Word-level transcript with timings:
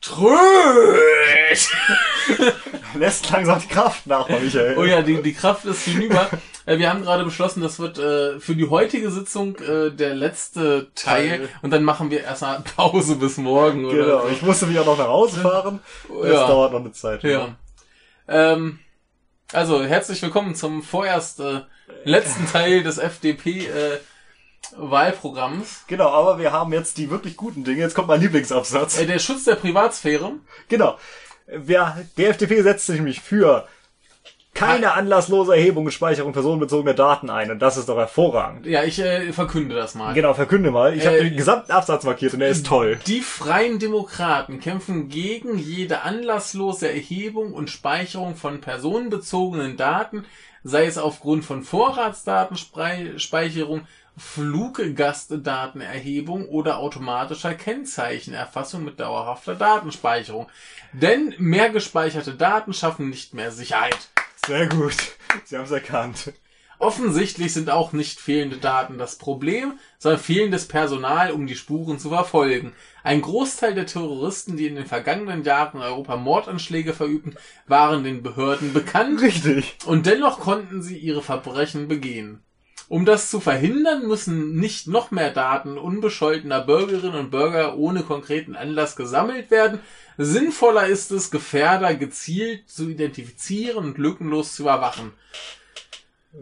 Tröd! 0.00 1.58
Lässt 2.94 3.30
langsam 3.30 3.60
die 3.60 3.68
Kraft 3.68 4.06
nach, 4.06 4.28
Michael. 4.28 4.76
Oh 4.78 4.84
ja, 4.84 5.02
die, 5.02 5.22
die 5.22 5.32
Kraft 5.32 5.64
ist 5.64 5.82
hinüber. 5.84 6.28
Äh, 6.66 6.78
Wir 6.78 6.90
haben 6.90 7.02
gerade 7.02 7.24
beschlossen, 7.24 7.60
das 7.62 7.78
wird 7.80 7.98
äh, 7.98 8.38
für 8.38 8.54
die 8.54 8.68
heutige 8.68 9.10
Sitzung 9.10 9.56
äh, 9.58 9.90
der 9.90 10.14
letzte 10.14 10.90
Teil 10.94 11.28
Teil. 11.38 11.48
und 11.62 11.70
dann 11.70 11.82
machen 11.84 12.10
wir 12.10 12.22
erstmal 12.22 12.60
Pause 12.76 13.16
bis 13.16 13.36
morgen 13.38 13.84
oder 13.84 13.96
Genau, 14.04 14.28
ich 14.28 14.42
musste 14.42 14.66
mich 14.66 14.78
auch 14.78 14.86
noch 14.86 14.98
nach 14.98 15.08
Hause 15.08 15.40
fahren. 15.40 15.80
Das 16.22 16.32
Ja. 16.32 16.46
dauert 16.46 16.72
noch 16.72 16.80
eine 16.80 16.92
Zeit. 16.92 17.22
Ja. 17.24 17.56
Ähm, 18.28 18.78
also, 19.52 19.82
herzlich 19.82 20.22
willkommen 20.22 20.54
zum 20.54 20.82
vorerst 20.82 21.40
äh, 21.40 21.62
letzten 22.04 22.46
Teil 22.46 22.82
des 22.82 22.98
FDP 22.98 23.66
äh, 23.66 23.98
Wahlprogramms. 24.76 25.84
Genau, 25.86 26.08
aber 26.08 26.38
wir 26.38 26.52
haben 26.52 26.72
jetzt 26.72 26.98
die 26.98 27.10
wirklich 27.10 27.36
guten 27.36 27.64
Dinge. 27.64 27.80
Jetzt 27.80 27.94
kommt 27.94 28.08
mein 28.08 28.20
Lieblingsabsatz. 28.20 28.98
Äh, 28.98 29.06
der 29.06 29.18
Schutz 29.18 29.44
der 29.44 29.56
Privatsphäre. 29.56 30.32
Genau. 30.68 30.98
Wer, 31.46 32.04
die 32.16 32.24
FDP 32.24 32.62
setzt 32.62 32.86
sich 32.86 32.96
nämlich 32.96 33.20
für 33.20 33.66
keine 34.54 34.92
anlasslose 34.92 35.56
Erhebung 35.56 35.86
und 35.86 35.92
Speicherung 35.92 36.32
personenbezogener 36.32 36.92
Daten 36.94 37.30
ein. 37.30 37.50
Und 37.50 37.60
das 37.60 37.78
ist 37.78 37.88
doch 37.88 37.96
hervorragend. 37.96 38.66
Ja, 38.66 38.84
ich 38.84 38.98
äh, 38.98 39.32
verkünde 39.32 39.74
das 39.74 39.94
mal. 39.94 40.12
Genau, 40.12 40.34
verkünde 40.34 40.70
mal. 40.70 40.94
Ich 40.96 41.06
habe 41.06 41.16
Äh, 41.18 41.24
den 41.24 41.36
gesamten 41.38 41.72
Absatz 41.72 42.04
markiert 42.04 42.34
und 42.34 42.40
der 42.40 42.50
ist 42.50 42.66
toll. 42.66 42.98
Die 43.06 43.22
Freien 43.22 43.78
Demokraten 43.78 44.60
kämpfen 44.60 45.08
gegen 45.08 45.56
jede 45.58 46.02
anlasslose 46.02 46.90
Erhebung 46.90 47.54
und 47.54 47.70
Speicherung 47.70 48.36
von 48.36 48.60
personenbezogenen 48.60 49.78
Daten, 49.78 50.26
sei 50.64 50.84
es 50.84 50.98
aufgrund 50.98 51.46
von 51.46 51.62
Vorratsdatenspeicherung, 51.62 53.86
Fluggastdatenerhebung 54.16 56.48
oder 56.48 56.78
automatischer 56.78 57.54
Kennzeichenerfassung 57.54 58.82
mit 58.84 59.00
dauerhafter 59.00 59.54
Datenspeicherung. 59.54 60.48
Denn 60.92 61.34
mehr 61.38 61.70
gespeicherte 61.70 62.34
Daten 62.34 62.72
schaffen 62.72 63.08
nicht 63.08 63.34
mehr 63.34 63.52
Sicherheit. 63.52 64.10
Sehr 64.46 64.68
gut. 64.68 64.96
Sie 65.44 65.56
haben 65.56 65.64
es 65.64 65.70
erkannt. 65.70 66.32
Offensichtlich 66.82 67.52
sind 67.52 67.70
auch 67.70 67.92
nicht 67.92 68.18
fehlende 68.18 68.56
Daten 68.56 68.98
das 68.98 69.16
Problem, 69.16 69.78
sondern 69.98 70.20
fehlendes 70.20 70.66
Personal, 70.66 71.30
um 71.30 71.46
die 71.46 71.54
Spuren 71.54 72.00
zu 72.00 72.08
verfolgen. 72.08 72.72
Ein 73.04 73.22
Großteil 73.22 73.76
der 73.76 73.86
Terroristen, 73.86 74.56
die 74.56 74.66
in 74.66 74.74
den 74.74 74.86
vergangenen 74.86 75.44
Jahren 75.44 75.76
in 75.76 75.84
Europa 75.84 76.16
Mordanschläge 76.16 76.92
verübten, 76.92 77.36
waren 77.68 78.02
den 78.02 78.24
Behörden 78.24 78.72
bekannt 78.72 79.22
Richtig. 79.22 79.76
und 79.86 80.06
dennoch 80.06 80.40
konnten 80.40 80.82
sie 80.82 80.98
ihre 80.98 81.22
Verbrechen 81.22 81.86
begehen. 81.86 82.42
Um 82.92 83.06
das 83.06 83.30
zu 83.30 83.40
verhindern, 83.40 84.06
müssen 84.06 84.54
nicht 84.56 84.86
noch 84.86 85.10
mehr 85.10 85.30
Daten 85.30 85.78
unbescholtener 85.78 86.60
Bürgerinnen 86.60 87.14
und 87.14 87.30
Bürger 87.30 87.78
ohne 87.78 88.02
konkreten 88.02 88.54
Anlass 88.54 88.96
gesammelt 88.96 89.50
werden. 89.50 89.80
Sinnvoller 90.18 90.86
ist 90.86 91.10
es, 91.10 91.30
Gefährder 91.30 91.94
gezielt 91.94 92.68
zu 92.68 92.90
identifizieren 92.90 93.78
und 93.78 93.96
lückenlos 93.96 94.54
zu 94.56 94.64
überwachen. 94.64 95.12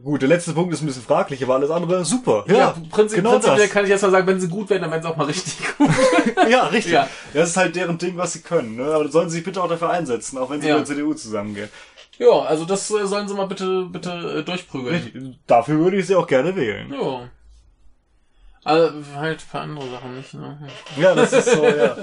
Gut, 0.03 0.23
der 0.23 0.29
letzte 0.29 0.53
Punkt 0.53 0.73
ist 0.75 0.83
ein 0.83 0.87
bisschen 0.87 1.03
fraglich, 1.03 1.43
aber 1.45 1.55
alles 1.55 1.71
andere 1.71 2.05
super. 2.05 2.45
Ja, 2.49 2.77
Prinzip, 2.91 3.19
genau 3.19 3.31
prinzipiell 3.33 3.59
das. 3.67 3.71
kann 3.71 3.85
ich 3.85 3.91
erst 3.93 4.03
mal 4.03 4.11
sagen, 4.11 4.27
wenn 4.27 4.41
sie 4.41 4.49
gut 4.49 4.71
werden, 4.71 4.83
dann 4.83 4.91
werden 4.91 5.03
sie 5.03 5.09
auch 5.09 5.17
mal 5.17 5.25
richtig 5.27 5.57
gut. 5.79 5.89
Ja, 6.49 6.67
richtig. 6.67 6.93
Ja. 6.95 7.09
Das 7.33 7.51
ist 7.51 7.57
halt 7.57 7.77
deren 7.77 7.99
Ding, 7.99 8.17
was 8.17 8.33
sie 8.33 8.41
können. 8.41 8.75
Ne? 8.77 8.85
Aber 8.85 9.09
sollen 9.09 9.29
sie 9.31 9.37
sich 9.37 9.45
bitte 9.45 9.63
auch 9.63 9.69
dafür 9.69 9.91
einsetzen, 9.91 10.39
auch 10.39 10.51
wenn 10.51 10.61
sie 10.61 10.69
Ja. 10.69 10.79
mit 10.79 10.89
der 10.89 10.97
CDU 10.97 11.15
zusammengehen. 11.15 11.69
Ja, 12.21 12.43
also 12.43 12.67
das 12.67 12.91
äh, 12.91 13.07
sollen 13.07 13.27
sie 13.27 13.35
mal 13.35 13.47
bitte, 13.47 13.87
bitte 13.87 14.11
äh, 14.11 14.43
durchprügeln. 14.43 14.95
Richtig. 14.95 15.39
Dafür 15.47 15.79
würde 15.79 15.97
ich 15.97 16.07
sie 16.07 16.15
auch 16.15 16.27
gerne 16.27 16.55
wählen. 16.55 16.93
Ja. 16.93 17.31
Also 18.63 18.93
halt 19.17 19.41
für 19.41 19.61
andere 19.61 19.89
Sachen 19.89 20.17
nicht, 20.19 20.35
ne? 20.35 20.69
Ja, 20.99 21.15
das 21.15 21.33
ist 21.33 21.51
so, 21.51 21.65
ja. 21.65 21.97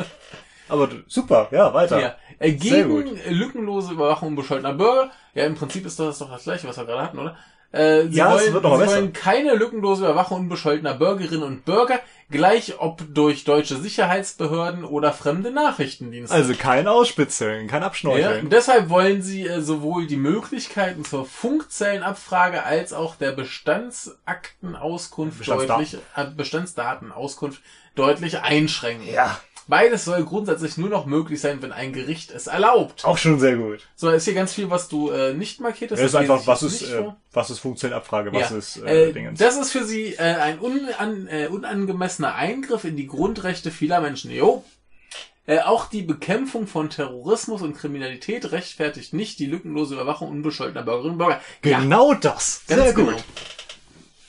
Aber 0.69 0.89
super, 1.07 1.47
ja, 1.51 1.71
weiter. 1.71 2.01
Ja. 2.01 2.15
Äh, 2.39 2.53
Gegen 2.53 3.15
lückenlose 3.29 3.93
Überwachung 3.93 4.29
unbescholtener 4.29 4.73
Bürger. 4.73 5.11
Ja, 5.35 5.45
im 5.45 5.53
Prinzip 5.53 5.85
ist 5.85 5.99
das 5.99 6.17
doch 6.17 6.31
das 6.31 6.43
gleiche, 6.43 6.67
was 6.67 6.77
wir 6.77 6.85
gerade 6.85 7.03
hatten, 7.03 7.19
oder? 7.19 7.37
Äh, 7.73 8.03
sie 8.07 8.17
Ja, 8.17 8.31
wollen, 8.31 8.53
sie 8.53 8.63
wollen 8.63 9.13
keine 9.13 9.53
lückenlose 9.53 10.05
Überwachung 10.05 10.39
unbescholtener 10.41 10.93
Bürgerinnen 10.93 11.43
und 11.43 11.65
Bürger, 11.65 11.99
gleich 12.31 12.75
ob 12.79 13.03
durch 13.13 13.43
deutsche 13.43 13.75
Sicherheitsbehörden 13.75 14.85
oder 14.85 15.11
fremde 15.11 15.51
Nachrichtendienste. 15.51 16.33
Also 16.35 16.53
kein 16.55 16.87
Ausspitzeln, 16.87 17.67
kein 17.67 17.81
Ja, 17.81 17.87
Abschnorcheln. 17.87 18.45
und 18.45 18.53
deshalb 18.53 18.89
wollen 18.89 19.21
sie 19.21 19.45
äh, 19.45 19.61
sowohl 19.61 20.07
die 20.07 20.15
Möglichkeiten 20.17 21.03
zur 21.03 21.25
Funkzellenabfrage 21.25 22.63
als 22.63 22.93
auch 22.93 23.15
der 23.15 23.31
Bestandsaktenauskunft 23.33 25.37
Bestandsdaten. 25.39 25.83
deutlich, 25.85 26.01
äh, 26.15 26.25
Bestandsdatenauskunft 26.35 27.61
deutlich 27.95 28.39
einschränken. 28.39 29.07
Ja, 29.11 29.39
Beides 29.69 30.05
soll 30.05 30.23
grundsätzlich 30.23 30.77
nur 30.77 30.89
noch 30.89 31.05
möglich 31.05 31.41
sein, 31.41 31.61
wenn 31.61 31.71
ein 31.73 31.91
Gericht 31.91 32.31
es 32.31 32.47
erlaubt. 32.47 33.03
auch 33.03 33.17
schon 33.17 33.39
sehr 33.39 33.57
gut. 33.57 33.79
So, 33.95 34.09
ist 34.09 34.23
hier 34.25 34.33
ganz 34.33 34.53
viel, 34.53 34.69
was 34.69 34.87
du 34.87 35.09
äh, 35.11 35.33
nicht 35.33 35.59
markiert 35.59 35.91
hast. 35.91 35.99
Das 35.99 36.07
ist 36.07 36.15
einfach, 36.15 36.39
ich 36.41 36.47
was 36.47 36.63
ist, 36.63 36.83
äh, 36.83 37.03
was 37.33 37.49
ist 37.49 37.59
Funkzellenabfrage, 37.59 38.31
was 38.33 38.49
Ja. 38.51 38.57
ist 38.57 38.77
äh, 38.83 39.09
Äh, 39.09 39.13
Dingens. 39.13 39.39
das 39.39 39.57
ist 39.57 39.71
für 39.73 39.83
sie 39.83 40.13
äh, 40.13 40.19
ein 40.19 40.59
unan, 40.59 41.27
äh, 41.27 41.47
unangemessener 41.47 42.35
Eingriff 42.35 42.85
in 42.85 42.95
die 42.95 43.07
Grundrechte 43.07 43.69
vieler 43.71 43.99
Menschen. 43.99 44.31
Jo. 44.31 44.63
Äh, 45.47 45.59
auch 45.59 45.87
die 45.89 46.01
Bekämpfung 46.01 46.67
von 46.67 46.89
Terrorismus 46.89 47.61
und 47.61 47.73
Kriminalität 47.77 48.51
rechtfertigt 48.51 49.13
nicht 49.13 49.39
die 49.39 49.45
lückenlose 49.45 49.95
Überwachung 49.95 50.29
unbescholtener 50.29 50.83
Bürgerinnen 50.83 51.13
und 51.13 51.17
Bürger. 51.19 51.41
Ja, 51.63 51.79
Genau 51.79 52.13
das. 52.13 52.61
ganz 52.67 52.81
Sehr 52.83 52.93
gut. 52.93 53.05
genau. 53.07 53.17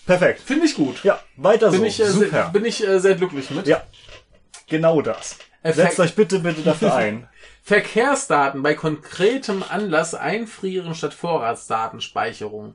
Perfekt. 0.06 0.40
Finde 0.44 0.66
ich 0.66 0.74
gut. 0.74 1.04
Ja, 1.04 1.20
weiter 1.36 1.70
Bin 1.70 1.80
so. 1.80 1.86
ich, 1.86 2.00
äh, 2.00 2.06
Super. 2.06 2.30
sehr, 2.30 2.48
bin 2.50 2.64
ich 2.64 2.86
äh, 2.86 2.98
sehr 2.98 3.14
glücklich 3.16 3.50
mit. 3.50 3.66
ja, 3.66 3.82
genau 4.68 5.02
das. 5.02 5.38
Äh, 5.62 5.72
Setzt 5.72 6.00
euch 6.00 6.14
bitte, 6.14 6.40
bitte 6.40 6.62
dafür 6.62 6.94
ein. 6.94 7.28
Verkehrsdaten 7.62 8.62
bei 8.62 8.74
konkretem 8.74 9.64
Anlass 9.68 10.14
einfrieren 10.14 10.94
statt 10.94 11.14
Vorratsdatenspeicherung. 11.14 12.74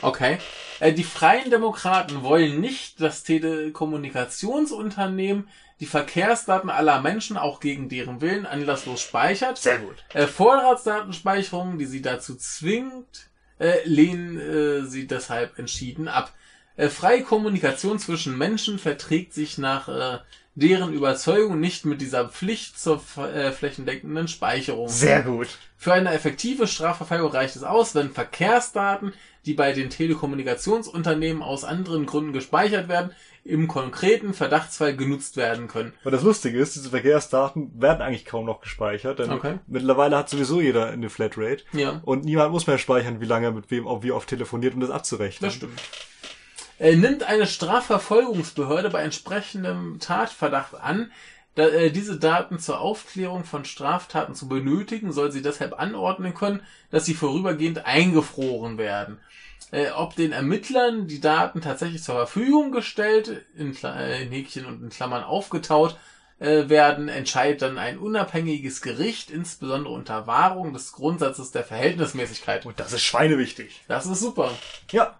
Okay. 0.00 0.38
Äh, 0.80 0.92
die 0.92 1.04
Freien 1.04 1.50
Demokraten 1.50 2.22
wollen 2.22 2.60
nicht, 2.60 3.00
dass 3.00 3.22
Telekommunikationsunternehmen 3.24 5.48
die 5.80 5.86
Verkehrsdaten 5.86 6.70
aller 6.70 7.02
Menschen 7.02 7.36
auch 7.36 7.58
gegen 7.58 7.88
deren 7.88 8.20
Willen 8.20 8.46
anlasslos 8.46 9.00
speichert. 9.00 9.58
Sehr 9.58 9.78
gut. 9.78 10.04
Äh, 10.14 10.28
Vorratsdatenspeicherung, 10.28 11.78
die 11.78 11.86
sie 11.86 12.02
dazu 12.02 12.36
zwingt, 12.36 13.30
äh, 13.58 13.78
lehnen 13.84 14.38
äh, 14.38 14.84
sie 14.86 15.08
deshalb 15.08 15.58
entschieden 15.58 16.06
ab. 16.08 16.32
Äh, 16.76 16.88
freie 16.88 17.22
Kommunikation 17.22 17.98
zwischen 17.98 18.38
Menschen 18.38 18.78
verträgt 18.78 19.34
sich 19.34 19.58
nach 19.58 20.22
deren 20.54 20.92
Überzeugung 20.92 21.60
nicht 21.60 21.86
mit 21.86 22.00
dieser 22.00 22.28
Pflicht 22.28 22.78
zur 22.78 23.00
äh, 23.16 23.52
flächendeckenden 23.52 24.28
Speicherung. 24.28 24.88
Sehr 24.88 25.22
gut. 25.22 25.48
Für 25.76 25.94
eine 25.94 26.12
effektive 26.12 26.66
Strafverfolgung 26.66 27.30
reicht 27.32 27.56
es 27.56 27.62
aus, 27.62 27.94
wenn 27.94 28.10
Verkehrsdaten, 28.10 29.14
die 29.46 29.54
bei 29.54 29.72
den 29.72 29.90
Telekommunikationsunternehmen 29.90 31.42
aus 31.42 31.64
anderen 31.64 32.06
Gründen 32.06 32.32
gespeichert 32.32 32.88
werden, 32.88 33.10
im 33.44 33.66
konkreten 33.66 34.34
Verdachtsfall 34.34 34.94
genutzt 34.96 35.36
werden 35.36 35.66
können. 35.66 35.92
Und 36.04 36.12
das 36.12 36.22
Lustige 36.22 36.58
ist, 36.58 36.76
diese 36.76 36.90
Verkehrsdaten 36.90 37.72
werden 37.80 38.00
eigentlich 38.00 38.24
kaum 38.24 38.46
noch 38.46 38.60
gespeichert, 38.60 39.18
denn 39.18 39.30
Okay. 39.30 39.58
mittlerweile 39.66 40.16
hat 40.16 40.28
sowieso 40.28 40.60
jeder 40.60 40.90
eine 40.90 41.10
Flatrate. 41.10 41.64
Ja. 41.72 42.00
Und 42.04 42.24
niemand 42.24 42.52
muss 42.52 42.68
mehr 42.68 42.78
speichern, 42.78 43.20
wie 43.20 43.24
lange 43.24 43.46
er 43.46 43.52
mit 43.52 43.70
wem, 43.70 43.84
wie 44.02 44.12
oft 44.12 44.28
telefoniert, 44.28 44.74
um 44.74 44.80
das 44.80 44.90
abzurechnen. 44.90 45.48
Das 45.48 45.54
stimmt. 45.56 45.80
Äh, 46.78 46.96
nimmt 46.96 47.22
eine 47.22 47.46
Strafverfolgungsbehörde 47.46 48.90
bei 48.90 49.02
entsprechendem 49.02 49.98
Tatverdacht 50.00 50.74
an, 50.74 51.10
da, 51.54 51.68
äh, 51.68 51.90
diese 51.90 52.18
Daten 52.18 52.58
zur 52.58 52.80
Aufklärung 52.80 53.44
von 53.44 53.64
Straftaten 53.64 54.34
zu 54.34 54.48
benötigen, 54.48 55.12
soll 55.12 55.30
sie 55.32 55.42
deshalb 55.42 55.78
anordnen 55.78 56.34
können, 56.34 56.62
dass 56.90 57.04
sie 57.04 57.14
vorübergehend 57.14 57.84
eingefroren 57.84 58.78
werden. 58.78 59.18
Äh, 59.70 59.90
ob 59.90 60.16
den 60.16 60.32
Ermittlern 60.32 61.06
die 61.06 61.20
Daten 61.20 61.60
tatsächlich 61.60 62.02
zur 62.02 62.14
Verfügung 62.14 62.72
gestellt, 62.72 63.44
in, 63.56 63.76
äh, 63.84 64.22
in 64.22 64.30
Häkchen 64.30 64.66
und 64.66 64.82
in 64.82 64.90
Klammern 64.90 65.24
aufgetaut 65.24 65.96
äh, 66.40 66.68
werden, 66.68 67.08
entscheidet 67.08 67.62
dann 67.62 67.78
ein 67.78 67.98
unabhängiges 67.98 68.82
Gericht, 68.82 69.30
insbesondere 69.30 69.94
unter 69.94 70.26
Wahrung 70.26 70.72
des 70.72 70.92
Grundsatzes 70.92 71.52
der 71.52 71.64
Verhältnismäßigkeit. 71.64 72.66
Und 72.66 72.80
das 72.80 72.92
ist 72.92 73.02
schweinewichtig. 73.02 73.82
Das 73.88 74.06
ist 74.06 74.20
super. 74.20 74.50
Ja. 74.90 75.18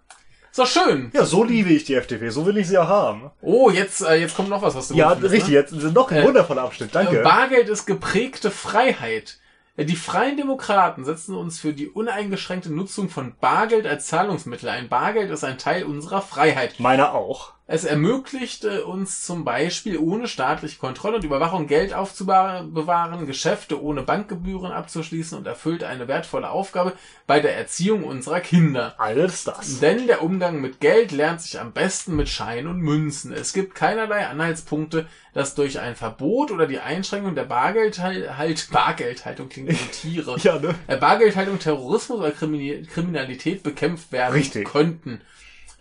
Ist 0.52 0.58
doch 0.58 0.66
schön. 0.66 1.10
Ja, 1.14 1.24
so 1.24 1.44
liebe 1.44 1.70
ich 1.70 1.84
die 1.84 1.94
FDP. 1.94 2.28
So 2.28 2.44
will 2.44 2.58
ich 2.58 2.68
sie 2.68 2.76
auch 2.76 2.86
haben. 2.86 3.30
Oh, 3.40 3.70
jetzt, 3.70 4.02
äh, 4.02 4.16
jetzt 4.16 4.36
kommt 4.36 4.50
noch 4.50 4.60
was, 4.60 4.74
was 4.74 4.88
du 4.88 4.94
Ja, 4.94 5.08
richtig. 5.12 5.48
Ne? 5.48 5.54
Jetzt 5.54 5.72
noch 5.72 6.10
ein 6.10 6.18
Äh, 6.18 6.24
wundervoller 6.26 6.62
Abschnitt. 6.62 6.94
Danke. 6.94 7.20
Äh, 7.20 7.22
Bargeld 7.24 7.70
ist 7.70 7.86
geprägte 7.86 8.50
Freiheit. 8.50 9.38
Äh, 9.78 9.86
Die 9.86 9.96
Freien 9.96 10.36
Demokraten 10.36 11.06
setzen 11.06 11.34
uns 11.36 11.58
für 11.58 11.72
die 11.72 11.88
uneingeschränkte 11.88 12.70
Nutzung 12.70 13.08
von 13.08 13.32
Bargeld 13.40 13.86
als 13.86 14.08
Zahlungsmittel 14.08 14.68
ein. 14.68 14.90
Bargeld 14.90 15.30
ist 15.30 15.42
ein 15.42 15.56
Teil 15.56 15.84
unserer 15.84 16.20
Freiheit. 16.20 16.78
Meiner 16.78 17.14
auch. 17.14 17.54
Es 17.72 17.84
ermöglicht 17.84 18.66
äh, 18.66 18.80
uns 18.80 19.22
zum 19.22 19.46
Beispiel 19.46 19.96
ohne 19.96 20.28
staatliche 20.28 20.78
Kontrolle 20.78 21.16
und 21.16 21.24
Überwachung 21.24 21.66
Geld 21.66 21.94
aufzubewahren, 21.94 23.26
Geschäfte 23.26 23.82
ohne 23.82 24.02
Bankgebühren 24.02 24.72
abzuschließen 24.72 25.38
und 25.38 25.46
erfüllt 25.46 25.82
eine 25.82 26.06
wertvolle 26.06 26.50
Aufgabe 26.50 26.92
bei 27.26 27.40
der 27.40 27.56
Erziehung 27.56 28.04
unserer 28.04 28.40
Kinder. 28.40 28.94
Alles 28.98 29.44
das. 29.44 29.80
Denn 29.80 30.06
der 30.06 30.22
Umgang 30.22 30.60
mit 30.60 30.80
Geld 30.80 31.12
lernt 31.12 31.40
sich 31.40 31.58
am 31.58 31.72
besten 31.72 32.14
mit 32.14 32.28
Schein 32.28 32.66
und 32.66 32.80
Münzen. 32.80 33.32
Es 33.32 33.54
gibt 33.54 33.74
keinerlei 33.74 34.26
Anhaltspunkte, 34.26 35.06
dass 35.32 35.54
durch 35.54 35.80
ein 35.80 35.96
Verbot 35.96 36.50
oder 36.50 36.66
die 36.66 36.80
Einschränkung 36.80 37.34
der 37.34 37.44
Bargeldhal 37.44 38.36
halt 38.36 38.68
Bargeldhaltung 38.70 39.48
klingt 39.48 39.70
wie 39.70 39.74
Tiere. 39.92 40.36
Ja, 40.40 40.58
ne? 40.58 40.74
äh, 40.88 40.98
Bargeldhaltung 40.98 41.58
Terrorismus 41.58 42.18
oder 42.18 42.32
Krimi 42.32 42.86
Kriminalität 42.92 43.62
bekämpft 43.62 44.12
werden 44.12 44.34
Richtig. 44.34 44.68
könnten. 44.68 45.22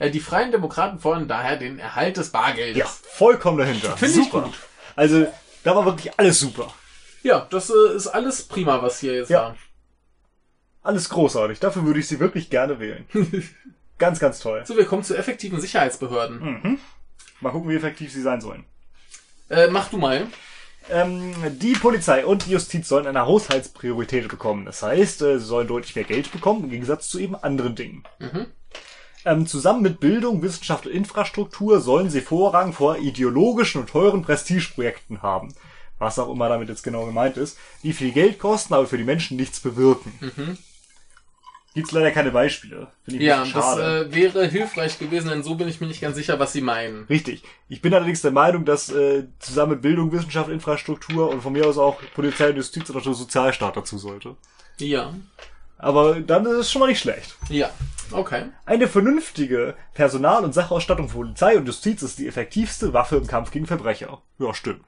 Äh, 0.02 0.10
Die 0.12 0.20
Freien 0.20 0.52
Demokraten 0.52 1.00
fordern 1.00 1.28
daher 1.28 1.58
den 1.58 1.78
Erhalt 1.80 2.18
des 2.18 2.30
Bargeldes. 2.32 2.78
Ja, 2.78 2.86
vollkommen 2.86 3.60
dahinter. 3.60 3.96
Finde 3.98 4.20
ich 4.20 4.26
super. 4.26 4.42
gut. 4.44 4.54
Also, 4.96 5.28
da 5.64 5.76
war 5.76 5.86
wirklich 5.86 6.18
alles 6.20 6.40
super. 6.40 6.74
Ja, 7.24 7.48
das 7.52 7.70
äh, 7.70 7.96
ist 7.96 8.08
alles 8.08 8.44
prima, 8.44 8.82
was 8.82 9.00
hier 9.00 9.14
jetzt 9.14 9.30
Ja. 9.30 9.42
war. 9.44 9.56
Alles 10.82 11.10
großartig. 11.10 11.60
Dafür 11.60 11.86
würde 11.86 12.00
ich 12.00 12.08
sie 12.08 12.20
wirklich 12.20 12.50
gerne 12.50 12.80
wählen. 12.80 13.06
ganz, 14.00 14.20
ganz 14.20 14.40
toll. 14.40 14.64
So, 14.66 14.76
wir 14.76 14.86
kommen 14.86 15.04
zu 15.04 15.16
effektiven 15.16 15.62
Sicherheitsbehörden. 15.62 16.64
Hm. 16.64 16.80
Mal 17.40 17.52
gucken, 17.52 17.70
wie 17.70 17.76
effektiv 17.76 18.12
sie 18.12 18.24
sein 18.24 18.42
sollen. 18.42 18.66
Äh, 19.50 19.68
mach 19.68 19.90
du 19.90 19.98
mal. 20.00 20.26
Ähm, 20.90 21.36
die 21.60 21.74
Polizei 21.74 22.26
und 22.26 22.48
die 22.48 22.52
Justiz 22.52 22.88
sollen 22.88 23.06
eine 23.06 23.28
Haushaltspriorität 23.28 24.28
bekommen. 24.30 24.66
Das 24.66 24.82
heißt, 24.82 25.22
äh, 25.22 25.38
sie 25.38 25.46
sollen 25.46 25.68
deutlich 25.68 25.96
mehr 25.96 26.06
Geld 26.06 26.32
bekommen, 26.32 26.64
im 26.64 26.70
Gegensatz 26.72 27.08
zu 27.10 27.20
eben 27.20 27.36
anderen 27.36 27.76
Dingen. 27.76 28.04
Ähm, 29.24 29.46
zusammen 29.46 29.82
mit 29.84 30.00
Bildung, 30.00 30.42
Wissenschaft 30.42 30.86
und 30.86 30.94
Infrastruktur 30.94 31.80
sollen 31.80 32.10
sie 32.10 32.22
Vorrang 32.22 32.74
vor 32.74 32.98
ideologischen 32.98 33.82
und 33.82 33.90
teuren 33.90 34.24
Prestigeprojekten 34.24 35.22
haben. 35.22 35.54
Was 36.00 36.18
auch 36.18 36.32
immer 36.32 36.50
damit 36.50 36.70
jetzt 36.70 36.84
genau 36.84 37.06
gemeint 37.06 37.38
ist, 37.38 37.58
die 37.84 37.94
viel 37.94 38.12
Geld 38.12 38.40
kosten, 38.40 38.74
aber 38.74 38.88
für 38.88 38.98
die 38.98 39.04
Menschen 39.04 39.38
nichts 39.38 39.60
bewirken. 39.60 40.12
Gibt's 41.74 41.94
leider 41.94 42.12
keine 42.12 42.32
Beispiele. 42.32 42.88
Finde 43.06 43.20
ich 43.20 43.26
Ja, 43.26 43.46
das 43.46 43.78
äh, 43.78 44.14
wäre 44.14 44.46
hilfreich 44.46 45.00
gewesen, 45.00 45.30
denn 45.30 45.42
so 45.42 45.56
bin 45.56 45.70
ich 45.70 45.80
mir 45.80 45.88
nicht 45.88 46.02
ganz 46.02 46.18
sicher, 46.18 46.38
was 46.38 46.52
sie 46.52 46.60
meinen. 46.62 47.06
Richtig. 47.06 47.44
Ich 47.70 47.82
bin 47.82 47.94
allerdings 47.94 48.22
der 48.22 48.32
Meinung, 48.32 48.66
dass 48.66 48.90
äh, 48.90 49.28
zusammen 49.40 49.74
mit 49.74 49.82
Bildung, 49.82 50.12
Wissenschaft, 50.12 50.50
Infrastruktur 50.50 51.30
und 51.30 51.42
von 51.42 51.54
mir 51.54 51.66
aus 51.66 51.78
auch 51.78 52.02
Polizei 52.14 52.50
und 52.50 52.58
Justiz 52.58 52.90
oder 52.90 53.00
so 53.00 53.14
Sozialstaat 53.14 53.78
dazu 53.78 53.98
sollte. 53.98 54.36
Ja. 54.80 55.14
Aber 55.82 56.22
dann 56.22 56.46
ist 56.46 56.58
es 56.58 56.72
schon 56.72 56.80
mal 56.80 56.88
nicht 56.88 57.00
schlecht. 57.00 57.36
Ja. 57.50 57.72
Okay. 58.12 58.50
Eine 58.66 58.88
vernünftige 58.88 59.76
Personal- 59.94 60.44
und 60.44 60.54
Sachausstattung 60.54 61.10
von 61.10 61.22
Polizei 61.22 61.58
und 61.58 61.66
Justiz 61.66 62.04
ist 62.04 62.20
die 62.20 62.28
effektivste 62.28 62.94
Waffe 62.94 63.16
im 63.16 63.26
Kampf 63.26 63.52
gegen 63.52 63.66
Verbrecher. 63.66 64.22
Ja, 64.38 64.54
stimmt. 64.54 64.86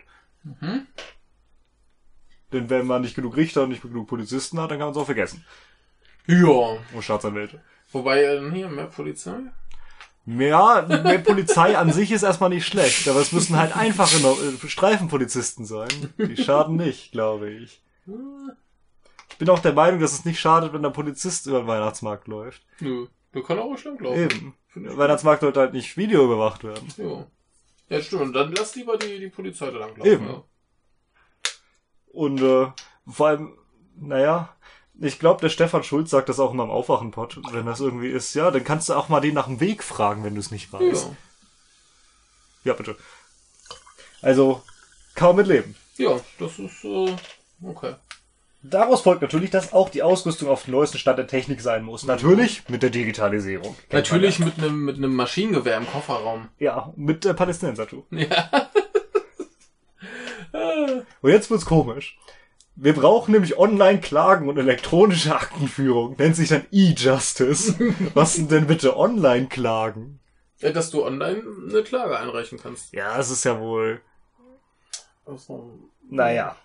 Denn 2.51 2.69
wenn 2.69 2.85
man 2.85 3.01
nicht 3.01 3.15
genug 3.15 3.35
Richter 3.35 3.63
und 3.63 3.69
nicht 3.69 3.81
genug 3.81 4.07
Polizisten 4.07 4.59
hat, 4.59 4.69
dann 4.69 4.77
kann 4.77 4.87
man 4.87 4.95
es 4.95 5.01
auch 5.01 5.05
vergessen. 5.05 5.43
Ja. 6.27 6.77
Und 6.93 7.01
Staatsanwälte. 7.01 7.61
Wobei, 7.91 8.23
äh, 8.23 8.51
hier, 8.51 8.69
mehr 8.69 8.85
Polizei? 8.85 9.39
Ja, 10.25 10.85
mehr 10.87 11.19
Polizei 11.19 11.77
an 11.77 11.91
sich 11.91 12.11
ist 12.11 12.23
erstmal 12.23 12.49
nicht 12.49 12.65
schlecht, 12.65 13.09
aber 13.09 13.19
es 13.19 13.31
müssen 13.33 13.57
halt 13.57 13.75
einfache 13.75 14.15
äh, 14.17 14.67
Streifenpolizisten 14.67 15.65
sein. 15.65 16.13
Die 16.17 16.37
schaden 16.37 16.77
nicht, 16.77 17.11
glaube 17.11 17.49
ich. 17.49 17.81
Ich 19.33 19.39
bin 19.39 19.49
auch 19.49 19.59
der 19.59 19.73
Meinung, 19.73 19.99
dass 19.99 20.13
es 20.13 20.25
nicht 20.25 20.39
schadet, 20.39 20.73
wenn 20.73 20.83
der 20.83 20.91
Polizist 20.91 21.47
über 21.47 21.59
den 21.59 21.67
Weihnachtsmarkt 21.67 22.27
läuft. 22.27 22.61
Nö. 22.79 23.07
Wir 23.31 23.41
können 23.43 23.61
auch 23.61 23.71
bestimmt 23.71 23.99
laufen. 24.01 24.19
Eben. 24.19 24.53
Der 24.75 24.95
Weihnachtsmarkt 24.95 25.41
sollte 25.41 25.59
halt 25.59 25.73
nicht 25.73 25.97
Video 25.97 26.23
überwacht 26.23 26.63
werden. 26.63 26.87
Ja. 26.97 27.25
Ja, 27.89 28.01
stimmt. 28.01 28.35
Dann 28.35 28.51
lass 28.53 28.75
lieber 28.75 28.95
die, 28.97 29.19
die 29.19 29.29
Polizei 29.29 29.71
da 29.71 29.79
lang 29.79 29.97
laufen. 29.97 30.11
Eben. 30.11 30.27
Ja. 30.27 30.43
Und 32.11 32.41
äh, 32.41 32.67
vor 33.07 33.27
allem, 33.27 33.57
naja, 33.95 34.55
ich 34.99 35.17
glaube, 35.17 35.41
der 35.41 35.49
Stefan 35.49 35.83
Schulz 35.83 36.11
sagt 36.11 36.29
das 36.29 36.39
auch 36.39 36.53
immer 36.53 36.63
im 36.63 36.69
Aufwachenpott, 36.69 37.39
wenn 37.51 37.65
das 37.65 37.79
irgendwie 37.79 38.09
ist. 38.09 38.35
Ja, 38.35 38.51
dann 38.51 38.63
kannst 38.63 38.89
du 38.89 38.93
auch 38.93 39.09
mal 39.09 39.19
den 39.19 39.33
nach 39.33 39.47
dem 39.47 39.59
Weg 39.59 39.83
fragen, 39.83 40.23
wenn 40.23 40.35
du 40.35 40.39
es 40.39 40.51
nicht 40.51 40.71
weißt. 40.71 41.05
Ja. 41.05 41.15
Ja, 42.65 42.73
bitte. 42.73 42.95
Also, 44.21 44.61
kaum 45.15 45.37
mit 45.37 45.47
leben. 45.47 45.75
ja, 45.97 46.19
das 46.37 46.59
ist, 46.59 46.83
äh, 46.85 47.15
okay. 47.63 47.95
Daraus 48.65 49.01
folgt 49.01 49.21
natürlich, 49.21 49.49
dass 49.49 49.73
auch 49.73 49.89
die 49.89 50.03
Ausrüstung 50.03 50.47
auf 50.47 50.63
dem 50.63 50.71
neuesten 50.71 50.97
Stand 50.97 51.17
der 51.19 51.27
Technik 51.27 51.59
sein 51.59 51.83
muss. 51.83 52.05
Natürlich 52.05 52.67
mit 52.69 52.81
der 52.81 52.91
Digitalisierung. 52.91 53.75
Natürlich 53.91 54.39
mit 54.39 54.57
einem 54.57 54.85
mit 54.85 54.95
einem 54.95 55.13
Maschinengewehr 55.15 55.75
im 55.77 55.85
Kofferraum. 55.85 56.47
Ja, 56.59 56.93
mit 56.95 57.25
der 57.25 57.33
Palästinenser-Tattoo. 57.33 58.03
Ja. 58.11 58.67
Und 61.21 61.31
jetzt 61.31 61.49
wird's 61.49 61.65
komisch. 61.65 62.17
Wir 62.75 62.93
brauchen 62.93 63.31
nämlich 63.31 63.57
Online-Klagen 63.57 64.47
und 64.47 64.57
elektronische 64.57 65.35
Aktenführung. 65.35 66.15
Nennt 66.17 66.35
sich 66.35 66.49
dann 66.49 66.65
E-Justice. 66.71 67.75
Was 68.13 68.35
sind 68.35 68.51
denn 68.51 68.67
bitte 68.67 68.95
Online-Klagen? 68.97 70.19
Ja, 70.59 70.71
Dass 70.71 70.89
du 70.91 71.03
online 71.03 71.41
eine 71.69 71.83
Klage 71.83 72.17
einreichen 72.17 72.59
kannst. 72.61 72.93
Ja, 72.93 73.17
es 73.19 73.29
ist 73.29 73.43
ja 73.45 73.59
wohl. 73.59 74.01
Also, 75.25 75.79
Naja. 76.09 76.55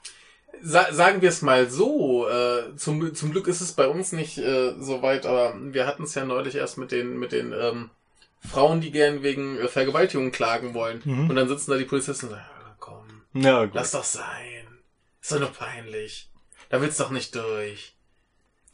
Sa 0.60 0.92
sagen 0.92 1.22
wir 1.22 1.28
es 1.28 1.42
mal 1.42 1.70
so, 1.70 2.28
äh, 2.28 2.74
zum, 2.76 3.14
zum 3.14 3.30
Glück 3.30 3.46
ist 3.46 3.60
es 3.60 3.72
bei 3.72 3.86
uns 3.86 4.12
nicht 4.12 4.38
äh, 4.38 4.74
so 4.80 5.02
weit, 5.02 5.24
aber 5.24 5.54
wir 5.56 5.86
hatten 5.86 6.02
es 6.02 6.14
ja 6.14 6.24
neulich 6.24 6.56
erst 6.56 6.78
mit 6.78 6.90
den, 6.90 7.18
mit 7.18 7.30
den 7.32 7.52
ähm, 7.52 7.90
Frauen, 8.40 8.80
die 8.80 8.90
gern 8.90 9.22
wegen 9.22 9.58
äh, 9.58 9.68
Vergewaltigung 9.68 10.32
klagen 10.32 10.74
wollen. 10.74 11.00
Und 11.02 11.34
dann 11.36 11.48
sitzen 11.48 11.70
da 11.70 11.76
die 11.76 11.84
Polizisten 11.84 12.26
und 12.26 12.32
sagen, 12.32 12.44
ja, 12.64 12.74
komm, 12.80 13.04
Ja, 13.34 13.64
gut. 13.66 13.74
lass 13.74 13.92
doch 13.92 14.04
sein. 14.04 14.66
Ist 15.22 15.32
doch 15.32 15.38
nur 15.40 15.52
peinlich. 15.52 16.28
Da 16.70 16.80
will's 16.80 16.96
doch 16.96 17.10
nicht 17.10 17.34
durch. 17.34 17.94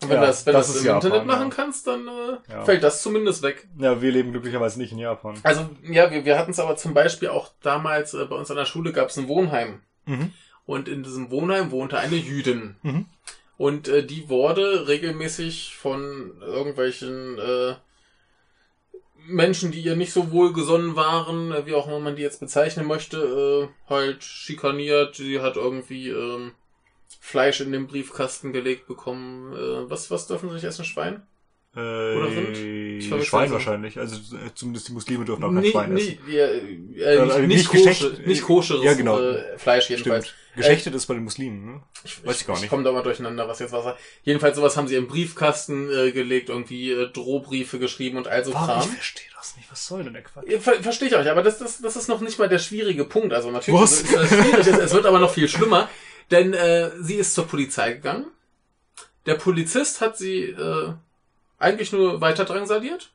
Und 0.03 0.09
wenn 0.11 0.17
Ja, 0.17 0.21
du 0.23 0.27
das, 0.29 0.47
wenn 0.47 0.53
das 0.55 0.67
das 0.69 0.77
im 0.81 0.87
Japan, 0.87 1.03
Internet 1.07 1.27
machen 1.27 1.49
ja. 1.51 1.55
kannst, 1.55 1.87
dann 1.87 2.09
äh, 2.09 2.53
Ja. 2.53 2.65
fällt 2.65 2.83
das 2.83 3.03
zumindest 3.03 3.43
weg. 3.43 3.67
Ja, 3.79 4.01
wir 4.01 4.11
leben 4.11 4.33
glücklicherweise 4.33 4.79
nicht 4.79 4.93
in 4.93 4.99
Japan. 4.99 5.39
Also, 5.43 5.69
ja, 5.83 6.11
wir, 6.11 6.25
wir 6.25 6.39
hatten 6.39 6.51
es 6.53 6.59
aber 6.61 6.77
zum 6.77 6.95
Beispiel 6.95 7.29
auch 7.29 7.51
damals 7.63 8.15
äh, 8.15 8.25
bei 8.25 8.37
uns 8.37 8.51
an 8.51 8.57
der 8.57 8.65
Schule 8.65 8.93
gab 8.93 9.09
es 9.11 9.17
ein 9.19 9.29
Wohnheim. 9.29 9.81
Mhm. 10.07 10.33
Und 10.67 10.89
in 10.89 11.03
diesem 11.03 11.31
Wohnheim 11.31 11.71
wohnte 11.71 11.99
eine 11.99 12.17
Jüdin. 12.17 12.77
Mhm. 12.83 13.07
Und 13.57 13.89
äh, 13.89 14.05
die 14.05 14.29
wurde 14.29 14.89
regelmäßig 14.89 15.77
von 15.77 16.41
irgendwelchen 16.41 17.39
äh, 17.39 17.75
Menschen, 19.27 19.73
die 19.73 19.81
ihr 19.81 19.97
nicht 19.97 20.13
so 20.13 20.33
wohlgesonnen 20.33 20.97
waren, 20.97 21.53
äh, 21.53 21.67
wie 21.67 21.75
auch 21.75 21.87
immer 21.87 22.01
man 22.01 22.17
die 22.17 22.23
jetzt 22.23 22.41
bezeichnen 22.41 22.87
möchte, 22.87 23.19
äh, 23.19 23.91
halt 23.91 24.25
schikaniert. 24.25 25.17
Sie 25.17 25.41
hat 25.41 25.57
irgendwie 25.57 26.09
ähm, 26.09 26.53
Fleisch 27.21 27.61
in 27.61 27.73
den 27.73 27.87
Briefkasten 27.87 28.53
gelegt 28.53 28.87
bekommen. 28.87 29.53
Äh, 29.55 29.91
was, 29.91 30.11
was 30.11 30.27
dürfen 30.27 30.49
sie 30.49 30.57
nicht 30.57 30.65
essen? 30.65 30.85
Schwein? 30.85 31.27
Äh, 31.77 31.81
Rind? 31.81 32.57
Ich 33.03 33.09
Schwein 33.29 33.49
so. 33.49 33.55
wahrscheinlich. 33.55 33.99
Also 33.99 34.17
äh, 34.37 34.51
zumindest 34.55 34.89
die 34.89 34.93
Muslime 34.93 35.25
dürfen 35.25 35.43
auch 35.45 35.49
kein 35.53 35.61
Nee, 35.61 35.71
Schwein 35.71 35.97
essen. 35.97 36.19
nee, 36.27 36.37
ja, 36.37 36.47
äh, 36.47 37.17
Äh, 37.17 37.25
nicht, 37.25 37.39
nicht 37.39 37.49
nicht, 37.49 37.71
geschächt- 37.73 38.03
koscher, 38.11 38.27
nicht 38.27 38.43
koscheres 38.43 38.85
Ja, 38.85 38.95
genau. 38.95 39.19
äh, 39.21 39.59
Fleisch 39.59 39.91
jedenfalls. 39.91 40.27
Stimmt. 40.29 40.41
Geschächtet 40.57 40.95
ist 40.95 41.07
bei 41.07 41.15
den 41.15 41.25
Muslimen, 41.25 41.67
ne? 41.67 41.83
Weiß 42.23 42.41
ich 42.41 42.47
gar 42.47 42.55
Ich 42.55 42.63
nicht. 42.63 42.71
komme 42.71 42.85
da 42.85 42.93
mal 42.93 43.03
durcheinander, 43.03 43.49
was 43.49 43.59
jetzt 43.59 43.73
was 43.73 43.85
war. 43.85 43.99
Jedenfalls 44.23 44.55
sowas 44.57 44.77
haben 44.77 44.87
sie 44.87 44.95
im 44.95 45.09
Briefkasten 45.09 45.91
äh, 45.93 46.13
gelegt, 46.13 46.49
irgendwie 46.49 46.93
äh, 46.93 47.09
Drohbriefe 47.11 47.81
geschrieben 47.81 48.19
und 48.19 48.29
all 48.29 48.45
so 48.45 48.55
Warum? 48.55 48.69
Ich 48.79 48.85
Kram. 48.87 48.95
verstehe 48.95 49.27
das 49.37 49.57
nicht. 49.57 49.69
Was 49.73 49.85
soll 49.85 50.05
denn 50.05 50.13
der 50.13 50.23
Quatsch? 50.23 50.45
Ver 50.61 50.75
Verstehe 50.81 51.09
ich 51.09 51.17
euch, 51.17 51.29
aber 51.29 51.43
das, 51.43 51.59
das, 51.59 51.81
das 51.81 51.97
ist 51.97 52.07
noch 52.07 52.21
nicht 52.21 52.39
mal 52.39 52.49
der 52.49 52.61
schwierige 52.61 53.05
Punkt. 53.05 53.33
Also 53.33 53.51
natürlich 53.51 53.81
Was? 53.81 54.03
ist 54.03 54.15
das 54.15 54.29
schwierig, 54.29 54.65
es 54.65 54.93
wird 54.95 55.07
aber 55.07 55.19
noch 55.19 55.33
viel 55.35 55.49
schlimmer, 55.49 55.89
denn 56.31 56.55
äh, 56.55 56.93
sie 57.01 57.17
ist 57.17 57.35
zur 57.35 57.49
Polizei 57.49 57.95
gegangen. 57.95 58.27
Der 59.27 59.35
Polizist 59.35 60.01
hat 60.01 60.17
sie 60.17 60.45
äh, 60.51 60.93
eigentlich 61.59 61.93
nur 61.93 62.21
weiter 62.21 62.45
drangsaliert, 62.45 63.11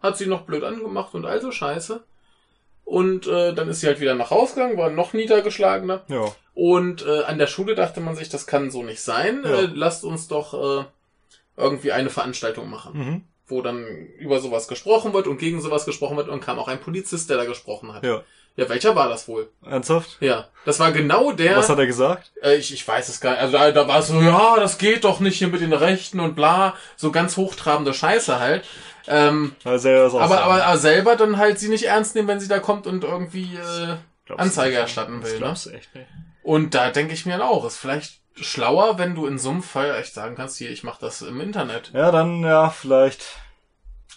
hat 0.00 0.16
sie 0.16 0.26
noch 0.26 0.42
blöd 0.42 0.64
angemacht 0.64 1.14
und 1.14 1.24
all 1.26 1.40
so 1.40 1.50
Scheiße. 1.50 2.02
Und 2.84 3.26
äh, 3.26 3.54
dann 3.54 3.68
ist 3.68 3.80
sie 3.80 3.86
halt 3.86 4.00
wieder 4.00 4.14
nach 4.14 4.30
Hause 4.30 4.54
gegangen, 4.56 4.76
war 4.76 4.90
noch 4.90 5.14
niedergeschlagener. 5.14 6.02
Ja. 6.08 6.32
Und 6.54 7.04
äh, 7.06 7.22
an 7.24 7.38
der 7.38 7.46
Schule 7.46 7.74
dachte 7.74 8.00
man 8.00 8.14
sich, 8.14 8.28
das 8.28 8.46
kann 8.46 8.70
so 8.70 8.82
nicht 8.82 9.00
sein. 9.00 9.42
Ja. 9.44 9.60
Äh, 9.60 9.68
lasst 9.72 10.04
uns 10.04 10.28
doch 10.28 10.52
äh, 10.82 10.84
irgendwie 11.56 11.92
eine 11.92 12.10
Veranstaltung 12.10 12.68
machen, 12.68 12.92
Mhm. 12.98 13.22
wo 13.46 13.62
dann 13.62 13.86
über 14.18 14.40
sowas 14.40 14.68
gesprochen 14.68 15.14
wird 15.14 15.26
und 15.26 15.38
gegen 15.38 15.60
sowas 15.62 15.86
gesprochen 15.86 16.16
wird 16.18 16.28
und 16.28 16.40
kam 16.40 16.58
auch 16.58 16.68
ein 16.68 16.80
Polizist, 16.80 17.30
der 17.30 17.38
da 17.38 17.44
gesprochen 17.46 17.94
hat. 17.94 18.04
Ja. 18.04 18.22
Ja, 18.56 18.68
welcher 18.68 18.94
war 18.94 19.08
das 19.08 19.26
wohl? 19.26 19.50
Ernsthaft? 19.66 20.16
Ja, 20.20 20.46
das 20.64 20.78
war 20.78 20.92
genau 20.92 21.32
der. 21.32 21.56
Was 21.56 21.68
hat 21.68 21.78
er 21.78 21.86
gesagt? 21.86 22.30
äh, 22.40 22.54
ich, 22.56 22.72
ich 22.72 22.86
weiß 22.86 23.08
es 23.08 23.20
gar 23.20 23.32
nicht. 23.32 23.40
Also 23.40 23.58
da, 23.58 23.70
da 23.72 23.88
war 23.88 23.98
es 23.98 24.08
so, 24.08 24.20
ja, 24.20 24.56
das 24.56 24.78
geht 24.78 25.02
doch 25.04 25.18
nicht 25.18 25.38
hier 25.38 25.48
mit 25.48 25.60
den 25.60 25.72
Rechten 25.72 26.20
und 26.20 26.36
bla, 26.36 26.74
so 26.96 27.10
ganz 27.10 27.36
hochtrabende 27.36 27.92
Scheiße 27.92 28.38
halt. 28.38 28.64
Ähm, 29.06 29.54
Also 29.64 29.88
er 29.88 30.04
das 30.04 30.14
aber, 30.14 30.42
aber 30.42 30.64
aber 30.64 30.78
selber 30.78 31.16
dann 31.16 31.36
halt 31.36 31.58
sie 31.58 31.68
nicht 31.68 31.84
ernst 31.84 32.14
nehmen, 32.14 32.28
wenn 32.28 32.40
sie 32.40 32.48
da 32.48 32.60
kommt 32.60 32.86
und 32.86 33.02
irgendwie 33.04 33.56
äh, 33.56 33.96
Anzeige 34.36 34.76
erstatten 34.76 35.20
Das 35.20 35.30
will. 35.30 35.38
Ne? 35.38 35.44
glaubst 35.44 35.66
du 35.66 35.70
echt 35.70 35.94
nicht. 35.94 36.06
Und 36.42 36.74
da 36.74 36.90
denke 36.90 37.12
ich 37.12 37.26
mir 37.26 37.32
dann 37.38 37.42
auch, 37.48 37.64
ist 37.66 37.76
vielleicht 37.76 38.20
schlauer, 38.36 38.98
wenn 38.98 39.14
du 39.14 39.26
in 39.26 39.38
so 39.38 39.50
einem 39.50 39.62
Fall 39.62 39.94
echt 39.96 40.14
sagen 40.14 40.36
kannst, 40.36 40.58
hier, 40.58 40.70
ich 40.70 40.84
mache 40.84 41.00
das 41.00 41.22
im 41.22 41.40
Internet. 41.40 41.90
Ja, 41.92 42.10
dann, 42.10 42.42
ja, 42.42 42.70
vielleicht. 42.70 43.24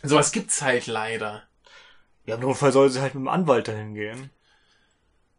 Sowas 0.03 0.31
gibt's 0.31 0.61
halt 0.61 0.87
leider. 0.87 1.43
Ja, 2.27 2.35
im 2.35 2.41
Notfall 2.41 2.71
soll 2.71 2.89
sie 2.89 3.01
halt 3.01 3.15
mit 3.15 3.23
dem 3.23 3.27
Anwalt 3.27 3.67
dahin 3.67 3.95
gehen. 3.95 4.29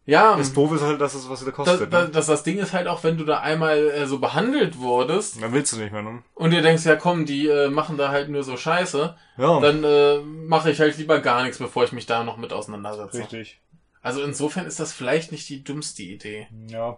Ja, 0.06 0.36
Das 0.36 0.54
Doof 0.54 0.72
ist 0.72 0.80
halt, 0.80 1.02
dass 1.02 1.12
es 1.14 1.28
was 1.28 1.42
wieder 1.42 1.52
kostet. 1.52 1.92
das, 1.92 2.06
ne? 2.06 2.10
das, 2.10 2.26
das 2.26 2.42
Ding 2.42 2.56
ist 2.56 2.72
halt 2.72 2.86
auch, 2.88 3.04
wenn 3.04 3.18
du 3.18 3.24
da 3.24 3.40
einmal 3.40 3.76
äh, 3.90 4.06
so 4.06 4.18
behandelt 4.18 4.78
wurdest 4.78 5.40
Dann 5.42 5.52
willst 5.52 5.74
du 5.74 5.76
nicht 5.76 5.92
mehr, 5.92 6.00
ne? 6.00 6.22
und 6.34 6.50
dir 6.50 6.62
denkst, 6.62 6.86
ja 6.86 6.96
komm, 6.96 7.26
die 7.26 7.46
äh, 7.46 7.68
machen 7.68 7.98
da 7.98 8.08
halt 8.08 8.30
nur 8.30 8.42
so 8.42 8.56
Scheiße, 8.56 9.14
Ja, 9.36 9.60
dann 9.60 9.84
äh, 9.84 10.18
mache 10.20 10.70
ich 10.70 10.80
halt 10.80 10.96
lieber 10.96 11.20
gar 11.20 11.42
nichts, 11.42 11.58
bevor 11.58 11.84
ich 11.84 11.92
mich 11.92 12.06
da 12.06 12.24
noch 12.24 12.38
mit 12.38 12.54
auseinandersetze. 12.54 13.18
richtig. 13.18 13.60
Also 14.00 14.22
insofern 14.22 14.64
ist 14.64 14.80
das 14.80 14.94
vielleicht 14.94 15.30
nicht 15.30 15.46
die 15.50 15.62
dümmste 15.62 16.02
Idee. 16.04 16.46
Ja. 16.68 16.96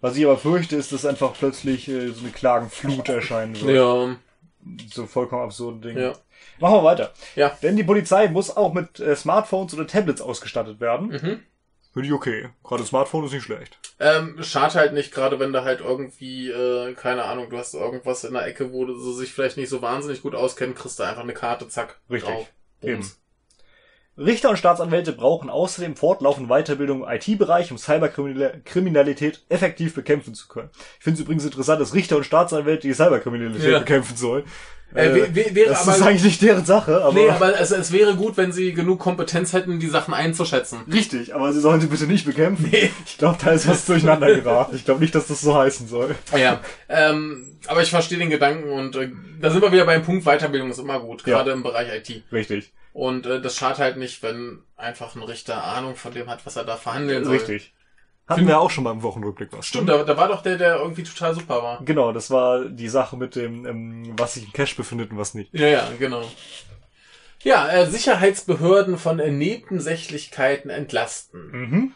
Was 0.00 0.16
ich 0.16 0.24
aber 0.24 0.38
fürchte, 0.38 0.76
ist, 0.76 0.92
dass 0.92 1.04
einfach 1.04 1.34
plötzlich 1.34 1.88
äh, 1.88 2.08
so 2.08 2.20
eine 2.22 2.30
Klagenflut 2.30 3.06
erscheinen 3.10 3.54
wird. 3.60 3.76
Ja, 3.76 4.16
So 4.90 5.06
vollkommen 5.06 5.42
absurde 5.42 5.88
Dinge. 5.88 6.02
ja. 6.02 6.12
Machen 6.58 6.76
wir 6.76 6.84
weiter. 6.84 7.12
Ja. 7.36 7.56
Denn 7.62 7.76
die 7.76 7.84
Polizei 7.84 8.28
muss 8.28 8.56
auch 8.56 8.72
mit 8.72 9.00
äh, 9.00 9.16
Smartphones 9.16 9.74
oder 9.74 9.86
Tablets 9.86 10.20
ausgestattet 10.20 10.80
werden. 10.80 11.08
Mhm. 11.08 11.40
Finde 11.92 12.08
ich 12.08 12.12
okay. 12.12 12.48
Gerade 12.64 12.84
Smartphone 12.84 13.24
ist 13.24 13.32
nicht 13.32 13.44
schlecht. 13.44 13.78
Ähm, 14.00 14.42
schade 14.42 14.74
halt 14.74 14.94
nicht, 14.94 15.12
gerade 15.12 15.38
wenn 15.38 15.52
du 15.52 15.62
halt 15.62 15.80
irgendwie, 15.80 16.50
äh, 16.50 16.92
keine 16.94 17.24
Ahnung, 17.24 17.50
du 17.50 17.56
hast 17.56 17.74
irgendwas 17.74 18.24
in 18.24 18.34
der 18.34 18.46
Ecke, 18.46 18.72
wo 18.72 18.84
du 18.84 18.98
so 18.98 19.12
sich 19.12 19.32
vielleicht 19.32 19.56
nicht 19.56 19.68
so 19.68 19.80
wahnsinnig 19.80 20.20
gut 20.20 20.34
auskennen, 20.34 20.74
kriegst 20.74 20.98
du 20.98 21.04
einfach 21.04 21.22
eine 21.22 21.34
Karte, 21.34 21.68
zack, 21.68 22.00
Richtig. 22.10 22.28
drauf. 22.28 22.52
Bums. 22.80 23.20
Richter 24.16 24.50
und 24.50 24.56
Staatsanwälte 24.58 25.12
brauchen 25.12 25.50
außerdem 25.50 25.96
fortlaufende 25.96 26.48
Weiterbildung 26.48 27.02
im 27.02 27.08
IT-Bereich, 27.08 27.70
um 27.72 27.78
Cyberkriminalität 27.78 29.42
effektiv 29.48 29.94
bekämpfen 29.94 30.34
zu 30.34 30.48
können. 30.48 30.70
Ich 30.98 31.04
finde 31.04 31.18
es 31.18 31.24
übrigens 31.24 31.44
interessant, 31.44 31.80
dass 31.80 31.94
Richter 31.94 32.16
und 32.16 32.24
Staatsanwälte 32.24 32.86
die 32.86 32.94
Cyberkriminalität 32.94 33.70
Ja. 33.72 33.78
bekämpfen 33.80 34.16
sollen. 34.16 34.44
Äh, 34.94 35.12
wär- 35.34 35.54
wäre 35.56 35.70
das 35.70 35.82
aber- 35.88 35.96
ist 35.96 36.02
eigentlich 36.02 36.22
nicht 36.22 36.42
deren 36.42 36.64
Sache, 36.64 37.02
aber, 37.02 37.14
Nee, 37.14 37.28
aber 37.28 37.58
es, 37.58 37.72
es 37.72 37.90
wäre 37.90 38.14
gut, 38.14 38.36
wenn 38.36 38.52
sie 38.52 38.72
genug 38.74 39.00
Kompetenz 39.00 39.52
hätten, 39.52 39.80
die 39.80 39.88
Sachen 39.88 40.14
einzuschätzen. 40.14 40.82
richtig, 40.92 41.34
aber 41.34 41.52
sie 41.52 41.58
sollen 41.60 41.80
sie 41.80 41.88
bitte 41.88 42.04
nicht 42.06 42.24
bekämpfen. 42.24 42.68
Nee. 42.70 42.90
Ich 43.04 43.18
glaube, 43.18 43.38
da 43.44 43.50
ist 43.50 43.66
was 43.66 43.84
durcheinander 43.86 44.32
geraten. 44.32 44.76
Ich 44.76 44.84
glaube 44.84 45.00
nicht, 45.00 45.12
dass 45.16 45.26
das 45.26 45.40
so 45.40 45.56
heißen 45.56 45.88
soll. 45.88 46.14
Ja, 46.38 46.60
ähm, 46.88 47.56
aber 47.66 47.82
ich 47.82 47.90
verstehe 47.90 48.18
den 48.18 48.30
Gedanken 48.30 48.70
und 48.70 48.94
äh, 48.94 49.10
da 49.40 49.50
sind 49.50 49.62
wir 49.62 49.72
wieder 49.72 49.84
beim 49.86 50.04
Punkt 50.04 50.24
Weiterbildung 50.26 50.70
ist 50.70 50.78
immer 50.78 51.00
gut, 51.00 51.26
Ja. 51.26 51.38
gerade 51.38 51.50
im 51.50 51.64
Bereich 51.64 51.88
IT. 51.92 52.22
Richtig, 52.30 52.72
Und 52.94 53.26
äh, 53.26 53.40
das 53.40 53.56
schadet 53.56 53.80
halt 53.80 53.96
nicht, 53.96 54.22
wenn 54.22 54.62
einfach 54.76 55.16
ein 55.16 55.22
Richter 55.22 55.64
Ahnung 55.64 55.96
von 55.96 56.14
dem 56.14 56.28
hat, 56.28 56.46
was 56.46 56.54
er 56.54 56.64
da 56.64 56.76
verhandeln 56.76 57.24
soll. 57.24 57.34
richtig. 57.34 57.74
Hatten 58.28 58.46
wir 58.46 58.58
auch 58.58 58.70
schon 58.70 58.84
mal 58.84 58.92
im 58.92 59.02
Wochenrückblick 59.02 59.50
was. 59.52 59.66
Stimmt, 59.66 59.88
da, 59.88 60.02
da 60.02 60.16
war 60.16 60.28
doch 60.28 60.42
der, 60.42 60.56
der 60.56 60.76
irgendwie 60.76 61.02
total 61.02 61.34
super 61.34 61.62
war. 61.62 61.84
Genau, 61.84 62.12
das 62.12 62.30
war 62.30 62.64
die 62.64 62.88
Sache 62.88 63.16
mit 63.18 63.34
dem, 63.36 63.66
ähm, 63.66 64.14
was 64.16 64.34
sich 64.34 64.44
im 64.44 64.52
Cache 64.52 64.76
befindet 64.76 65.10
und 65.10 65.18
was 65.18 65.34
nicht. 65.34 65.52
Ja, 65.52 65.66
ja, 65.66 65.88
genau. 65.98 66.22
Ja, 67.42 67.68
äh, 67.68 67.86
Sicherheitsbehörden 67.86 68.96
von 68.96 69.18
äh, 69.18 69.30
Nebensächlichkeiten 69.30 70.70
entlasten. 70.70 71.50
Mhm. 71.50 71.94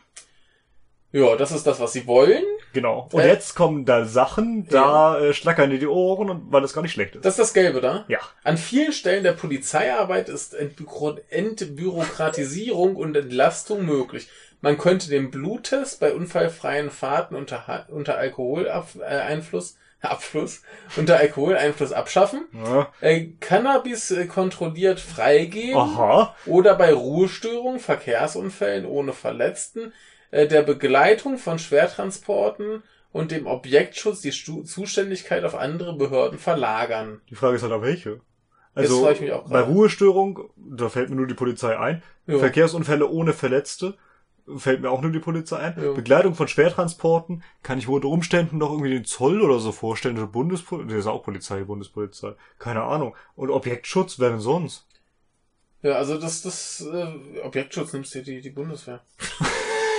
Ja, 1.11 1.37
das 1.37 1.53
ist 1.53 1.67
das, 1.67 1.81
was 1.81 1.93
sie 1.95 2.07
wollen. 2.07 2.45
Genau. 2.75 3.09
Und 3.13 3.21
Äh, 3.23 3.29
jetzt 3.29 3.55
kommen 3.55 3.87
da 3.87 4.05
Sachen, 4.05 4.69
da 4.69 5.19
äh, 5.19 5.33
schlackern 5.33 5.71
dir 5.71 5.79
die 5.79 5.87
Ohren 5.87 6.29
und 6.29 6.53
weil 6.53 6.61
das 6.61 6.75
gar 6.75 6.83
nicht 6.83 6.93
schlecht 6.93 7.17
ist. 7.17 7.25
Das 7.25 7.35
ist 7.35 7.39
das 7.41 7.55
Gelbe 7.55 7.81
da. 7.81 8.05
Ja. 8.09 8.19
An 8.45 8.59
vielen 8.59 8.93
Stellen 8.93 9.25
der 9.25 9.33
Polizeiarbeit 9.33 10.29
ist 10.29 10.53
Entbüro 10.55 11.17
Entbürokratisierung 11.31 12.97
und 12.97 13.17
Entlastung 13.17 13.85
möglich. 13.87 14.29
Man 14.61 14.77
könnte 14.77 15.09
den 15.09 15.31
Bluttest 15.31 16.01
bei 16.01 16.13
unfallfreien 16.13 16.91
Fahrten 16.91 17.35
unter, 17.37 17.87
unter 17.91 18.19
Alkoholeinfluss 18.19 19.77
Abfluss, 20.01 20.63
unter 20.97 21.17
Alkoholeinfluss 21.17 21.93
abschaffen, 21.93 22.45
Ja. 22.53 22.93
äh, 23.01 23.31
Cannabis 23.41 24.13
äh, 24.13 24.27
kontrolliert 24.27 25.01
freigeben 25.01 25.77
Aha. 25.77 26.37
oder 26.47 26.77
bei 26.77 26.93
Ruhestörungen, 26.93 27.81
Verkehrsunfällen 27.81 28.87
ohne 28.87 29.13
Verletzten, 29.13 29.87
äh, 29.87 29.91
der 30.33 30.63
Begleitung 30.63 31.39
von 31.39 31.59
Schwertransporten 31.59 32.83
und 33.13 33.31
dem 33.31 33.47
Objektschutz 33.47 34.21
die 34.21 34.33
Stu 34.33 34.63
Zuständigkeit 34.63 35.45
auf 35.45 35.55
andere 35.55 35.97
Behörden 35.97 36.39
verlagern. 36.39 37.21
Die 37.31 37.35
Frage 37.35 37.57
ist 37.57 37.63
halt, 37.63 37.73
auf 37.73 37.83
welche? 37.83 38.21
Also, 38.75 39.11
bei. 39.49 39.61
Ruhestörung, 39.61 40.51
da 40.57 40.89
fällt 40.89 41.11
mir 41.11 41.17
nur 41.17 41.27
die 41.27 41.35
Polizei 41.35 41.77
ein. 41.77 42.03
Ja. 42.27 42.39
Verkehrsunfälle 42.39 43.09
ohne 43.09 43.33
Verletzte, 43.33 43.95
fällt 44.57 44.83
mir 44.83 44.91
auch 44.91 45.03
nur 45.03 45.11
die 45.11 45.19
Polizei 45.19 45.59
ein. 45.59 45.75
Ja. 45.83 45.93
Begleitung 45.93 46.35
von 46.35 46.47
Schwertransporten, 46.47 47.43
kann 47.63 47.79
ich 47.79 47.89
mir 47.89 47.95
unter 47.95 48.09
Umständen 48.09 48.59
noch 48.59 48.71
irgendwie 48.71 48.91
den 48.91 49.05
Zoll 49.05 49.43
oder 49.43 49.59
so 49.59 49.73
vorstellen, 49.73 50.17
oder 50.17 50.29
Bundespolizei, 50.29 50.91
das 50.91 51.01
ist 51.01 51.07
auch 51.07 51.25
Polizei, 51.25 51.65
Bundespolizei. 51.65 52.35
Keine 52.59 52.83
Ahnung. 52.83 53.17
Und 53.35 53.51
Objektschutz, 53.51 54.21
wer 54.21 54.31
denn 54.31 54.41
sonst? 54.41 54.87
Ja, 55.83 55.95
also 55.95 56.19
das, 56.19 56.43
das 56.43 56.87
äh, 56.93 57.41
Objektschutz 57.41 57.93
nimmst 57.93 58.15
dir 58.15 58.23
die, 58.23 58.41
die 58.41 58.51
Bundeswehr. 58.51 59.01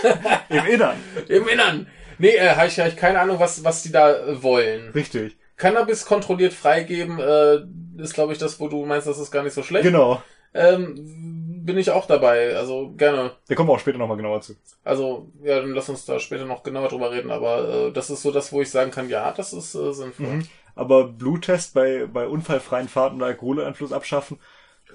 Im 0.49 0.65
Innern. 0.65 0.97
Im 1.27 1.47
Innern. 1.47 1.87
Nee, 2.17 2.35
äh, 2.35 2.49
habe 2.49 2.67
ich, 2.67 2.79
hab 2.79 2.87
ich 2.87 2.97
keine 2.97 3.19
Ahnung, 3.19 3.39
was, 3.39 3.63
was 3.63 3.83
die 3.83 3.91
da 3.91 4.11
äh, 4.11 4.43
wollen. 4.43 4.89
Richtig. 4.91 5.37
Cannabis 5.57 6.05
kontrolliert 6.05 6.53
freigeben, 6.53 7.19
äh, 7.19 7.59
ist 8.01 8.13
glaube 8.13 8.33
ich 8.33 8.39
das, 8.39 8.59
wo 8.59 8.67
du 8.67 8.85
meinst, 8.85 9.07
das 9.07 9.19
ist 9.19 9.31
gar 9.31 9.43
nicht 9.43 9.53
so 9.53 9.63
schlecht. 9.63 9.83
Genau. 9.83 10.21
Ähm, 10.53 11.63
bin 11.65 11.77
ich 11.77 11.91
auch 11.91 12.07
dabei, 12.07 12.55
also 12.55 12.91
gerne. 12.97 13.31
Da 13.47 13.55
kommen 13.55 13.69
wir 13.69 13.73
auch 13.73 13.79
später 13.79 13.97
nochmal 13.97 14.17
genauer 14.17 14.41
zu. 14.41 14.55
Also, 14.83 15.29
ja, 15.43 15.59
dann 15.59 15.73
lass 15.73 15.89
uns 15.89 16.05
da 16.05 16.19
später 16.19 16.45
noch 16.45 16.63
genauer 16.63 16.89
drüber 16.89 17.11
reden, 17.11 17.29
aber 17.29 17.87
äh, 17.87 17.91
das 17.91 18.09
ist 18.09 18.23
so 18.23 18.31
das, 18.31 18.51
wo 18.51 18.61
ich 18.61 18.71
sagen 18.71 18.91
kann, 18.91 19.09
ja, 19.09 19.31
das 19.31 19.53
ist 19.53 19.75
äh, 19.75 19.93
sinnvoll. 19.93 20.25
Mhm. 20.25 20.47
Aber 20.75 21.07
Bluttest 21.07 21.73
bei, 21.73 22.07
bei 22.07 22.25
unfallfreien 22.25 22.87
Fahrten 22.87 23.17
und 23.17 23.23
Alkoholeinfluss 23.23 23.91
abschaffen, 23.91 24.39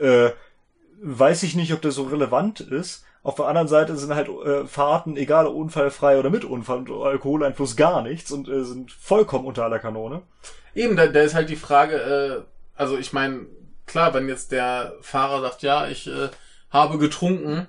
äh, 0.00 0.30
weiß 1.00 1.42
ich 1.44 1.54
nicht, 1.54 1.72
ob 1.72 1.82
das 1.82 1.94
so 1.94 2.04
relevant 2.04 2.60
ist. 2.60 3.04
Auf 3.24 3.36
der 3.36 3.46
anderen 3.46 3.68
Seite 3.68 3.96
sind 3.96 4.14
halt 4.14 4.28
äh, 4.28 4.66
Fahrten, 4.66 5.16
egal 5.16 5.46
unfallfrei 5.46 6.18
oder 6.18 6.28
mit 6.30 6.44
Unfall 6.44 6.88
und 6.88 7.02
Alkoholeinfluss, 7.02 7.74
gar 7.74 8.02
nichts 8.02 8.30
und 8.30 8.48
äh, 8.48 8.62
sind 8.64 8.92
vollkommen 8.92 9.46
unter 9.46 9.64
aller 9.64 9.78
Kanone. 9.78 10.22
Eben, 10.74 10.94
da, 10.94 11.06
da 11.06 11.22
ist 11.22 11.34
halt 11.34 11.48
die 11.48 11.56
Frage, 11.56 11.96
äh, 11.96 12.42
also 12.76 12.98
ich 12.98 13.14
meine, 13.14 13.46
klar, 13.86 14.12
wenn 14.12 14.28
jetzt 14.28 14.52
der 14.52 14.92
Fahrer 15.00 15.40
sagt, 15.40 15.62
ja, 15.62 15.88
ich 15.88 16.06
äh, 16.06 16.28
habe 16.70 16.98
getrunken, 16.98 17.66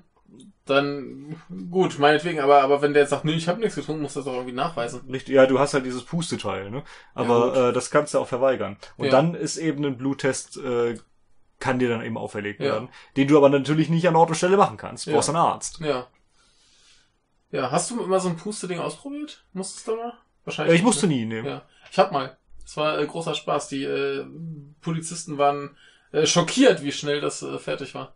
dann 0.65 1.35
gut, 1.71 1.99
meinetwegen, 1.99 2.39
aber, 2.41 2.61
aber 2.61 2.81
wenn 2.81 2.93
der 2.93 3.03
jetzt 3.03 3.11
sagt, 3.11 3.23
nee, 3.23 3.33
ich 3.35 3.47
habe 3.47 3.59
nichts 3.61 3.75
getrunken, 3.75 4.01
muss 4.01 4.15
das 4.15 4.25
doch 4.25 4.33
irgendwie 4.33 4.51
nachweisen. 4.51 5.01
Richtig, 5.09 5.35
ja, 5.35 5.45
du 5.45 5.59
hast 5.59 5.73
halt 5.73 5.85
dieses 5.85 6.03
Pusteteil, 6.03 6.69
ne? 6.69 6.83
Aber 7.13 7.55
Ja, 7.55 7.69
äh, 7.69 7.73
das 7.73 7.91
kannst 7.91 8.13
du 8.13 8.19
auch 8.19 8.27
verweigern. 8.27 8.75
Und 8.97 9.05
Ja. 9.05 9.11
dann 9.11 9.35
ist 9.35 9.57
eben 9.57 9.85
ein 9.85 9.97
Bluttest, 9.97 10.57
äh, 10.57 10.95
kann 11.59 11.79
dir 11.79 11.89
dann 11.89 12.03
eben 12.03 12.17
auferlegt 12.17 12.59
Ja. 12.59 12.73
werden, 12.73 12.89
den 13.17 13.27
du 13.27 13.37
aber 13.37 13.49
natürlich 13.49 13.89
nicht 13.89 14.07
an 14.07 14.15
Ort 14.15 14.29
und 14.29 14.35
Stelle 14.35 14.57
machen 14.57 14.77
kannst. 14.77 15.05
Du 15.05 15.11
Ja. 15.11 15.15
brauchst 15.17 15.29
einen 15.29 15.37
Arzt. 15.37 15.79
Ja. 15.79 16.07
Ja, 17.51 17.71
hast 17.71 17.91
du 17.91 18.03
immer 18.03 18.19
so 18.19 18.29
ein 18.29 18.37
Puste-Ding 18.37 18.79
ausprobiert? 18.79 19.43
Musstest 19.53 19.87
du 19.87 19.95
mal? 19.95 20.09
Äh, 20.09 20.13
Wahrscheinlich. 20.45 20.75
ich 20.75 20.83
musste 20.83 21.07
nicht, 21.07 21.17
nie 21.19 21.25
nehmen. 21.25 21.43
ne? 21.45 21.49
Ja. 21.49 21.61
Ich 21.91 21.97
hab 21.99 22.11
mal. 22.11 22.37
Es 22.65 22.75
war 22.77 22.99
äh, 22.99 23.05
großer 23.05 23.35
Spaß. 23.35 23.67
Die 23.69 23.83
äh, 23.83 24.25
Polizisten 24.81 25.37
waren 25.37 25.77
äh, 26.11 26.25
schockiert, 26.25 26.83
wie 26.83 26.91
schnell 26.91 27.21
das 27.21 27.41
äh, 27.43 27.57
fertig 27.59 27.93
war. 27.95 28.13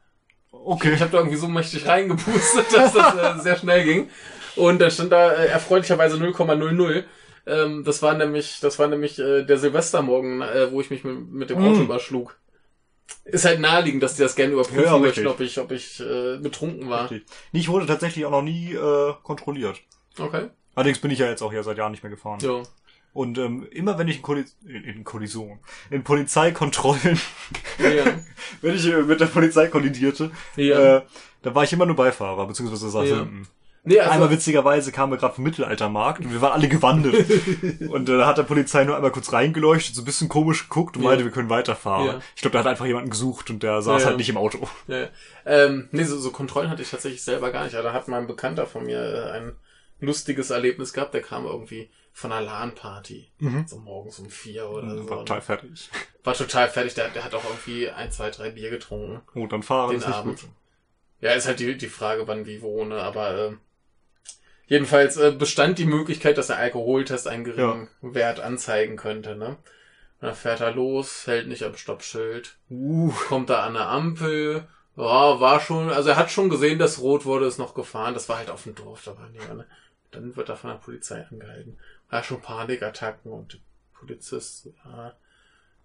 Okay. 0.52 0.94
Ich 0.94 1.02
habe 1.02 1.12
da 1.12 1.20
irgendwie 1.20 1.38
so 1.38 1.48
mächtig 1.48 1.88
reingepustet, 1.88 2.66
dass 2.74 2.94
das 2.94 3.16
äh, 3.16 3.42
sehr 3.42 3.56
schnell 3.58 3.84
ging. 3.84 4.10
Und 4.56 4.80
dann 4.82 4.92
stand 4.92 5.12
da 5.12 5.32
äh, 5.32 5.48
erfreulicherweise 5.48 6.18
0,00. 6.18 7.04
Ähm, 7.46 7.84
das 7.86 8.02
war 8.02 8.16
nämlich, 8.16 8.60
das 8.60 8.78
war 8.80 8.88
nämlich 8.88 9.18
äh, 9.20 9.44
der 9.44 9.58
Silvestermorgen, 9.58 10.42
äh, 10.42 10.72
wo 10.72 10.82
ich 10.82 10.90
mich 10.90 11.04
mit, 11.04 11.30
mit 11.32 11.50
dem 11.52 11.60
Auto 11.60 11.80
Mm. 11.82 11.84
überschlug. 11.84 12.38
Ist 13.26 13.46
halt 13.46 13.60
naheliegend, 13.60 14.02
dass 14.04 14.16
die 14.16 14.22
das 14.24 14.36
gerne 14.36 14.54
überprüfen 14.54 14.84
Ja, 14.84 14.98
möchten, 14.98 15.28
ob 15.28 15.40
ich, 15.40 15.60
ob 15.60 15.72
ich 15.72 16.00
äh, 16.00 16.38
betrunken 16.38 16.90
war. 16.90 17.10
Richtig. 17.12 17.30
Ich 17.52 17.70
wurde 17.70 17.86
tatsächlich 17.86 18.26
auch 18.26 18.32
noch 18.32 18.42
nie 18.42 18.74
äh, 18.74 19.14
kontrolliert. 19.24 19.82
Okay. 20.18 20.50
Allerdings 20.76 21.00
bin 21.00 21.12
ich 21.12 21.20
ja 21.20 21.28
jetzt 21.28 21.42
auch 21.42 21.54
ja 21.54 21.62
seit 21.64 21.78
Jahren 21.78 21.92
nicht 21.92 22.04
mehr 22.04 22.10
gefahren. 22.10 22.40
Ja. 22.42 22.64
Und 23.14 23.38
ähm, 23.40 23.68
immer 23.72 23.98
wenn 23.98 24.08
ich 24.08 24.18
in, 24.18 24.22
Kolli 24.22 24.46
in, 24.66 24.84
in 24.84 25.04
Kollision, 25.04 25.60
in 25.90 26.04
Polizeikontrollen, 26.04 27.20
Ja. 27.80 28.06
wenn 28.62 28.76
ich 28.76 28.86
äh, 28.86 29.02
mit 29.02 29.20
der 29.20 29.26
Polizei 29.26 29.68
kollidierte, 29.68 30.32
Ja. 30.56 30.98
äh, 30.98 31.02
da 31.42 31.56
war 31.56 31.64
ich 31.64 31.74
immer 31.74 31.86
nur 31.86 31.96
Beifahrer, 31.96 32.46
beziehungsweise 32.48 32.90
saß 32.90 33.10
Ja. 33.10 33.16
hinten. 33.18 33.48
Nee, 33.84 34.00
also, 34.00 34.12
einmal 34.12 34.30
witzigerweise 34.30 34.92
kamen 34.92 35.14
wir 35.14 35.18
gerade 35.18 35.36
vom 35.36 35.44
Mittelaltermarkt 35.46 36.20
und 36.22 36.34
wir 36.34 36.42
waren 36.42 36.52
alle 36.54 36.68
gewandelt. 36.68 37.26
und 37.90 38.10
äh, 38.10 38.18
da 38.18 38.28
hat 38.28 38.38
der 38.38 38.44
Polizei 38.44 38.84
nur 38.84 38.96
einmal 38.96 39.12
kurz 39.12 39.32
reingeleuchtet, 39.32 39.96
so 39.96 40.02
ein 40.02 40.06
bisschen 40.06 40.28
komisch 40.30 40.68
geguckt 40.68 40.98
und 40.98 41.04
Ja. 41.04 41.10
meinte, 41.10 41.24
wir 41.24 41.32
können 41.32 41.50
weiterfahren. 41.50 42.06
Ja. 42.08 42.20
Ich 42.36 42.42
glaube, 42.42 42.54
da 42.54 42.60
hat 42.60 42.68
einfach 42.68 42.86
jemanden 42.86 43.10
gesucht 43.10 43.50
und 43.50 43.64
der 43.64 43.82
saß 43.82 44.02
Ja, 44.02 44.08
halt 44.10 44.18
nicht 44.18 44.30
im 44.30 44.38
Auto. 44.38 44.68
Ja, 44.88 45.08
ähm, 45.46 45.88
nee, 45.92 46.04
so, 46.04 46.18
so 46.20 46.32
Kontrollen 46.32 46.70
hatte 46.70 46.82
ich 46.82 46.90
tatsächlich 46.92 47.24
selber 47.24 47.52
gar 47.52 47.64
nicht. 47.64 47.74
Aber 47.76 47.84
da 47.84 47.94
hat 47.94 48.08
mal 48.08 48.18
ein 48.20 48.28
Bekannter 48.28 48.68
von 48.68 48.86
mir 48.86 49.00
äh, 49.02 49.32
ein 49.32 49.56
lustiges 50.02 50.50
Erlebnis 50.50 50.94
gehabt. 50.94 51.14
Der 51.14 51.22
kam 51.22 51.46
irgendwie 51.46 51.90
von 52.12 52.32
einer 52.34 52.46
LAN-Party. 52.46 53.32
Mhm. 53.40 53.66
So 53.68 53.78
morgens 53.80 54.20
um 54.20 54.30
vier 54.30 54.70
oder 54.70 54.90
so. 54.98 55.10
War 55.10 55.20
total 55.20 55.42
fertig. 55.42 55.90
War 56.24 56.34
total 56.34 56.68
fertig. 56.70 56.96
Der, 56.96 57.10
der 57.10 57.24
hat 57.24 57.34
auch 57.34 57.44
irgendwie 57.46 57.90
ein, 57.90 58.12
zwei, 58.12 58.30
drei 58.30 58.50
Bier 58.50 58.70
getrunken. 58.70 59.22
Oh, 59.36 59.48
dann 59.48 59.64
fahren 59.64 59.92
Den 59.92 60.00
ist 60.00 60.08
nicht 60.08 60.18
Abend. 60.18 60.42
gut. 60.42 60.50
Ja, 61.22 61.32
ist 61.32 61.48
halt 61.48 61.60
die, 61.60 61.78
die 61.78 61.88
Frage, 61.88 62.28
wann, 62.28 62.46
wie, 62.46 62.62
wo, 62.62 62.84
ne? 62.86 63.02
Aber 63.02 63.38
äh, 63.38 63.52
jedenfalls 64.70 65.18
äh, 65.18 65.32
bestand 65.32 65.78
die 65.78 65.86
Möglichkeit, 65.86 66.38
dass 66.38 66.48
der 66.48 66.58
Alkoholtest 66.58 67.28
einen 67.28 67.44
geringen 67.44 67.90
Wert 68.02 68.40
anzeigen 68.40 68.96
könnte, 68.96 69.36
ne? 69.36 69.58
Und 70.22 70.28
dann 70.28 70.36
fährt 70.36 70.62
er 70.62 70.72
los, 70.72 71.28
hält 71.28 71.48
nicht 71.48 71.64
am 71.64 71.76
Stoppschild, 71.76 72.58
Uh, 72.70 73.12
kommt 73.28 73.50
da 73.50 73.64
an 73.64 73.74
der 73.74 73.88
Ampel, 73.88 74.68
Ja, 74.96 75.40
war 75.40 75.60
schon, 75.60 75.90
also 75.90 76.10
er 76.10 76.18
hat 76.18 76.30
schon 76.30 76.50
gesehen, 76.50 76.78
dass 76.78 77.00
rot 77.00 77.26
wurde, 77.26 77.46
ist 77.46 77.58
noch 77.58 77.74
gefahren. 77.74 78.14
Das 78.14 78.28
war 78.28 78.38
halt 78.38 78.50
auf 78.50 78.64
dem 78.64 78.76
Dorf, 78.76 79.04
da 79.06 79.18
waren 79.18 79.34
die 79.34 79.40
alle. 79.40 79.66
Dann 80.12 80.36
wird 80.36 80.50
er 80.50 80.58
von 80.58 80.72
der 80.72 80.78
Polizei 80.78 81.26
angehalten. 81.30 81.78
War 82.10 82.24
schon 82.24 82.42
Panikattacken 82.42 83.32
und 83.32 83.60
Polizist, 83.98 84.68
ja, 84.84 85.14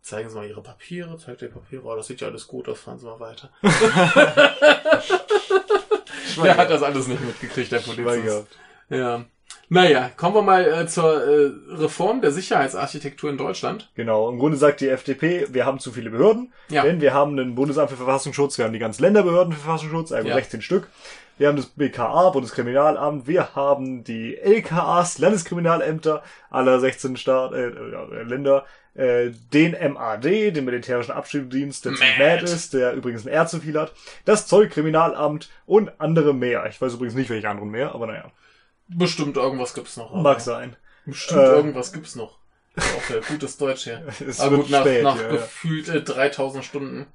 zeigen 0.03 0.29
Sie 0.29 0.35
mal 0.35 0.49
Ihre 0.49 0.63
Papiere, 0.63 1.17
zeigt 1.17 1.43
die 1.43 1.47
Papiere, 1.47 1.85
oh, 1.85 1.95
das 1.95 2.09
sieht 2.09 2.21
ja 2.21 2.29
alles 2.29 2.49
gut 2.49 2.69
aus, 2.69 2.81
fahren 2.81 2.99
Sie 2.99 3.07
mal 3.07 3.21
weiter. 3.21 3.51
der 6.43 6.57
hat 6.57 6.71
das 6.71 6.83
alles 6.83 7.07
nicht 7.07 7.23
mitgekriegt, 7.23 7.71
der 7.71 7.81
Polizist. 7.81 8.49
Ja. 8.89 9.25
Naja, 9.69 10.11
kommen 10.17 10.35
wir 10.35 10.43
mal 10.43 10.65
äh, 10.65 10.87
zur 10.87 11.25
äh, 11.25 11.51
Reform 11.71 12.21
der 12.21 12.31
Sicherheitsarchitektur 12.33 13.31
in 13.31 13.39
Deutschland. 13.39 13.91
Genau, 13.95 14.29
im 14.29 14.39
Grunde 14.39 14.57
sagt 14.57 14.81
die 14.81 14.89
FDP, 14.89 15.47
wir 15.51 15.65
haben 15.65 15.79
zu 15.79 15.91
viele 15.91 16.11
Behörden, 16.11 16.53
ja. 16.69 16.83
denn 16.83 17.01
wir 17.01 17.15
haben 17.15 17.39
ein 17.39 17.55
Bundesamt 17.55 17.91
für 17.91 17.97
Verfassungsschutz, 17.97 18.59
wir 18.59 18.67
haben 18.67 18.73
die 18.73 18.79
ganzen 18.79 19.03
Länderbehörden 19.03 19.53
für 19.53 19.61
Verfassungsschutz, 19.61 20.13
also 20.13 20.29
ja. 20.29 20.35
16 20.35 20.63
Stück. 20.63 20.89
Wir 21.37 21.49
haben 21.49 21.57
das 21.57 21.67
BKA, 21.67 22.31
Bundeskriminalamt, 22.31 23.27
wir 23.27 23.57
haben 23.57 24.05
die 24.05 24.37
LKAs, 24.37 25.19
Landeskriminalämter 25.19 26.23
aller 26.51 26.79
16 26.79 27.17
Staat, 27.17 27.53
äh, 27.53 27.69
äh, 27.69 28.23
Länder, 28.23 28.67
äh, 28.95 29.31
den 29.53 29.73
MAD, 29.73 30.25
den 30.25 30.65
militärischen 30.65 31.11
Abschiedsdienst, 31.11 31.85
der 31.85 31.95
ziemlich 31.95 32.19
mad 32.19 32.45
ist, 32.45 32.75
der 32.75 32.93
übrigens 32.93 33.27
ein 33.27 33.33
R 33.33 33.47
zu 33.49 33.59
viel 33.59 33.77
hat, 33.77 33.93
das 34.25 34.47
Zollkriminalamt 34.47 35.51
und 35.67 36.01
andere 36.01 36.33
mehr. 36.33 36.67
Ich 36.69 36.81
weiß 36.81 36.95
übrigens 36.95 37.17
nicht, 37.17 37.31
welche 37.31 37.49
anderen 37.49 37.71
mehr, 37.71 37.93
aber 37.93 38.07
naja. 38.07 38.31
Bestimmt 38.97 39.37
irgendwas 39.37 39.75
gibt's 39.75 39.97
noch. 39.97 40.15
Mag 40.15 40.41
sein. 40.41 40.77
Bestimmt 41.07 41.41
äh, 41.41 41.53
irgendwas 41.53 41.93
gibt's 41.93 42.15
noch. 42.15 42.39
Auch 42.77 43.11
ja, 43.11 43.21
gutes 43.29 43.57
Deutsch 43.57 43.85
hier. 43.85 44.03
aber 44.39 44.57
gut, 44.57 44.71
nach, 44.71 44.81
spät, 44.81 45.03
nach 45.05 45.21
ja, 45.21 45.29
gefühlt 45.29 45.89
äh, 45.89 46.03
3000 46.03 46.65
Stunden. 46.65 47.07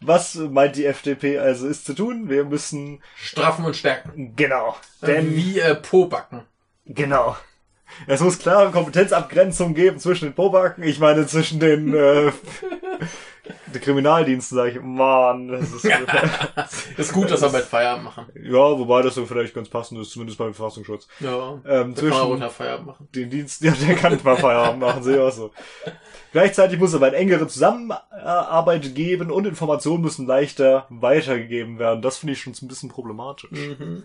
Was 0.00 0.34
meint 0.34 0.76
die 0.76 0.86
FDP 0.86 1.38
also 1.38 1.66
ist 1.66 1.86
zu 1.86 1.94
tun? 1.94 2.28
Wir 2.28 2.44
müssen 2.44 3.02
straffen 3.16 3.64
und 3.64 3.76
stärken. 3.76 4.34
Genau. 4.36 4.76
Denn 5.02 5.34
wie 5.34 5.58
äh, 5.58 5.74
Pobacken. 5.74 6.42
Genau. 6.84 7.36
Es 8.06 8.20
muss 8.20 8.38
klare 8.38 8.70
Kompetenzabgrenzung 8.70 9.74
geben 9.74 9.98
zwischen 9.98 10.26
den 10.26 10.34
Pobacken, 10.34 10.82
ich 10.82 10.98
meine 10.98 11.26
zwischen 11.26 11.60
den 11.60 11.94
äh, 11.94 12.32
die 13.72 13.78
Kriminaldiensten, 13.78 14.56
sage 14.56 14.70
ich, 14.70 14.80
Mann, 14.80 15.48
das 15.48 15.72
ist, 15.72 15.84
ist 16.96 17.12
gut, 17.12 17.30
dass 17.30 17.42
wir 17.42 17.50
bald 17.50 17.64
Feierabend 17.64 18.04
machen. 18.04 18.26
Ja, 18.42 18.78
wobei 18.78 19.02
das 19.02 19.14
so 19.14 19.26
vielleicht 19.26 19.54
ganz 19.54 19.68
passend 19.68 20.00
ist, 20.00 20.10
zumindest 20.10 20.38
beim 20.38 20.54
Verfassungsschutz. 20.54 21.08
Ja, 21.20 21.60
ähm, 21.66 21.94
zwischen 21.94 22.18
kann 22.18 22.38
man 22.38 22.50
Feierabend 22.50 22.86
machen. 22.86 23.08
Den 23.14 23.30
Diensten, 23.30 23.66
ja, 23.66 23.72
der 23.72 23.96
kann 23.96 24.18
mal 24.22 24.36
Feierabend 24.36 24.80
machen, 24.80 25.02
sehe 25.02 25.16
ich 25.16 25.20
auch 25.20 25.32
so. 25.32 25.50
Gleichzeitig 26.32 26.78
muss 26.78 26.94
aber 26.94 27.06
eine 27.06 27.16
engere 27.16 27.46
Zusammenarbeit 27.46 28.94
geben 28.94 29.30
und 29.30 29.46
Informationen 29.46 30.02
müssen 30.02 30.26
leichter 30.26 30.86
weitergegeben 30.88 31.78
werden. 31.78 32.02
Das 32.02 32.18
finde 32.18 32.32
ich 32.32 32.40
schon 32.40 32.54
ein 32.60 32.68
bisschen 32.68 32.88
problematisch. 32.88 33.50
Mhm. 33.50 34.04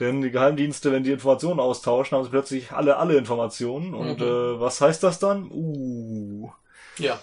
Denn 0.00 0.22
die 0.22 0.30
Geheimdienste, 0.30 0.92
wenn 0.92 1.04
die 1.04 1.12
Informationen 1.12 1.60
austauschen, 1.60 2.16
haben 2.16 2.24
sie 2.24 2.30
plötzlich 2.30 2.72
alle 2.72 2.96
alle 2.96 3.16
Informationen. 3.16 3.94
Und 3.94 4.20
mhm. 4.20 4.26
äh, 4.26 4.60
was 4.60 4.80
heißt 4.80 5.02
das 5.02 5.18
dann? 5.18 5.50
Uh. 5.50 6.50
Ja. 6.98 7.18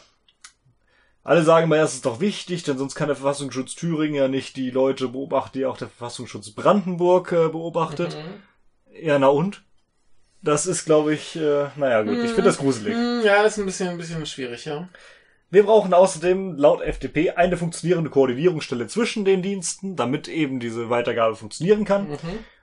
Alle 1.24 1.44
sagen 1.44 1.70
mal, 1.70 1.78
das 1.78 1.94
ist 1.94 2.06
doch 2.06 2.20
wichtig, 2.20 2.64
denn 2.64 2.78
sonst 2.78 2.96
kann 2.96 3.08
der 3.08 3.16
Verfassungsschutz 3.16 3.76
Thüringen 3.76 4.16
ja 4.16 4.28
nicht 4.28 4.56
die 4.56 4.72
Leute 4.72 5.08
beobachten, 5.08 5.60
die 5.60 5.66
auch 5.66 5.78
der 5.78 5.90
Verfassungsschutz 5.90 6.50
Brandenburg 6.52 7.32
äh, 7.32 7.50
beobachtet. 7.50 8.16
Mhm. 8.16 9.04
Ja, 9.06 9.20
na 9.20 9.28
und? 9.28 9.64
Das 10.42 10.66
ist, 10.66 10.86
glaube 10.86 11.14
ich, 11.14 11.36
äh, 11.36 11.68
naja 11.76 12.02
gut, 12.02 12.18
ich 12.18 12.32
finde 12.32 12.44
das 12.44 12.58
gruselig. 12.58 12.96
Mhm. 12.96 13.22
Ja, 13.24 13.44
das 13.44 13.54
ist 13.54 13.60
ein 13.60 13.66
bisschen, 13.66 13.90
ein 13.90 13.98
bisschen 13.98 14.26
schwierig, 14.26 14.66
ja. 14.66 14.90
Wir 15.52 15.64
brauchen 15.64 15.94
außerdem 15.94 16.56
laut 16.56 16.82
FDP 16.82 17.32
eine 17.32 17.58
funktionierende 17.58 18.10
Koordinierungsstelle 18.10 18.88
zwischen 18.88 19.26
den 19.26 19.44
Diensten, 19.44 19.96
damit 19.96 20.28
eben 20.28 20.60
diese 20.60 20.90
Weitergabe 20.90 21.36
funktionieren 21.36 21.86
kann. 21.86 22.10
Mhm. 22.10 22.18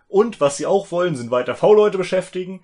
Und 0.09 0.41
was 0.41 0.57
sie 0.57 0.67
auch 0.67 0.91
wollen, 0.91 1.15
sind 1.15 1.31
weiter 1.31 1.55
V-Leute 1.55 1.99
beschäftigen. 1.99 2.62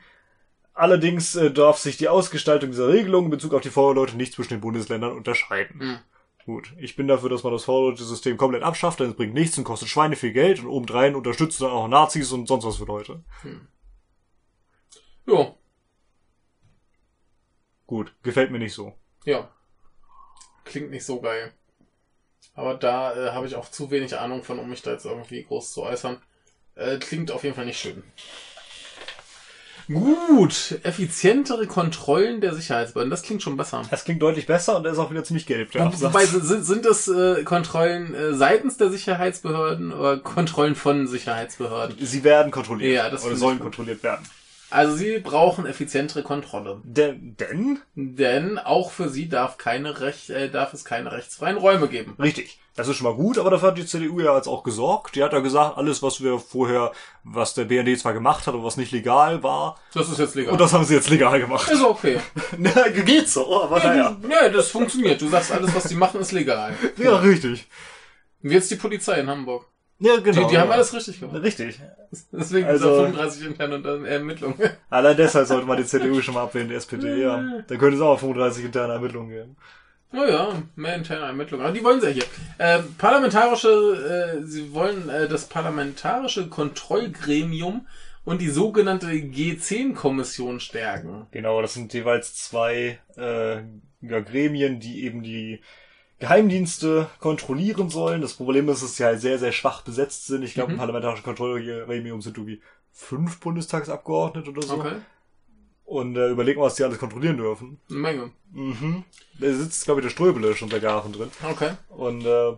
Allerdings 0.74 1.36
äh, 1.36 1.52
darf 1.52 1.78
sich 1.78 1.96
die 1.96 2.08
Ausgestaltung 2.08 2.70
dieser 2.70 2.88
Regelung 2.88 3.26
in 3.26 3.30
Bezug 3.30 3.54
auf 3.54 3.62
die 3.62 3.70
V-Leute 3.70 4.16
nicht 4.16 4.34
zwischen 4.34 4.54
den 4.54 4.60
Bundesländern 4.60 5.12
unterscheiden. 5.12 5.78
Mhm. 5.78 5.98
Gut, 6.44 6.74
ich 6.76 6.96
bin 6.96 7.08
dafür, 7.08 7.30
dass 7.30 7.42
man 7.44 7.52
das 7.52 7.64
V-Leute-System 7.64 8.36
komplett 8.36 8.64
abschafft, 8.64 9.00
denn 9.00 9.10
es 9.10 9.16
bringt 9.16 9.32
nichts 9.32 9.56
und 9.56 9.64
kostet 9.64 9.88
Schweine 9.88 10.16
viel 10.16 10.32
Geld 10.32 10.58
und 10.58 10.66
obendrein 10.66 11.14
unterstützt 11.14 11.62
dann 11.62 11.70
auch 11.70 11.88
Nazis 11.88 12.32
und 12.32 12.48
sonst 12.48 12.66
was 12.66 12.76
für 12.76 12.84
Leute. 12.84 13.22
Mhm. 13.44 13.68
Ja. 15.26 15.54
Gut, 17.86 18.14
gefällt 18.22 18.50
mir 18.50 18.58
nicht 18.58 18.74
so. 18.74 18.94
Ja. 19.24 19.48
Klingt 20.64 20.90
nicht 20.90 21.06
so 21.06 21.20
geil. 21.20 21.52
Aber 22.54 22.74
da 22.74 23.14
äh, 23.14 23.30
habe 23.30 23.46
ich 23.46 23.54
auch 23.54 23.70
zu 23.70 23.90
wenig 23.90 24.18
Ahnung 24.18 24.42
von, 24.42 24.58
um 24.58 24.68
mich 24.68 24.82
da 24.82 24.92
jetzt 24.92 25.06
irgendwie 25.06 25.44
groß 25.44 25.72
zu 25.72 25.82
äußern. 25.82 26.20
Äh, 26.74 26.98
klingt 26.98 27.30
auf 27.30 27.44
jeden 27.44 27.54
Fall 27.54 27.66
nicht 27.66 27.80
schön. 27.80 28.02
Gut, 29.86 30.78
effizientere 30.82 31.66
Kontrollen 31.66 32.40
der 32.40 32.54
Sicherheitsbehörden, 32.54 33.10
das 33.10 33.22
klingt 33.22 33.42
schon 33.42 33.56
besser. 33.56 33.82
Das 33.90 34.04
klingt 34.04 34.22
deutlich 34.22 34.46
besser 34.46 34.76
und 34.76 34.86
er 34.86 34.92
ist 34.92 34.98
auch 34.98 35.10
wieder 35.10 35.24
ziemlich 35.24 35.46
gelb. 35.46 35.74
Ja, 35.74 35.92
Wobei, 36.00 36.24
sind, 36.24 36.64
sind 36.64 36.86
das 36.86 37.06
äh, 37.08 37.44
Kontrollen 37.44 38.14
äh, 38.14 38.34
seitens 38.34 38.78
der 38.78 38.90
Sicherheitsbehörden 38.90 39.92
oder 39.92 40.18
Kontrollen 40.18 40.74
von 40.74 41.06
Sicherheitsbehörden? 41.06 41.96
Sie 42.00 42.24
werden 42.24 42.50
kontrolliert. 42.50 42.94
Ja, 42.94 43.10
das 43.10 43.24
oder 43.24 43.36
sollen 43.36 43.60
kontrolliert 43.60 44.02
werden. 44.02 44.24
Also 44.74 44.96
sie 44.96 45.18
brauchen 45.18 45.66
effizientere 45.66 46.24
Kontrolle. 46.24 46.80
Denn? 46.82 47.36
Denn, 47.38 47.78
denn 47.94 48.58
auch 48.58 48.90
für 48.90 49.08
sie 49.08 49.28
darf, 49.28 49.56
keine 49.56 50.00
Recht, 50.00 50.30
äh, 50.30 50.50
darf 50.50 50.74
es 50.74 50.84
keine 50.84 51.12
rechtsfreien 51.12 51.56
Räume 51.56 51.86
geben. 51.86 52.16
Richtig. 52.18 52.58
Das 52.74 52.88
ist 52.88 52.96
schon 52.96 53.06
mal 53.06 53.14
gut, 53.14 53.38
aber 53.38 53.50
dafür 53.50 53.68
hat 53.68 53.78
die 53.78 53.86
CDU 53.86 54.18
ja 54.18 54.34
jetzt 54.34 54.48
auch 54.48 54.64
gesorgt. 54.64 55.14
Die 55.14 55.22
hat 55.22 55.32
ja 55.32 55.38
gesagt, 55.38 55.78
alles, 55.78 56.02
was 56.02 56.20
wir 56.24 56.40
vorher, 56.40 56.90
was 57.22 57.54
der 57.54 57.66
BND 57.66 57.96
zwar 58.00 58.14
gemacht 58.14 58.48
hat, 58.48 58.54
aber 58.54 58.64
was 58.64 58.76
nicht 58.76 58.90
legal 58.90 59.44
war. 59.44 59.78
Das 59.92 60.08
ist 60.08 60.18
jetzt 60.18 60.34
legal. 60.34 60.52
Und 60.52 60.60
das 60.60 60.72
haben 60.72 60.84
sie 60.84 60.94
jetzt 60.94 61.08
legal 61.08 61.38
gemacht. 61.38 61.70
Ist 61.70 61.84
okay. 61.84 62.18
Na, 62.58 62.88
geht 62.88 63.28
so, 63.28 63.62
aber 63.62 63.78
ja, 63.78 63.90
naja. 63.90 64.16
Ja, 64.28 64.48
das 64.48 64.70
funktioniert. 64.70 65.20
Du 65.20 65.28
sagst, 65.28 65.52
alles, 65.52 65.72
was 65.72 65.84
die 65.84 65.94
machen, 65.94 66.20
ist 66.20 66.32
legal. 66.32 66.74
Ja, 66.96 67.18
richtig. 67.18 67.68
Wie 68.42 68.54
jetzt 68.54 68.72
die 68.72 68.76
Polizei 68.76 69.20
in 69.20 69.30
Hamburg. 69.30 69.66
Ja, 69.98 70.16
genau. 70.16 70.42
Die, 70.42 70.54
die 70.54 70.58
haben 70.58 70.70
alles 70.70 70.92
richtig 70.92 71.20
gemacht. 71.20 71.42
Richtig. 71.42 71.80
Deswegen 72.32 72.66
also, 72.66 73.04
ist 73.04 73.14
35 73.14 73.46
interne 73.46 74.08
Ermittlungen. 74.08 74.58
Allein 74.90 75.16
deshalb 75.16 75.46
sollte 75.46 75.66
man 75.66 75.76
die 75.76 75.84
CDU 75.84 76.20
schon 76.20 76.34
mal 76.34 76.44
ablehnen, 76.44 76.68
die 76.68 76.74
SPD, 76.74 77.22
ja. 77.22 77.62
Da 77.66 77.76
könnte 77.76 77.96
es 77.96 78.02
auch 78.02 78.18
35 78.18 78.64
interne 78.64 78.94
Ermittlungen 78.94 79.30
geben. 79.30 79.56
Naja, 80.14 80.48
oh 80.52 80.62
mehr 80.76 80.94
interne 80.94 81.26
Ermittlungen. 81.26 81.64
Aber 81.64 81.74
die 81.74 81.82
wollen 81.82 82.00
sie 82.00 82.06
ja 82.06 82.12
hier. 82.12 82.24
Äh, 82.58 82.82
parlamentarische, 82.98 84.38
äh, 84.38 84.44
sie 84.44 84.72
wollen 84.72 85.08
äh, 85.08 85.28
das 85.28 85.46
parlamentarische 85.46 86.48
Kontrollgremium 86.48 87.86
und 88.24 88.40
die 88.40 88.48
sogenannte 88.48 89.08
G10-Kommission 89.08 90.60
stärken. 90.60 91.26
Genau, 91.32 91.60
das 91.60 91.74
sind 91.74 91.92
jeweils 91.92 92.36
zwei 92.36 93.00
äh, 93.16 93.56
ja, 94.02 94.20
Gremien, 94.20 94.78
die 94.78 95.04
eben 95.04 95.24
die 95.24 95.60
Geheimdienste 96.18 97.08
kontrollieren 97.18 97.90
sollen. 97.90 98.20
Das 98.20 98.34
Problem 98.34 98.68
ist, 98.68 98.82
dass 98.82 98.96
sie 98.96 99.04
halt 99.04 99.20
sehr, 99.20 99.38
sehr 99.38 99.52
schwach 99.52 99.82
besetzt 99.82 100.26
sind. 100.26 100.42
Ich 100.42 100.54
glaube, 100.54 100.68
mhm. 100.68 100.74
im 100.74 100.78
parlamentarischen 100.78 101.24
Kontrollgremium 101.24 102.22
sind 102.22 102.36
irgendwie 102.36 102.60
fünf 102.92 103.40
Bundestagsabgeordnete 103.40 104.50
oder 104.50 104.62
so. 104.62 104.74
Okay. 104.74 104.96
Und 105.84 106.16
äh, 106.16 106.30
überlegen, 106.30 106.60
was 106.60 106.76
die 106.76 106.84
alles 106.84 106.98
kontrollieren 106.98 107.36
dürfen. 107.36 107.78
Eine 107.90 107.98
Menge. 107.98 108.30
Mhm. 108.52 109.04
Da 109.38 109.52
sitzt, 109.52 109.84
glaube 109.84 110.00
ich, 110.00 110.06
der 110.06 110.10
Ströbele 110.10 110.54
schon 110.54 110.70
seit 110.70 110.82
Jahren 110.82 111.12
drin. 111.12 111.30
Okay. 111.42 111.72
Und 111.90 112.24
äh, 112.24 112.52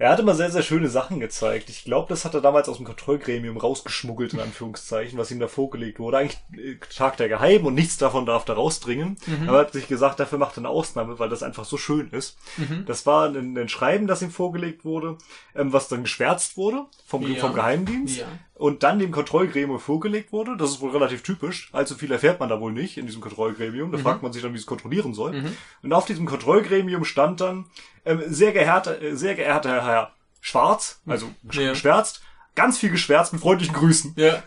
er 0.00 0.12
hat 0.12 0.18
immer 0.18 0.34
sehr, 0.34 0.50
sehr 0.50 0.62
schöne 0.62 0.88
Sachen 0.88 1.20
gezeigt. 1.20 1.68
Ich 1.68 1.84
glaube, 1.84 2.08
das 2.08 2.24
hat 2.24 2.32
er 2.32 2.40
damals 2.40 2.70
aus 2.70 2.78
dem 2.78 2.86
Kontrollgremium 2.86 3.58
rausgeschmuggelt, 3.58 4.32
in 4.32 4.40
Anführungszeichen, 4.40 5.18
was 5.18 5.30
ihm 5.30 5.40
da 5.40 5.46
vorgelegt 5.46 5.98
wurde. 5.98 6.16
Eigentlich 6.16 6.40
äh, 6.56 6.76
Tag 6.96 7.18
der 7.18 7.28
Geheim 7.28 7.66
und 7.66 7.74
nichts 7.74 7.98
davon 7.98 8.24
darf 8.24 8.46
da 8.46 8.54
rausdringen. 8.54 9.18
Mhm. 9.26 9.46
Aber 9.46 9.58
er 9.58 9.66
hat 9.66 9.74
sich 9.74 9.88
gesagt, 9.88 10.18
dafür 10.18 10.38
macht 10.38 10.56
er 10.56 10.62
eine 10.62 10.70
Ausnahme, 10.70 11.18
weil 11.18 11.28
das 11.28 11.42
einfach 11.42 11.66
so 11.66 11.76
schön 11.76 12.08
ist. 12.12 12.38
Mhm. 12.56 12.86
Das 12.86 13.04
war 13.04 13.28
ein, 13.28 13.58
ein, 13.58 13.68
Schreiben, 13.68 14.06
das 14.06 14.22
ihm 14.22 14.30
vorgelegt 14.30 14.86
wurde, 14.86 15.18
ähm, 15.54 15.74
was 15.74 15.88
dann 15.88 16.04
geschwärzt 16.04 16.56
wurde 16.56 16.86
vom, 17.04 17.30
ja. 17.30 17.38
vom 17.38 17.52
Geheimdienst. 17.52 18.20
Ja 18.20 18.26
und 18.60 18.82
dann 18.82 18.98
dem 18.98 19.10
Kontrollgremium 19.10 19.80
vorgelegt 19.80 20.32
wurde. 20.32 20.54
Das 20.58 20.68
ist 20.68 20.80
wohl 20.82 20.90
relativ 20.90 21.22
typisch. 21.22 21.70
Allzu 21.72 21.94
viel 21.94 22.12
erfährt 22.12 22.40
man 22.40 22.50
da 22.50 22.60
wohl 22.60 22.72
nicht 22.72 22.98
in 22.98 23.06
diesem 23.06 23.22
Kontrollgremium. 23.22 23.90
Da 23.90 23.96
mhm. 23.96 24.02
fragt 24.02 24.22
man 24.22 24.34
sich 24.34 24.42
dann, 24.42 24.52
wie 24.52 24.58
es 24.58 24.66
kontrollieren 24.66 25.14
soll. 25.14 25.32
Mhm. 25.32 25.56
Und 25.82 25.92
auf 25.94 26.04
diesem 26.04 26.26
Kontrollgremium 26.26 27.06
stand 27.06 27.40
dann, 27.40 27.64
ähm, 28.04 28.22
sehr 28.26 28.52
geehrter, 28.52 29.00
äh, 29.00 29.16
sehr 29.16 29.34
geehrter 29.34 29.82
Herr 29.82 30.12
Schwarz, 30.42 31.00
also 31.06 31.30
ja. 31.52 31.70
geschwärzt, 31.70 32.20
ganz 32.54 32.76
viel 32.76 32.90
geschwärzt 32.90 33.32
mit 33.32 33.40
freundlichen 33.40 33.74
Grüßen. 33.74 34.12
Ja. 34.16 34.42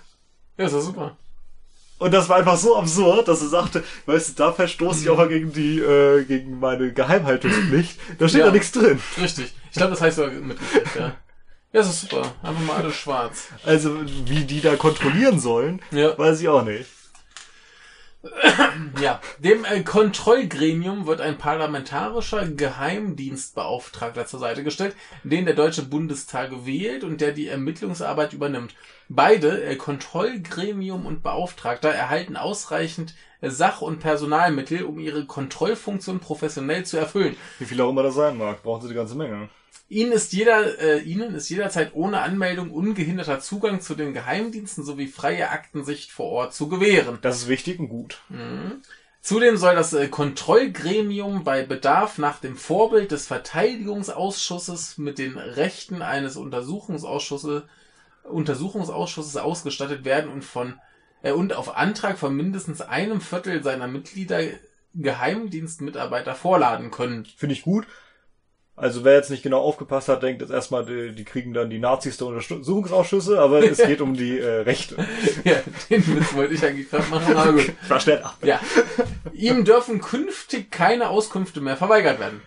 Ja, 0.58 0.66
ist 0.66 0.74
ja 0.74 0.82
super. 0.82 1.18
Und 1.98 2.14
das 2.14 2.30
war 2.30 2.38
einfach 2.38 2.58
so 2.58 2.78
absurd, 2.78 3.28
dass 3.28 3.42
er 3.42 3.48
sagte, 3.48 3.84
weißt 4.06 4.30
du, 4.30 4.34
da 4.36 4.52
verstoße 4.52 5.02
ich 5.02 5.10
auch 5.10 5.18
mal 5.18 5.28
gegen 5.28 5.54
die, 5.54 5.80
äh, 5.80 6.24
gegen 6.26 6.60
meine 6.60 6.94
Geheimhaltungspflicht. 6.94 7.98
Da 8.20 8.28
steht 8.28 8.42
ja, 8.42 8.46
da 8.48 8.52
nichts 8.52 8.72
drin. 8.72 9.00
Richtig. 9.20 9.56
Ich 9.72 9.78
glaube, 9.78 9.92
das 9.92 10.02
heißt 10.02 10.18
sogar 10.18 10.34
mitgekriegt, 10.34 10.96
ja. 11.00 11.16
Ja, 11.74 11.80
das 11.80 11.90
ist 11.90 12.02
super. 12.02 12.36
Einfach 12.44 12.62
mal 12.62 12.76
alles 12.78 12.96
schwarz. 12.96 13.48
Also, 13.66 14.00
wie 14.28 14.46
die 14.46 14.62
da 14.62 14.76
kontrollieren 14.76 15.40
sollen, 15.40 15.82
ja. 15.92 16.16
weiß 16.18 16.40
ich 16.40 16.48
auch 16.48 16.64
nicht. 16.64 16.86
Ja, 19.02 19.20
dem 19.40 19.66
äh, 19.66 19.82
Kontrollgremium 19.82 21.08
wird 21.08 21.20
ein 21.20 21.38
parlamentarischer 21.38 22.48
Geheimdienstbeauftragter 22.48 24.26
zur 24.26 24.40
Seite 24.40 24.64
gestellt, 24.64 24.96
den 25.24 25.46
der 25.46 25.56
Deutsche 25.56 25.82
Bundestag 25.82 26.52
wählt 26.66 27.04
und 27.04 27.20
der 27.20 27.34
die 27.34 27.48
Ermittlungsarbeit 27.48 28.32
übernimmt. 28.32 28.76
Beide, 29.16 29.64
äh, 29.64 29.76
Kontrollgremium 29.76 31.06
und 31.06 31.22
Beauftragter, 31.22 31.90
erhalten 31.90 32.36
ausreichend 32.36 33.14
äh, 33.42 33.50
Sach- 33.52 33.82
und 33.82 34.00
Personalmittel, 34.00 34.84
um 34.84 34.98
ihre 34.98 35.26
Kontrollfunktion 35.26 36.20
professionell 36.20 36.84
zu 36.84 36.98
erfüllen. 36.98 37.36
Wie 37.60 37.66
viel 37.66 37.80
auch 37.82 37.92
immer 37.92 38.02
das 38.02 38.16
sein 38.16 38.38
mag, 38.38 38.64
brauchen 38.64 38.82
sie 38.82 38.88
die 38.88 38.96
ganze 38.96 39.16
Menge. 39.16 39.50
Ihnen 39.88 40.12
ist, 40.12 40.34
jeder, 40.34 40.80
äh, 40.80 41.00
Ihnen 41.02 41.36
ist 41.36 41.50
jederzeit 41.50 41.92
ohne 41.94 42.22
Anmeldung 42.22 42.72
ungehinderter 42.72 43.40
Zugang 43.40 43.82
zu 43.82 43.94
den 43.94 44.14
Geheimdiensten 44.14 44.84
sowie 44.84 45.08
freie 45.08 45.52
Aktensicht 45.52 46.12
vor 46.12 46.30
Ort 46.32 46.56
zu 46.56 46.68
gewähren. 46.68 47.20
Das 47.22 47.38
ist 47.38 47.48
wichtig 47.48 47.80
und 47.80 47.90
gut. 47.90 48.20
Zudem 49.22 49.58
soll 49.58 49.76
das 49.76 49.94
äh, 49.94 50.08
Kontrollgremium 50.08 51.44
bei 51.44 51.64
Bedarf 51.64 52.18
nach 52.18 52.40
dem 52.40 52.58
Vorbild 52.58 53.12
des 53.12 53.28
Verteidigungsausschusses 53.28 54.98
mit 54.98 55.20
den 55.20 55.38
Rechten 55.38 56.02
eines 56.02 56.36
Untersuchungsausschusses, 56.36 57.64
Untersuchungsausschusses 58.24 59.38
ausgestattet 59.38 60.06
werden 60.06 60.32
und 60.32 60.44
von 60.44 60.80
äh, 61.22 61.32
und 61.32 61.54
auf 61.54 61.76
Antrag 61.76 62.18
von 62.18 62.36
mindestens 62.36 62.82
einem 62.82 63.22
Viertel 63.22 63.64
seiner 63.64 63.88
Mitglieder 63.88 64.42
Geheimdienstmitarbeiter 64.96 66.36
vorladen 66.36 66.92
können. 66.92 67.26
Finde 67.26 67.54
ich 67.54 67.64
gut. 67.64 67.88
Also 68.76 69.04
wer 69.04 69.14
jetzt 69.14 69.30
nicht 69.30 69.44
genau 69.44 69.62
aufgepasst 69.62 70.10
hat, 70.10 70.24
denkt 70.24 70.42
jetzt 70.42 70.50
erstmal, 70.50 70.84
die, 70.86 71.14
die 71.14 71.26
kriegen 71.26 71.54
dann 71.54 71.70
die 71.70 71.78
Nazis 71.78 72.18
der 72.18 72.28
Untersuchungsausschüsse, 72.28 73.40
aber 73.40 73.64
es 73.64 73.78
geht 73.86 74.02
um 74.02 74.16
die 74.16 74.40
äh, 74.40 74.62
Rechte. 74.62 74.96
Ja, 75.44 75.58
den 75.90 76.08
Witz 76.16 76.34
wollte 76.34 76.56
ich 76.56 76.66
eigentlich 76.66 76.90
gerade 76.90 77.08
machen, 77.10 77.36
aber 77.36 77.54
gut. 77.54 77.72
Ich 77.84 77.90
war 77.90 78.00
schneller. 78.00 78.34
Ja. 78.42 78.60
Ihm 79.32 79.64
dürfen 79.64 80.02
künftig 80.02 80.72
keine 80.72 81.10
Auskünfte 81.10 81.62
mehr 81.62 81.78
verweigert 81.78 82.20
werden. 82.20 82.42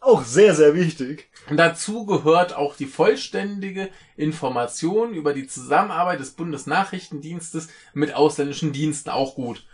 Auch 0.00 0.24
sehr, 0.24 0.54
sehr 0.54 0.74
wichtig. 0.74 1.28
Dazu 1.50 2.04
gehört 2.04 2.54
auch 2.54 2.76
die 2.76 2.86
vollständige 2.86 3.88
Information 4.16 5.14
über 5.14 5.32
die 5.32 5.46
Zusammenarbeit 5.46 6.20
des 6.20 6.32
Bundesnachrichtendienstes 6.32 7.68
mit 7.94 8.14
ausländischen 8.14 8.72
Diensten 8.72 9.10
auch 9.10 9.34
gut. 9.34 9.64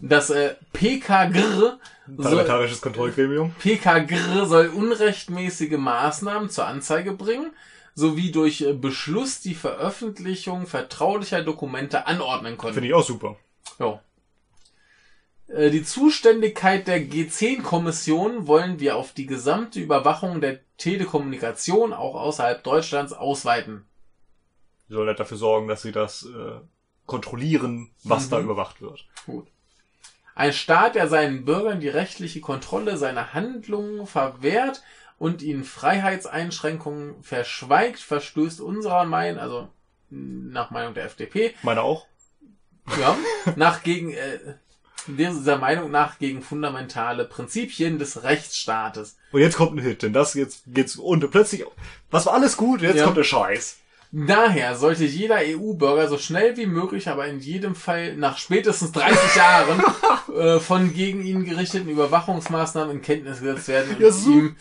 Das 0.00 0.30
äh, 0.30 0.54
PKGR 0.72 1.78
soll, 2.06 2.22
Parlamentarisches 2.22 2.80
Kontrollgremium. 2.80 3.54
PKGR 3.58 4.46
soll 4.46 4.68
unrechtmäßige 4.68 5.76
Maßnahmen 5.76 6.50
zur 6.50 6.66
Anzeige 6.66 7.12
bringen, 7.12 7.52
sowie 7.94 8.30
durch 8.30 8.60
äh, 8.60 8.74
Beschluss 8.74 9.40
die 9.40 9.54
Veröffentlichung 9.54 10.66
vertraulicher 10.66 11.42
Dokumente 11.42 12.06
anordnen 12.06 12.58
können. 12.58 12.74
Finde 12.74 12.88
ich 12.88 12.94
auch 12.94 13.04
super. 13.04 13.36
Ja. 13.78 14.00
Äh, 15.48 15.70
Die 15.70 15.82
Zuständigkeit 15.82 16.86
der 16.86 17.00
G10-Kommission 17.00 18.46
wollen 18.46 18.80
wir 18.80 18.96
auf 18.96 19.12
die 19.12 19.26
gesamte 19.26 19.80
Überwachung 19.80 20.40
der 20.40 20.60
Telekommunikation 20.76 21.92
auch 21.92 22.14
außerhalb 22.14 22.62
Deutschlands 22.62 23.12
ausweiten. 23.12 23.84
Die 24.88 24.94
sollen 24.94 25.08
halt 25.08 25.20
dafür 25.20 25.36
sorgen, 25.36 25.68
dass 25.68 25.82
sie 25.82 25.92
das 25.92 26.24
äh, 26.24 26.60
kontrollieren, 27.06 27.90
was 28.04 28.28
da 28.28 28.40
überwacht 28.40 28.80
wird. 28.80 29.06
Gut. 29.26 29.48
Ein 30.34 30.52
Staat, 30.52 30.94
der 30.94 31.08
seinen 31.08 31.44
Bürgern 31.44 31.80
die 31.80 31.88
rechtliche 31.88 32.40
Kontrolle 32.40 32.96
seiner 32.96 33.34
Handlungen 33.34 34.06
verwehrt 34.06 34.82
und 35.18 35.42
ihnen 35.42 35.64
Freiheitseinschränkungen 35.64 37.22
verschweigt, 37.24 37.98
verstößt 37.98 38.60
unserer 38.60 39.04
Meinung, 39.04 39.40
also 39.40 39.68
nach 40.10 40.70
Meinung 40.70 40.94
der 40.94 41.06
FDP, 41.06 41.54
Meine 41.62 41.82
auch. 41.82 42.06
ja, 43.00 43.16
nach 43.56 43.82
gegen 43.82 44.12
äh, 44.12 44.38
dieser 45.16 45.58
Meinung 45.58 45.90
nach 45.90 46.18
gegen 46.18 46.42
fundamentale 46.42 47.24
Prinzipien 47.24 47.98
des 47.98 48.22
Rechtsstaates. 48.22 49.16
Und 49.32 49.40
jetzt 49.40 49.56
kommt 49.56 49.76
ein 49.76 49.82
Hit, 49.82 50.02
denn 50.02 50.12
das 50.12 50.34
jetzt 50.34 50.62
geht's 50.66 50.96
und 50.96 51.30
plötzlich, 51.30 51.64
was 52.10 52.26
war 52.26 52.34
alles 52.34 52.56
gut, 52.56 52.82
jetzt 52.82 52.96
Ja. 52.96 53.04
kommt 53.04 53.16
der 53.16 53.24
Scheiß. 53.24 53.78
Daher 54.10 54.74
sollte 54.74 55.04
jeder 55.04 55.36
EU-Bürger 55.40 56.08
so 56.08 56.16
schnell 56.16 56.56
wie 56.56 56.64
möglich, 56.64 57.08
aber 57.08 57.26
in 57.26 57.40
jedem 57.40 57.74
Fall 57.74 58.16
nach 58.16 58.38
spätestens 58.38 58.92
30 58.92 59.36
Jahren 59.36 59.82
äh, 60.34 60.58
von 60.60 60.94
gegen 60.94 61.22
ihn 61.22 61.44
gerichteten 61.44 61.90
Überwachungsmaßnahmen 61.90 62.96
in 62.96 63.02
Kenntnis 63.02 63.40
gesetzt 63.40 63.68
werden 63.68 63.94
und 63.96 64.00
Ja, 64.00 64.08
ihm 64.32 64.56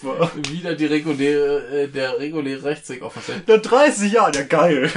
wieder 0.52 0.76
die 0.76 0.86
reguläre, 0.88 1.66
äh, 1.84 1.88
der 1.88 2.20
reguläre 2.20 2.64
Rechtsweg 2.66 3.02
offen 3.02 3.22
stellen. 3.22 3.44
Ja, 3.48 3.58
30 3.58 4.12
Jahre, 4.12 4.34
ja 4.36 4.44
geil. 4.44 4.92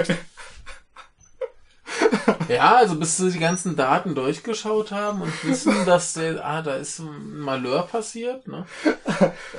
Ja, 2.49 2.77
also 2.77 2.97
bis 2.97 3.17
sie 3.17 3.31
die 3.31 3.39
ganzen 3.39 3.77
Daten 3.77 4.15
durchgeschaut 4.15 4.93
haben 4.93 5.23
und 5.23 5.45
wissen, 5.45 5.75
dass 5.87 6.15
der, 6.15 6.45
ah, 6.45 6.63
da 6.63 6.75
ist 6.75 6.99
ein 7.01 7.41
Malheur 7.41 7.83
passiert, 7.83 8.47
ne? 8.49 8.67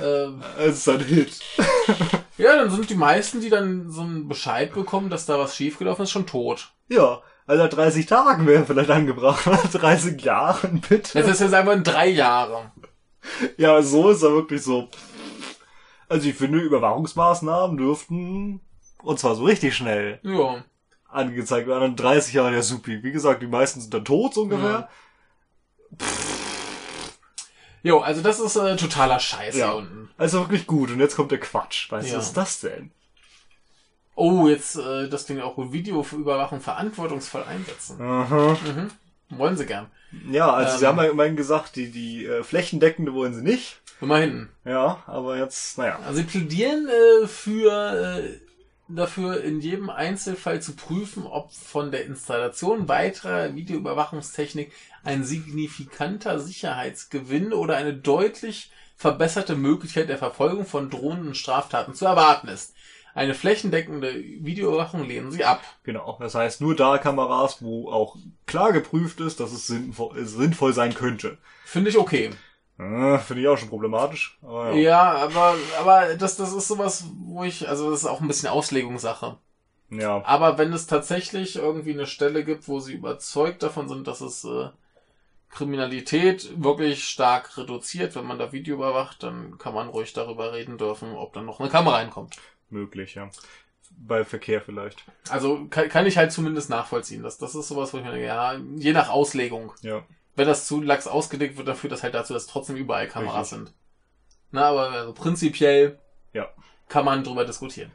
Ähm, 0.02 0.42
Es 0.58 0.78
ist 0.78 0.88
ein 0.88 1.00
Hit. 1.00 1.40
ja, 2.38 2.56
dann 2.56 2.70
sind 2.70 2.90
die 2.90 2.94
meisten, 2.94 3.40
die 3.40 3.50
dann 3.50 3.90
so 3.90 4.02
einen 4.02 4.28
Bescheid 4.28 4.72
bekommen, 4.72 5.10
dass 5.10 5.26
da 5.26 5.38
was 5.38 5.56
schiefgelaufen 5.56 6.04
ist, 6.04 6.10
schon 6.10 6.26
tot. 6.26 6.72
Ja, 6.88 7.20
also 7.46 7.66
30 7.66 8.06
Tagen 8.06 8.46
wären 8.46 8.66
vielleicht 8.66 8.90
angebracht. 8.90 9.44
30 9.72 10.20
Jahren, 10.22 10.80
bitte. 10.88 11.18
Das 11.20 11.28
ist 11.28 11.40
jetzt 11.40 11.54
einfach 11.54 11.72
in 11.72 11.84
drei 11.84 12.08
Jahren. 12.08 12.70
Ja, 13.56 13.80
so 13.82 14.10
ist 14.10 14.22
er 14.22 14.32
wirklich 14.32 14.62
so. 14.62 14.88
Also 16.08 16.28
ich 16.28 16.34
finde, 16.34 16.58
Überwachungsmaßnahmen 16.58 17.76
dürften, 17.76 18.60
und 19.02 19.18
zwar 19.18 19.34
so 19.34 19.44
richtig 19.44 19.74
schnell, 19.74 20.20
Ja. 20.22 20.62
Angezeigt 21.12 21.66
werden. 21.68 21.84
Und 21.84 21.96
30 21.96 22.34
Jahre, 22.34 22.52
ja 22.54 22.62
supi. 22.62 23.02
Wie 23.02 23.12
gesagt, 23.12 23.42
die 23.42 23.46
meisten 23.46 23.80
sind 23.80 23.92
dann 23.94 24.04
tot 24.04 24.34
so 24.34 24.42
ungefähr. 24.42 24.88
Jo, 27.82 27.98
also 27.98 28.22
das 28.22 28.38
ist 28.38 28.56
äh, 28.56 28.76
totaler 28.76 29.18
Scheiß 29.18 29.56
Ja. 29.56 29.66
hier 29.70 29.76
unten. 29.76 30.10
Also 30.16 30.40
wirklich 30.40 30.66
gut. 30.66 30.90
Und 30.90 31.00
jetzt 31.00 31.16
kommt 31.16 31.32
der 31.32 31.40
Quatsch. 31.40 31.90
Weißt 31.90 32.08
du, 32.08 32.12
Ja. 32.12 32.18
was 32.18 32.26
ist 32.28 32.36
das 32.36 32.60
denn? 32.60 32.90
Oh, 34.14 34.46
jetzt 34.46 34.76
äh, 34.76 35.08
das 35.08 35.26
Ding 35.26 35.40
auch. 35.40 35.56
Videoüberwachung 35.72 36.60
verantwortungsvoll 36.60 37.42
einsetzen. 37.44 38.00
Aha. 38.00 38.56
Wollen 39.30 39.56
sie 39.56 39.66
gern. 39.66 39.90
Ja, 40.30 40.52
also 40.52 40.74
Ähm. 40.74 40.78
sie 40.78 40.86
haben 40.86 40.98
ja 40.98 41.04
immerhin 41.04 41.36
gesagt, 41.36 41.74
die, 41.76 41.90
die 41.90 42.26
äh, 42.26 42.44
flächendeckende 42.44 43.14
wollen 43.14 43.34
sie 43.34 43.42
nicht. 43.42 43.80
Immerhin. 44.00 44.48
Ja, 44.64 45.02
aber 45.06 45.38
jetzt, 45.38 45.78
naja. 45.78 45.98
Also 46.04 46.18
sie 46.18 46.24
plädieren 46.24 46.88
äh, 46.88 47.26
für 47.26 48.18
äh, 48.20 48.40
dafür, 48.88 49.42
in 49.42 49.60
jedem 49.60 49.90
Einzelfall 49.90 50.60
zu 50.60 50.74
prüfen, 50.74 51.26
ob 51.26 51.52
von 51.52 51.90
der 51.90 52.04
Installation 52.04 52.88
weiterer 52.88 53.54
Videoüberwachungstechnik 53.54 54.72
ein 55.04 55.24
signifikanter 55.24 56.38
Sicherheitsgewinn 56.38 57.52
oder 57.52 57.76
eine 57.76 57.94
deutlich 57.94 58.70
verbesserte 58.96 59.56
Möglichkeit 59.56 60.08
der 60.08 60.18
Verfolgung 60.18 60.64
von 60.64 60.90
drohenden 60.90 61.34
Straftaten 61.34 61.94
zu 61.94 62.04
erwarten 62.04 62.48
ist. 62.48 62.74
Eine 63.14 63.34
flächendeckende 63.34 64.14
Videoüberwachung 64.14 65.06
lehnen 65.06 65.32
sie 65.32 65.44
ab. 65.44 65.62
Genau. 65.82 66.16
Das 66.18 66.34
heißt, 66.34 66.60
nur 66.62 66.74
da 66.74 66.96
Kameras, 66.96 67.60
wo 67.60 67.90
auch 67.90 68.16
klar 68.46 68.72
geprüft 68.72 69.20
ist, 69.20 69.40
dass 69.40 69.52
es 69.52 69.66
sinnvoll, 69.66 70.18
äh, 70.18 70.24
sinnvoll 70.24 70.72
sein 70.72 70.94
könnte. 70.94 71.36
Finde 71.64 71.90
ich 71.90 71.98
okay. 71.98 72.30
Äh, 72.78 73.18
Finde 73.18 73.42
ich 73.42 73.48
auch 73.48 73.56
schon 73.58 73.68
problematisch. 73.68 74.38
Aber 74.42 74.72
ja. 74.72 74.76
Ja, 74.76 75.12
aber, 75.16 75.56
aber 75.78 76.14
das, 76.16 76.36
das 76.36 76.52
ist 76.52 76.68
sowas, 76.68 77.04
wo 77.24 77.44
ich, 77.44 77.68
also 77.68 77.90
das 77.90 78.00
ist 78.00 78.06
auch 78.06 78.20
ein 78.20 78.28
bisschen 78.28 78.48
Auslegungssache. 78.48 79.38
ja. 79.90 80.22
Aber 80.24 80.58
wenn 80.58 80.72
es 80.72 80.86
tatsächlich 80.86 81.56
irgendwie 81.56 81.92
eine 81.92 82.06
Stelle 82.06 82.44
gibt, 82.44 82.68
wo 82.68 82.80
sie 82.80 82.94
überzeugt 82.94 83.62
davon 83.62 83.88
sind, 83.88 84.06
dass 84.08 84.20
es 84.20 84.44
äh, 84.44 84.70
Kriminalität 85.50 86.50
wirklich 86.62 87.04
stark 87.04 87.56
reduziert, 87.58 88.16
wenn 88.16 88.24
man 88.26 88.38
da 88.38 88.52
Video 88.52 88.76
überwacht, 88.76 89.22
dann 89.22 89.58
kann 89.58 89.74
man 89.74 89.88
ruhig 89.88 90.12
darüber 90.14 90.52
reden 90.54 90.78
dürfen, 90.78 91.12
ob 91.12 91.34
dann 91.34 91.44
noch 91.44 91.60
eine 91.60 91.68
Kamera 91.68 91.96
reinkommt. 91.96 92.36
Möglich, 92.70 93.14
ja. 93.14 93.30
Bei 93.90 94.24
Verkehr 94.24 94.62
vielleicht. 94.62 95.04
Also 95.28 95.66
kann, 95.68 95.90
kann 95.90 96.06
ich 96.06 96.16
halt 96.16 96.32
zumindest 96.32 96.70
nachvollziehen. 96.70 97.22
Das, 97.22 97.36
das 97.36 97.54
ist 97.54 97.68
sowas, 97.68 97.92
wo 97.92 97.98
ich 97.98 98.04
mir 98.04 98.12
denke, 98.12 98.26
ja, 98.26 98.54
je 98.76 98.92
nach 98.94 99.10
Auslegung. 99.10 99.72
Ja. 99.82 100.02
Wenn 100.34 100.46
das 100.48 100.66
zu 100.66 100.80
lax 100.80 101.06
ausgelegt 101.06 101.56
wird, 101.56 101.68
dann 101.68 101.76
führt 101.76 101.92
das 101.92 102.02
halt 102.02 102.14
dazu, 102.14 102.32
dass 102.32 102.46
trotzdem 102.46 102.76
überall 102.76 103.06
Kameras 103.08 103.52
Richtig. 103.52 103.68
sind. 103.68 103.74
Na, 104.50 104.68
aber 104.68 104.90
also 104.90 105.12
prinzipiell 105.12 105.98
Ja. 106.32 106.48
kann 106.88 107.04
man 107.04 107.24
drüber 107.24 107.44
diskutieren. 107.44 107.90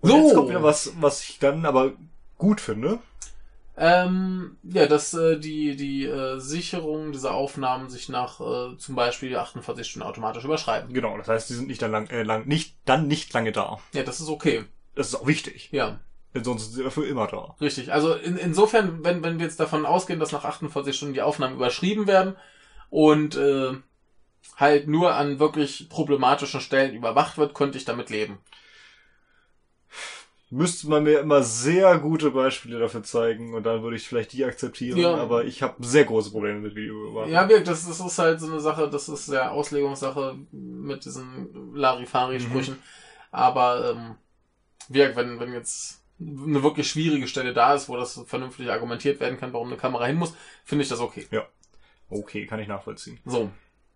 Und 0.00 0.10
jetzt 0.10 0.34
kommt 0.34 0.48
wieder 0.48 0.62
was, 0.62 0.92
was 1.00 1.22
ich 1.22 1.38
dann 1.38 1.64
aber 1.64 1.92
gut 2.38 2.60
finde. 2.60 2.98
Ähm, 3.76 4.58
ja, 4.64 4.86
dass 4.86 5.14
äh, 5.14 5.38
die, 5.38 5.76
die 5.76 6.04
äh, 6.04 6.38
Sicherung 6.38 7.12
dieser 7.12 7.32
Aufnahmen 7.34 7.88
sich 7.88 8.08
nach 8.10 8.40
äh, 8.40 8.76
zum 8.76 8.96
Beispiel 8.96 9.34
48 9.34 9.86
Stunden 9.88 10.06
automatisch 10.06 10.44
überschreiben. 10.44 10.92
Genau, 10.92 11.16
das 11.16 11.28
heißt, 11.28 11.48
die 11.48 11.54
sind 11.54 11.68
nicht 11.68 11.80
dann 11.80 11.90
lang, 11.92 12.06
äh, 12.08 12.22
lang 12.22 12.46
nicht, 12.46 12.76
dann 12.84 13.08
nicht 13.08 13.32
lange 13.32 13.50
da. 13.50 13.78
Ja, 13.94 14.02
das 14.02 14.20
ist 14.20 14.28
okay. 14.28 14.64
Das 14.94 15.08
ist 15.08 15.14
auch 15.14 15.26
wichtig. 15.26 15.70
Ja, 15.72 16.00
Denn 16.34 16.44
sonst 16.44 16.64
sind 16.64 16.74
sie 16.74 16.82
dafür 16.84 17.06
immer 17.06 17.26
da. 17.26 17.54
richtig. 17.60 17.92
Also 17.92 18.14
in, 18.14 18.36
insofern, 18.36 19.04
wenn, 19.04 19.22
wenn 19.22 19.38
wir 19.38 19.46
jetzt 19.46 19.60
davon 19.60 19.84
ausgehen, 19.86 20.18
dass 20.20 20.32
nach 20.32 20.44
48 20.44 20.96
Stunden 20.96 21.14
die 21.14 21.22
Aufnahmen 21.22 21.56
überschrieben 21.56 22.06
werden 22.06 22.36
und 22.90 23.36
äh, 23.36 23.72
halt 24.56 24.88
nur 24.88 25.14
an 25.14 25.38
wirklich 25.38 25.88
problematischen 25.90 26.60
Stellen 26.60 26.94
überwacht 26.94 27.36
wird, 27.38 27.54
könnte 27.54 27.76
ich 27.78 27.84
damit 27.84 28.08
leben. 28.10 28.38
müsste 30.50 30.88
man 30.88 31.02
mir 31.04 31.20
immer 31.20 31.42
sehr 31.42 31.98
gute 31.98 32.30
Beispiele 32.30 32.78
dafür 32.78 33.02
zeigen 33.02 33.54
und 33.54 33.64
dann 33.64 33.82
würde 33.82 33.96
ich 33.96 34.06
vielleicht 34.06 34.32
die 34.34 34.44
akzeptieren, 34.44 34.98
Ja. 34.98 35.14
aber 35.14 35.44
ich 35.44 35.62
habe 35.62 35.76
sehr 35.84 36.04
große 36.04 36.30
Probleme 36.30 36.60
mit 36.60 36.74
Videoüberwachung. 36.74 37.32
Ja, 37.32 37.48
wirklich, 37.48 37.66
das, 37.68 37.86
das 37.86 38.00
ist 38.00 38.18
halt 38.18 38.38
so 38.40 38.46
eine 38.46 38.60
Sache, 38.60 38.88
das 38.90 39.08
ist 39.08 39.28
ja 39.28 39.50
Auslegungssache 39.50 40.36
mit 40.52 41.04
diesen 41.06 41.74
Larifari-Sprüchen. 41.74 42.78
Aber, 43.30 43.92
ähm, 43.92 44.14
wirk, 44.90 45.16
wenn, 45.16 45.40
wenn 45.40 45.54
jetzt 45.54 46.01
eine 46.46 46.62
wirklich 46.62 46.88
schwierige 46.88 47.28
Stelle 47.28 47.52
da 47.52 47.74
ist, 47.74 47.88
wo 47.88 47.96
das 47.96 48.20
vernünftig 48.26 48.70
argumentiert 48.70 49.20
werden 49.20 49.38
kann, 49.38 49.52
warum 49.52 49.68
eine 49.68 49.76
Kamera 49.76 50.06
hin 50.06 50.16
muss, 50.16 50.34
finde 50.64 50.82
ich 50.82 50.88
das 50.88 51.00
okay. 51.00 51.26
Okay, 52.08 52.46
kann 52.46 52.60
ich 52.60 52.68
nachvollziehen. 52.68 53.18
So. 53.24 53.50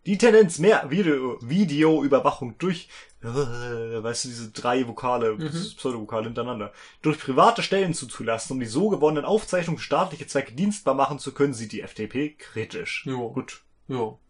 Die 0.06 0.18
Tendenz 0.18 0.58
mehr 0.60 0.88
Video, 0.88 1.36
Videoüberwachung 1.42 2.56
durch, 2.58 2.88
äh, 3.22 3.26
weißt 3.26 4.24
du, 4.24 4.28
diese 4.28 4.50
drei 4.52 4.86
Vokale, 4.86 5.34
Mhm. 5.34 5.50
Pseudovokale 5.76 6.26
hintereinander, 6.26 6.72
durch 7.02 7.18
private 7.18 7.62
Stellen 7.62 7.92
zuzulassen, 7.92 8.54
um 8.54 8.60
die 8.60 8.66
so 8.66 8.88
gewonnenen 8.88 9.24
Aufzeichnungen 9.24 9.80
staatliche 9.80 10.28
Zwecke 10.28 10.52
dienstbar 10.54 10.94
machen 10.94 11.18
zu 11.18 11.32
können, 11.34 11.54
sieht 11.54 11.72
die 11.72 11.80
FDP 11.80 12.30
kritisch. 12.38 13.04
Jo. 13.04 13.30
Gut. 13.32 13.62
Jo. 13.88 14.20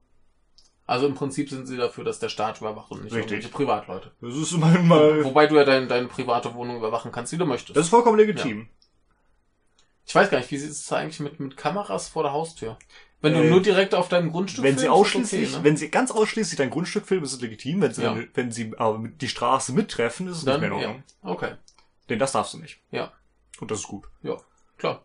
Also 0.88 1.07
im 1.07 1.14
Prinzip 1.14 1.51
sind 1.51 1.66
sie 1.66 1.77
dafür, 1.77 2.05
dass 2.05 2.20
der 2.20 2.29
Staat 2.29 2.61
überwacht 2.61 2.90
und 2.92 3.03
nicht 3.03 3.12
Richtig. 3.12 3.33
irgendwelche 3.33 3.49
Privatleute. 3.55 4.12
Das 4.20 4.35
ist 4.37 4.53
manchmal, 4.57 5.25
Wobei 5.25 5.46
du 5.49 5.57
ja 5.57 5.64
dein, 5.64 5.88
deine 5.88 6.07
private 6.07 6.55
Wohnung 6.55 6.77
überwachen 6.77 7.11
kannst, 7.11 7.33
wie 7.33 7.37
du 7.38 7.44
möchtest. 7.46 7.77
das 7.77 7.87
ist 7.87 7.90
vollkommen 7.90 8.16
legitim. 8.18 8.68
ich 10.07 10.14
weiß 10.14 10.31
gar 10.31 10.38
nicht, 10.38 10.51
wie 10.53 10.59
sieht 10.59 10.70
es 10.70 10.92
eigentlich 10.92 11.18
mit, 11.20 11.40
mit 11.40 11.57
Kameras 11.57 12.07
vor 12.09 12.22
der 12.22 12.33
Haustür? 12.33 12.79
Wenn 13.20 13.33
du 13.33 13.42
Äh, 13.42 13.51
nur 13.51 13.61
direkt 13.62 13.94
auf 13.96 14.09
deinem 14.09 14.31
Grundstück 14.31 14.62
Wenn 14.62 14.75
sie 14.79 14.83
filmst, 14.85 14.94
ist 14.94 15.01
ausschließlich, 15.01 15.49
okay, 15.49 15.57
ne? 15.59 15.64
wenn 15.64 15.77
sie 15.77 15.88
ganz 15.90 16.11
ausschließlich 16.12 16.57
dein 16.57 16.70
Grundstück 16.70 17.07
filmen, 17.07 17.25
ist 17.25 17.33
es 17.33 17.40
legitim. 17.40 17.81
Wenn 17.83 17.92
sie, 17.92 18.03
Ja. 18.03 18.16
wenn 18.35 18.53
sie 18.53 18.72
aber 18.77 18.99
mit 18.99 19.20
die 19.22 19.29
Straße 19.29 19.72
mittreffen, 19.72 20.29
ist 20.29 20.38
es 20.38 20.44
dann, 20.44 20.61
nicht 20.61 20.68
mehr 20.70 20.79
in 20.79 20.83
ja. 20.83 20.88
Ordnung. 20.88 21.05
Okay, 21.22 21.55
Denn 22.09 22.18
das 22.20 22.31
darfst 22.33 22.55
du 22.55 22.59
nicht. 22.59 22.79
ja, 22.92 23.11
Und 23.59 23.70
das 23.72 23.81
ist 23.81 23.88
gut. 23.88 24.05
ja, 24.22 24.37
klar. 24.79 25.05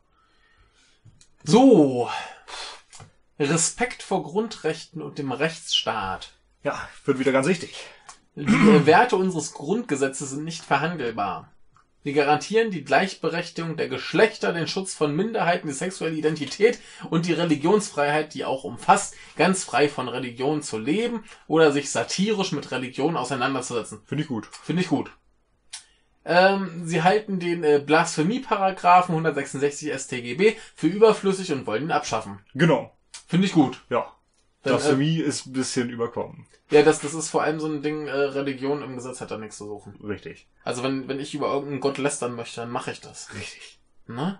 So. 1.44 2.08
Respekt 3.43 4.04
vor 4.04 4.23
Grundrechten 4.23 5.01
und 5.01 5.17
dem 5.17 5.32
Rechtsstaat. 5.32 6.34
Ja, 6.63 6.88
wird 7.06 7.19
wieder 7.19 7.32
ganz 7.32 7.47
wichtig. 7.47 7.75
Die 8.36 8.43
äh, 8.43 8.86
Werte 8.86 9.17
unseres 9.17 9.54
Grundgesetzes 9.54 10.30
sind 10.30 10.43
nicht 10.43 10.63
verhandelbar. 10.63 11.51
Sie 12.04 12.13
garantieren 12.13 12.71
die 12.71 12.84
Gleichberechtigung 12.84 13.77
der 13.77 13.88
Geschlechter, 13.88 14.54
den 14.54 14.67
Schutz 14.67 14.93
von 14.93 15.15
Minderheiten, 15.15 15.67
die 15.67 15.73
sexuelle 15.73 16.15
Identität 16.15 16.80
und 17.12 17.27
die 17.27 17.34
Religionsfreiheit, 17.34 18.34
die 18.34 18.43
auch 18.43 18.63
umfasst, 18.63 19.15
ganz 19.36 19.63
frei 19.63 19.88
von 19.88 20.08
Religion 20.08 20.63
zu 20.63 20.80
leben 20.80 21.23
oder 21.47 21.71
sich 21.71 21.91
satirisch 21.91 22.54
mit 22.54 22.71
Religion 22.71 23.17
auseinanderzusetzen. 23.17 24.01
Finde 24.06 24.23
ich 24.23 24.30
gut. 24.30 24.47
Finde 24.47 24.82
ich 24.82 24.89
gut. 24.89 25.12
Ähm, 26.23 26.86
sie 26.86 27.04
halten 27.04 27.39
den 27.39 27.63
äh, 27.63 27.82
Blasphemie-Paragraphen 27.86 29.13
166 29.13 29.91
StGB 29.93 30.56
für 30.75 30.88
überflüssig 30.88 31.51
und 31.51 31.67
wollen 31.67 31.84
ihn 31.84 31.91
abschaffen. 31.91 32.39
Genau. 32.54 32.95
Finde 33.32 33.48
ich 33.48 33.54
gut. 33.54 33.82
Ja. 33.89 34.12
Dann, 34.63 34.74
Blasphemie 34.74 35.20
ist 35.20 35.46
ein 35.46 35.54
bisschen 35.54 35.89
überkommen. 35.89 36.48
Ja, 36.70 36.82
das, 36.84 37.00
das 37.00 37.13
ist 37.13 37.30
vor 37.30 37.44
allem 37.44 37.62
so 37.62 37.67
ein 37.67 37.82
Ding, 37.82 38.08
äh, 38.08 38.12
Religion 38.12 38.84
im 38.84 38.96
Gesetz 38.96 39.22
hat 39.22 39.32
da 39.32 39.38
nichts 39.38 39.58
zu 39.58 39.67
suchen. 39.67 39.96
Richtig. 40.04 40.48
Also 40.65 40.84
wenn, 40.84 41.08
wenn 41.08 41.17
ich 41.17 41.34
über 41.34 41.48
irgendeinen 41.48 41.80
Gott 41.80 41.98
lästern 41.98 42.36
möchte, 42.36 42.60
dann 42.60 42.70
mache 42.70 42.91
ich 42.91 43.00
das. 43.00 43.34
Richtig. 43.34 43.80
Ne? 44.06 44.38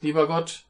Lieber 0.00 0.26
Gott. 0.26 0.64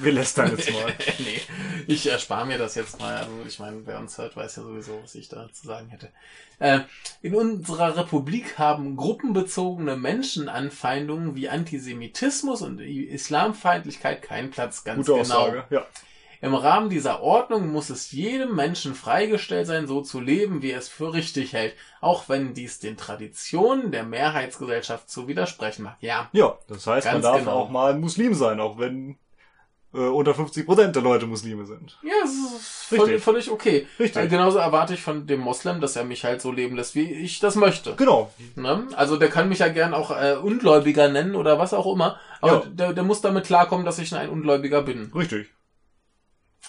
Wir 0.00 0.12
lästern 0.12 0.56
jetzt 0.56 0.72
mal. 0.72 0.86
nee, 1.18 1.40
ich 1.86 2.06
erspare 2.06 2.46
mir 2.46 2.56
das 2.56 2.76
jetzt 2.76 2.98
mal. 2.98 3.14
Also 3.14 3.30
ich 3.46 3.58
meine, 3.58 3.86
wer 3.86 3.98
uns 3.98 4.16
hört, 4.16 4.34
weiß 4.34 4.56
ja 4.56 4.62
sowieso, 4.62 5.02
was 5.02 5.14
ich 5.16 5.28
da 5.28 5.52
zu 5.52 5.66
sagen 5.66 5.90
hätte. 5.90 6.08
Äh, 6.60 6.80
in 7.20 7.34
unserer 7.34 7.94
Republik 7.94 8.58
haben 8.58 8.96
gruppenbezogene 8.96 9.98
Menschenanfeindungen 9.98 11.34
wie 11.34 11.50
Antisemitismus 11.50 12.62
und 12.62 12.80
Islamfeindlichkeit 12.80 14.22
keinen 14.22 14.50
Platz. 14.50 14.84
Ganz 14.84 15.06
Gute 15.06 15.22
genau. 15.22 15.40
Aussage. 15.40 15.64
Ja. 15.68 15.86
Im 16.40 16.54
Rahmen 16.54 16.88
dieser 16.88 17.20
Ordnung 17.22 17.72
muss 17.72 17.90
es 17.90 18.12
jedem 18.12 18.54
Menschen 18.54 18.94
freigestellt 18.94 19.66
sein, 19.66 19.86
so 19.86 20.00
zu 20.02 20.20
leben, 20.20 20.62
wie 20.62 20.70
er 20.70 20.78
es 20.78 20.88
für 20.88 21.12
richtig 21.12 21.52
hält, 21.52 21.74
auch 22.00 22.28
wenn 22.28 22.54
dies 22.54 22.78
den 22.78 22.96
Traditionen 22.96 23.90
der 23.90 24.04
Mehrheitsgesellschaft 24.04 25.10
zu 25.10 25.26
widersprechen 25.28 25.82
mag. 25.84 25.96
Ja, 26.00 26.28
Ja, 26.32 26.56
das 26.68 26.86
heißt, 26.86 27.06
man 27.06 27.22
darf 27.22 27.38
genau. 27.40 27.52
auch 27.52 27.70
mal 27.70 27.94
Muslim 27.98 28.34
sein, 28.34 28.60
auch 28.60 28.78
wenn 28.78 29.16
äh, 29.94 29.98
unter 29.98 30.34
50 30.34 30.66
Prozent 30.66 30.94
der 30.94 31.02
Leute 31.02 31.26
Muslime 31.26 31.64
sind. 31.66 31.98
ja, 32.02 32.12
es 32.22 32.30
ist 32.30 32.84
völlig, 32.88 33.04
Richtig. 33.06 33.22
völlig 33.24 33.50
okay. 33.50 33.86
Richtig. 33.98 34.22
Äh, 34.22 34.28
genauso 34.28 34.58
erwarte 34.58 34.94
ich 34.94 35.00
von 35.02 35.26
dem 35.26 35.40
Moslem, 35.40 35.80
dass 35.80 35.96
er 35.96 36.04
mich 36.04 36.24
halt 36.24 36.40
so 36.42 36.52
leben 36.52 36.76
lässt, 36.76 36.94
wie 36.94 37.10
ich 37.10 37.40
das 37.40 37.56
möchte. 37.56 37.94
Genau. 37.96 38.30
Ne? 38.54 38.86
Also 38.96 39.16
der 39.16 39.30
kann 39.30 39.48
mich 39.48 39.60
ja 39.60 39.68
gern 39.68 39.94
auch 39.94 40.10
äh, 40.10 40.36
Ungläubiger 40.36 41.08
nennen 41.08 41.34
oder 41.34 41.58
was 41.58 41.72
auch 41.74 41.90
immer, 41.92 42.20
aber 42.42 42.52
Ja. 42.52 42.62
der, 42.70 42.92
der 42.92 43.02
muss 43.04 43.22
damit 43.22 43.46
klarkommen, 43.46 43.86
dass 43.86 43.98
ich 43.98 44.14
ein 44.14 44.28
Ungläubiger 44.28 44.82
bin. 44.82 45.10
Richtig. 45.14 45.48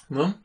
Ne? 0.09 0.35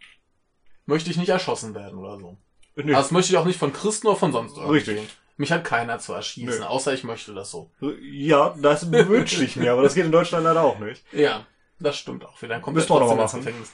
Möchte 0.87 1.11
ich 1.11 1.17
nicht 1.17 1.29
erschossen 1.31 1.75
werden 1.75 1.99
oder 1.99 2.19
so. 2.19 2.37
Nee. 2.77 2.95
Also 2.95 3.03
das 3.03 3.11
möchte 3.13 3.33
ich 3.33 3.39
auch 3.39 3.45
nicht 3.45 3.59
von 3.59 3.73
Christen 3.73 4.07
oder 4.09 4.17
von 4.17 4.33
sonst 4.33 4.57
irgendwem. 4.57 4.75
Richtig. 4.75 5.17
Mich 5.37 5.51
hat 5.51 5.65
keiner 5.65 5.99
zu 5.99 6.13
erschießen, 6.13 6.61
Nö. 6.61 6.65
außer 6.65 6.93
ich 6.93 7.03
möchte 7.03 7.35
das 7.35 7.51
so. 7.51 7.71
Ja, 8.03 8.55
das 8.61 8.91
wünsche 8.93 9.45
ich 9.45 9.57
mir, 9.57 9.73
aber 9.73 9.83
das 9.83 9.95
geht 9.95 10.05
in 10.05 10.13
Deutschland 10.13 10.45
leider 10.45 10.63
auch 10.63 10.79
nicht. 10.79 11.03
Ja, 11.13 11.45
das 11.81 11.97
stimmt 11.97 12.25
auch 12.25 12.41
wieder. 12.41 12.55
Dann 12.55 12.63
kommt 12.63 12.77
Müssen 12.77 12.91
wir 12.91 13.01
noch 13.01 13.17
trotzdem 13.17 13.17
mal 13.17 13.25
ins 13.25 13.33
Gefängnis. 13.33 13.73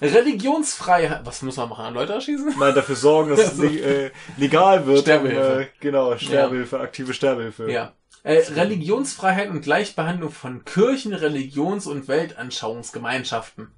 Religionsfreiheit. 0.00 1.26
Was 1.26 1.42
muss 1.42 1.56
man 1.56 1.68
machen? 1.68 1.84
An 1.84 1.94
Leute 1.94 2.12
erschießen? 2.14 2.54
Nein, 2.58 2.74
dafür 2.74 2.96
sorgen, 2.96 3.30
dass 3.30 3.52
es 3.58 3.60
äh, 3.60 4.10
legal 4.36 4.86
wird. 4.86 5.00
Sterbehilfe. 5.00 5.54
Um, 5.54 5.60
äh, 5.60 5.66
genau, 5.80 6.16
Sterbehilfe, 6.16 6.80
aktive 6.80 7.14
Sterbehilfe. 7.14 7.70
Ja. 7.70 7.92
Äh, 8.22 8.38
Religionsfreiheit 8.54 9.50
und 9.50 9.62
Gleichbehandlung 9.62 10.30
von 10.30 10.64
Kirchen, 10.64 11.12
Religions- 11.12 11.86
und 11.86 12.06
Weltanschauungsgemeinschaften. 12.06 13.72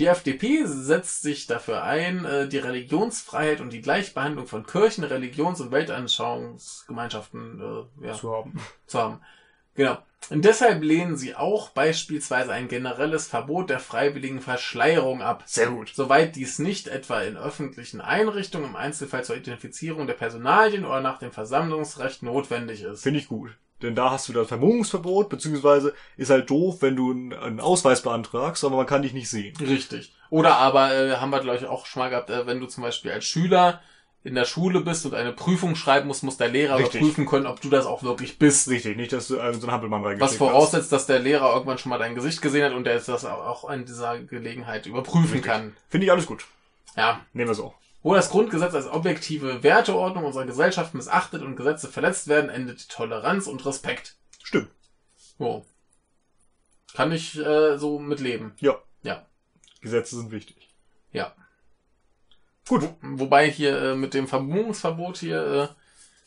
Die 0.00 0.06
FDP 0.06 0.64
setzt 0.64 1.20
sich 1.20 1.46
dafür 1.46 1.82
ein, 1.82 2.24
äh, 2.24 2.48
die 2.48 2.56
Religionsfreiheit 2.56 3.60
und 3.60 3.70
die 3.70 3.82
Gleichbehandlung 3.82 4.46
von 4.46 4.64
Kirchen, 4.64 5.04
Religions- 5.04 5.60
und 5.60 5.72
Weltanschauungsgemeinschaften 5.72 7.60
äh, 8.00 8.06
ja, 8.06 8.14
Zu 8.14 8.32
haben. 8.34 8.58
zu 8.86 8.98
haben. 8.98 9.20
Genau. 9.74 9.98
Und 10.30 10.46
deshalb 10.46 10.82
lehnen 10.82 11.18
sie 11.18 11.34
auch 11.34 11.68
beispielsweise 11.68 12.50
ein 12.50 12.68
generelles 12.68 13.26
Verbot 13.26 13.68
der 13.68 13.78
freiwilligen 13.78 14.40
Verschleierung 14.40 15.20
ab. 15.20 15.42
Sehr 15.44 15.68
gut. 15.68 15.92
Soweit 15.94 16.34
dies 16.34 16.58
nicht 16.58 16.88
etwa 16.88 17.20
in 17.20 17.36
öffentlichen 17.36 18.00
Einrichtungen 18.00 18.70
im 18.70 18.76
Einzelfall 18.76 19.24
zur 19.24 19.36
Identifizierung 19.36 20.06
der 20.06 20.14
Personalien 20.14 20.86
oder 20.86 21.02
nach 21.02 21.18
dem 21.18 21.30
Versammlungsrecht 21.30 22.22
notwendig 22.22 22.84
ist. 22.84 23.02
Finde 23.02 23.20
ich 23.20 23.28
gut. 23.28 23.50
Denn 23.82 23.94
da 23.94 24.10
hast 24.10 24.28
du 24.28 24.32
das 24.32 24.48
Vermummungsverbot, 24.48 25.28
beziehungsweise 25.28 25.94
ist 26.16 26.30
halt 26.30 26.50
doof, 26.50 26.78
wenn 26.80 26.96
du 26.96 27.10
einen, 27.10 27.60
Ausweis 27.60 28.02
beantragst, 28.02 28.64
aber 28.64 28.76
man 28.76 28.86
kann 28.86 29.02
dich 29.02 29.12
nicht 29.12 29.30
sehen. 29.30 29.56
Richtig. 29.56 30.12
Oder 30.28 30.56
aber, 30.56 30.94
äh, 30.94 31.16
haben 31.16 31.30
wir 31.30 31.40
glaube 31.40 31.58
ich 31.58 31.66
auch 31.66 31.86
schon 31.86 32.00
mal 32.00 32.10
gehabt, 32.10 32.30
äh, 32.30 32.46
wenn 32.46 32.60
du 32.60 32.66
zum 32.66 32.82
Beispiel 32.82 33.10
als 33.10 33.24
Schüler 33.24 33.80
in 34.22 34.34
der 34.34 34.44
Schule 34.44 34.80
bist 34.80 35.06
und 35.06 35.14
eine 35.14 35.32
Prüfung 35.32 35.76
schreiben 35.76 36.06
musst, 36.06 36.22
muss 36.22 36.36
der 36.36 36.48
Lehrer 36.48 36.76
Richtig. 36.76 37.00
überprüfen 37.00 37.26
können, 37.26 37.46
ob 37.46 37.60
du 37.62 37.70
das 37.70 37.86
auch 37.86 38.02
wirklich 38.02 38.38
bist. 38.38 38.68
Richtig, 38.68 38.96
nicht, 38.96 39.12
dass 39.12 39.28
du 39.28 39.36
äh, 39.36 39.54
so 39.54 39.62
einen 39.62 39.72
Hampelmann 39.72 40.02
Was 40.02 40.10
reingeschickt 40.10 40.38
voraussetzt, 40.38 40.92
dass 40.92 41.06
der 41.06 41.20
Lehrer 41.20 41.52
irgendwann 41.54 41.78
schon 41.78 41.90
mal 41.90 41.98
dein 41.98 42.14
Gesicht 42.14 42.42
gesehen 42.42 42.64
hat 42.64 42.74
und 42.74 42.84
der 42.84 43.00
das 43.00 43.24
auch 43.24 43.46
auch 43.46 43.64
an 43.68 43.86
dieser 43.86 44.18
Gelegenheit 44.18 44.86
überprüfen 44.86 45.32
Richtig. 45.32 45.44
kann. 45.44 45.72
hast. 45.74 45.90
Finde 45.90 46.06
ich 46.06 46.12
alles 46.12 46.26
gut. 46.26 46.44
Ja. 46.96 47.20
Nehmen 47.32 47.48
wir 47.48 47.54
so. 47.54 47.74
Wo 48.02 48.14
das 48.14 48.30
Grundgesetz 48.30 48.74
als 48.74 48.86
objektive 48.86 49.62
Werteordnung 49.62 50.24
unserer 50.24 50.46
Gesellschaft 50.46 50.94
missachtet 50.94 51.42
und 51.42 51.56
Gesetze 51.56 51.88
verletzt 51.88 52.28
werden, 52.28 52.48
endet 52.48 52.88
Toleranz 52.88 53.46
und 53.46 53.64
Respekt. 53.66 54.16
Stimmt. 54.42 54.70
So. 55.38 55.66
Kann 56.94 57.12
ich 57.12 57.38
äh, 57.38 57.76
so 57.76 57.98
mitleben. 57.98 58.52
Ja. 58.58 58.78
Ja. 59.02 59.26
Gesetze 59.82 60.16
sind 60.16 60.30
wichtig. 60.30 60.74
Ja. 61.12 61.34
Gut. 62.66 62.88
Wobei 63.02 63.50
hier 63.50 63.80
äh, 63.80 63.96
mit 63.96 64.14
dem 64.14 64.28
Vermummungsverbot 64.28 65.18
hier 65.18 65.46
äh, 65.46 65.68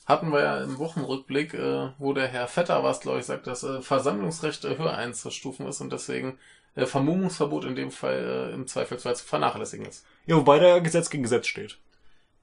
hatten 0.06 0.32
wir 0.32 0.42
ja 0.42 0.58
im 0.62 0.78
Wochenrückblick, 0.78 1.54
äh, 1.54 1.90
wo 1.98 2.14
der 2.14 2.28
Herr 2.28 2.48
Vetter 2.48 2.84
was, 2.84 3.00
glaube 3.00 3.20
ich, 3.20 3.26
sagt, 3.26 3.48
dass 3.48 3.64
äh, 3.64 3.82
Versammlungsrecht 3.82 4.66
äh, 4.66 4.78
höher 4.78 4.96
einzustufen 4.96 5.68
ist 5.68 5.82
und 5.82 5.92
deswegen 5.92 6.38
äh, 6.76 6.86
Vermummungsverbot 6.86 7.66
in 7.66 7.76
dem 7.76 7.92
Fall 7.92 8.50
äh, 8.52 8.54
im 8.54 8.68
Zweifelsfall 8.68 9.16
zu 9.16 9.26
vernachlässigen 9.26 9.86
ist. 9.86 10.06
Ja, 10.26 10.36
wobei 10.36 10.60
der 10.60 10.82
Gesetz 10.82 11.10
gegen 11.10 11.24
Gesetz 11.24 11.48
steht. 11.48 11.78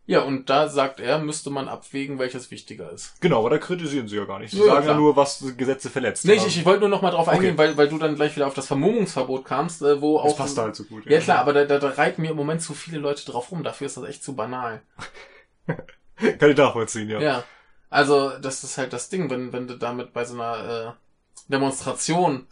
Ja, 0.06 0.22
und 0.22 0.50
da 0.50 0.68
sagt 0.68 0.98
er, 0.98 1.18
müsste 1.18 1.50
man 1.50 1.68
abwägen, 1.68 2.18
welches 2.18 2.50
wichtiger 2.50 2.90
ist. 2.90 3.20
Genau, 3.20 3.38
aber 3.40 3.50
da 3.50 3.58
kritisieren 3.58 4.08
sie 4.08 4.16
ja 4.16 4.24
gar 4.24 4.40
nicht. 4.40 4.50
Sie 4.50 4.58
Ja, 4.58 4.66
ja, 4.66 4.74
sagen 4.74 4.86
ja 4.88 4.94
nur, 4.94 5.14
was 5.14 5.44
Gesetze 5.56 5.88
verletzt. 5.88 6.24
Nee, 6.24 6.32
ich, 6.32 6.46
ich 6.46 6.64
wollte 6.64 6.80
nur 6.80 6.88
noch 6.88 7.02
mal 7.02 7.12
drauf 7.12 7.28
eingehen, 7.28 7.50
Okay. 7.54 7.58
weil, 7.58 7.76
weil 7.76 7.88
du 7.88 7.96
dann 7.98 8.16
gleich 8.16 8.34
wieder 8.34 8.48
auf 8.48 8.54
das 8.54 8.66
Vermummungsverbot 8.66 9.44
kamst, 9.44 9.82
äh, 9.82 10.00
wo 10.00 10.20
das 10.20 10.32
auch... 10.32 10.36
passt 10.38 10.58
halt 10.58 10.74
so 10.74 10.82
gut. 10.84 11.06
Ja 11.06 11.20
klar, 11.20 11.38
aber 11.38 11.52
da, 11.52 11.64
da, 11.64 11.78
da 11.78 11.90
reiten 11.90 12.22
mir 12.22 12.32
im 12.32 12.36
Moment 12.36 12.60
zu 12.60 12.74
viele 12.74 12.98
Leute 12.98 13.24
drauf 13.24 13.52
rum. 13.52 13.62
Dafür 13.62 13.86
ist 13.86 13.96
das 13.98 14.04
echt 14.04 14.24
zu 14.24 14.34
banal. 14.34 14.82
Kann 16.16 16.50
ich 16.50 16.56
nachvollziehen, 16.56 17.08
ja. 17.08 17.20
Ja. 17.20 17.44
Also, 17.88 18.30
das 18.38 18.64
ist 18.64 18.78
halt 18.78 18.92
das 18.92 19.10
Ding, 19.10 19.30
wenn, 19.30 19.52
wenn 19.52 19.68
du 19.68 19.76
damit 19.76 20.12
bei 20.12 20.24
so 20.24 20.34
einer 20.34 20.96
äh, 20.96 21.52
Demonstration 21.52 22.46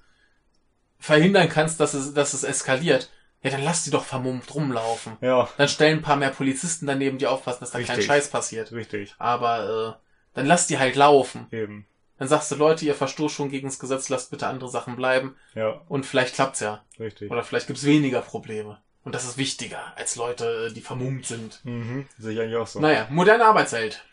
verhindern 0.99 1.49
kannst, 1.49 1.81
dass 1.81 1.95
es, 1.95 2.15
dass 2.15 2.35
es 2.35 2.45
eskaliert, 2.45 3.11
ja, 3.43 3.51
dann 3.51 3.63
lass 3.63 3.85
die 3.85 3.91
doch 3.91 4.05
vermummt 4.05 4.53
rumlaufen. 4.55 5.17
Ja, 5.21 5.49
Dann 5.57 5.69
stellen 5.69 5.99
ein 5.99 6.03
paar 6.03 6.17
mehr 6.17 6.31
Polizisten 6.31 6.87
daneben, 6.87 7.19
die 7.19 7.27
aufpassen, 7.29 7.61
dass 7.61 7.71
da 7.71 7.79
kein 7.79 7.87
Richtig. 7.87 8.07
Scheiß 8.07 8.31
passiert. 8.31 8.73
richtig. 8.73 9.15
Aber 9.19 9.97
äh, 10.01 10.09
dann 10.35 10.47
lass 10.47 10.67
die 10.67 10.79
halt 10.79 10.97
laufen. 10.97 11.47
Eben. 11.53 11.87
Dann 12.19 12.27
sagst 12.27 12.51
du, 12.51 12.57
Leute, 12.57 12.85
ihr 12.85 12.97
verstoßt 12.97 13.33
schon 13.33 13.49
gegen 13.49 13.69
das 13.69 13.79
Gesetz, 13.79 14.09
lasst 14.09 14.33
bitte 14.33 14.49
andere 14.49 14.69
Sachen 14.69 14.97
bleiben. 14.97 15.37
Ja, 15.55 15.81
Und 15.89 16.05
vielleicht 16.05 16.35
klappt's 16.35 16.59
ja. 16.59 16.85
richtig. 16.99 17.31
Oder 17.31 17.45
vielleicht 17.45 17.69
gibt's 17.69 17.85
weniger 17.85 18.23
Probleme. 18.23 18.79
Und 19.05 19.15
das 19.15 19.25
ist 19.25 19.39
wichtiger 19.39 19.97
als 19.97 20.17
Leute, 20.17 20.73
die 20.73 20.81
vermummt 20.81 21.25
sind. 21.25 21.61
Mhm, 21.65 22.07
sehe 22.19 22.33
ich 22.33 22.41
eigentlich 22.41 22.57
auch 22.57 22.67
so. 22.67 22.81
Naja, 22.81 23.07
moderne 23.09 23.45
Arbeitswelt. 23.45 24.05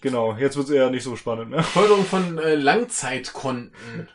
Genau, 0.00 0.34
jetzt 0.36 0.56
wird's 0.56 0.70
eher 0.70 0.90
nicht 0.90 1.02
so 1.02 1.16
spannend, 1.16 1.50
ne? 1.50 1.62
Förderung 1.62 2.06
von 2.06 2.38
äh, 2.38 2.54
Langzeitkonten. 2.54 4.08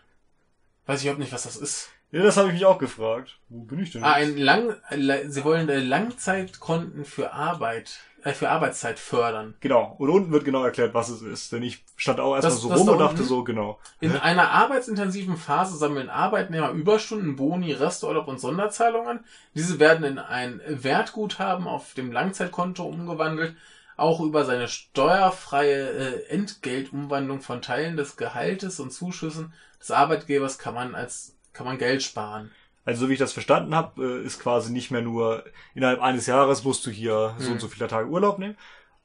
Weiß 0.85 0.99
ich 0.99 1.05
überhaupt 1.05 1.19
nicht, 1.19 1.33
was 1.33 1.43
das 1.43 1.57
ist. 1.57 1.89
Ja, 2.11 2.21
das 2.23 2.37
habe 2.37 2.47
ich 2.49 2.53
mich 2.53 2.65
auch 2.65 2.77
gefragt. 2.77 3.37
Wo 3.49 3.61
bin 3.63 3.79
ich 3.79 3.91
denn? 3.91 4.03
Ah, 4.03 4.19
jetzt? 4.19 4.29
ein 4.29 4.37
Lang, 4.37 4.75
la- 4.91 5.27
sie 5.27 5.43
wollen 5.43 5.67
äh, 5.69 5.79
Langzeitkonten 5.79 7.03
für 7.03 7.33
Arbeit, 7.33 7.99
äh, 8.23 8.31
für 8.31 8.49
Arbeitszeit 8.49 8.99
fördern. 8.99 9.55
Genau. 9.59 9.95
Und 9.97 10.09
unten 10.09 10.31
wird 10.31 10.45
genau 10.45 10.63
erklärt, 10.63 10.93
was 10.93 11.09
es 11.09 11.21
ist. 11.21 11.51
Denn 11.51 11.63
ich 11.63 11.83
stand 11.97 12.19
auch 12.19 12.35
erstmal 12.35 12.53
so 12.53 12.73
rum 12.73 12.89
und 12.89 12.99
dachte 12.99 13.23
so, 13.23 13.43
genau. 13.43 13.79
In 13.99 14.15
einer 14.15 14.51
arbeitsintensiven 14.51 15.35
Phase 15.35 15.75
sammeln 15.77 16.09
Arbeitnehmer 16.09 16.69
Überstunden, 16.71 17.35
Boni, 17.35 17.73
Resturlaub 17.73 18.27
und 18.27 18.39
Sonderzahlungen. 18.39 19.19
Diese 19.53 19.79
werden 19.79 20.05
in 20.05 20.19
ein 20.19 20.61
Wertguthaben 20.67 21.67
auf 21.67 21.93
dem 21.95 22.11
Langzeitkonto 22.11 22.83
umgewandelt. 22.85 23.55
Auch 23.97 24.19
über 24.21 24.45
seine 24.45 24.67
steuerfreie 24.67 25.89
äh, 25.89 26.25
Entgeltumwandlung 26.29 27.41
von 27.41 27.61
Teilen 27.61 27.97
des 27.97 28.15
Gehaltes 28.17 28.79
und 28.79 28.91
Zuschüssen 28.91 29.53
des 29.79 29.91
Arbeitgebers 29.91 30.57
kann 30.57 30.73
man 30.73 30.95
als 30.95 31.34
kann 31.55 31.65
man 31.65 31.79
Geld 31.79 32.03
sparen. 32.03 32.51
Also 32.83 33.01
so 33.01 33.09
wie 33.09 33.13
ich 33.13 33.19
das 33.19 33.33
verstanden 33.33 33.73
habe, 33.73 34.03
ist 34.23 34.39
quasi 34.39 34.71
nicht 34.71 34.91
mehr 34.91 35.01
nur 35.01 35.43
innerhalb 35.73 36.01
eines 36.01 36.27
Jahres 36.27 36.63
musst 36.63 36.85
du 36.85 36.91
hier 36.91 37.33
so 37.39 37.45
Hm. 37.47 37.53
und 37.53 37.59
so 37.61 37.67
viele 37.67 37.87
Tage 37.87 38.07
Urlaub 38.09 38.37
nehmen. 38.37 38.55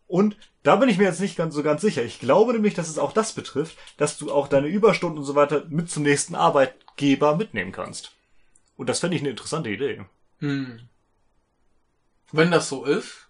Und 0.07 0.37
da 0.65 0.77
bin 0.77 0.89
ich 0.91 0.99
mir 0.99 1.05
jetzt 1.05 1.21
nicht 1.21 1.37
ganz 1.37 1.55
so 1.55 1.63
ganz 1.63 1.81
sicher. 1.81 2.03
Ich 2.03 2.19
glaube 2.21 2.53
nämlich, 2.53 2.75
dass 2.75 2.89
es 2.91 2.99
auch 2.99 3.13
das 3.13 3.33
betrifft, 3.33 3.79
dass 3.97 4.19
du 4.19 4.31
auch 4.33 4.49
deine 4.49 4.67
Überstunden 4.67 5.19
und 5.19 5.25
so 5.25 5.35
weiter 5.35 5.65
mit 5.71 5.89
zum 5.89 6.03
nächsten 6.03 6.35
Arbeitgeber 6.35 7.37
mitnehmen 7.37 7.73
kannst. 7.73 8.13
Und 8.77 8.89
das 8.89 8.99
fände 8.99 9.17
ich 9.17 9.23
eine 9.23 9.31
interessante 9.31 9.71
Idee. 9.71 10.03
Hm. 10.41 10.81
Wenn 12.33 12.51
das 12.51 12.69
so 12.69 12.85
ist, 12.85 13.29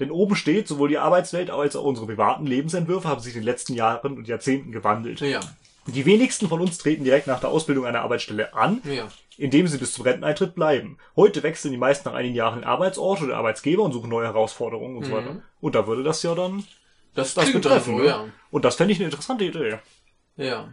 Denn 0.00 0.10
oben 0.12 0.36
steht, 0.36 0.68
sowohl 0.68 0.88
die 0.90 0.98
Arbeitswelt 0.98 1.50
als 1.50 1.74
auch 1.74 1.84
unsere 1.84 2.06
privaten 2.06 2.46
Lebensentwürfe 2.46 3.08
haben 3.08 3.20
sich 3.20 3.34
in 3.34 3.40
den 3.40 3.46
letzten 3.46 3.74
Jahren 3.74 4.16
und 4.16 4.28
Jahrzehnten 4.28 4.70
gewandelt. 4.70 5.20
ja, 5.20 5.40
Die 5.88 6.04
wenigsten 6.06 6.48
von 6.48 6.60
uns 6.60 6.78
treten 6.78 7.04
direkt 7.04 7.26
nach 7.26 7.40
der 7.40 7.48
Ausbildung 7.50 7.86
einer 7.86 8.02
Arbeitsstelle 8.02 8.54
an, 8.54 8.80
ja. 8.84 9.08
indem 9.36 9.66
sie 9.68 9.78
bis 9.78 9.94
zum 9.94 10.04
Renteneintritt 10.04 10.54
bleiben. 10.54 10.98
Heute 11.16 11.42
wechseln 11.42 11.72
die 11.72 11.78
meisten 11.78 12.08
nach 12.08 12.14
einigen 12.16 12.34
Jahren 12.34 12.60
den 12.60 12.64
Arbeitsort 12.68 13.18
oder 13.20 13.28
den 13.32 13.36
Arbeitsgeber 13.36 13.82
und 13.82 13.92
suchen 13.92 14.10
neue 14.10 14.26
Herausforderungen 14.26 14.96
und 14.98 15.04
so 15.04 15.10
Mhm. 15.12 15.14
weiter. 15.16 15.42
Und 15.60 15.74
da 15.74 15.86
würde 15.86 16.02
das 16.02 16.22
ja 16.22 16.34
dann 16.34 16.64
Das, 17.14 17.34
das 17.34 17.52
betreffen. 17.52 17.96
so, 17.96 18.02
ne? 18.02 18.06
ja. 18.06 18.24
Und 18.50 18.64
das 18.64 18.76
fände 18.76 18.92
ich 18.92 18.98
eine 18.98 19.06
interessante 19.06 19.44
Idee. 19.44 19.78
Ja. 20.36 20.72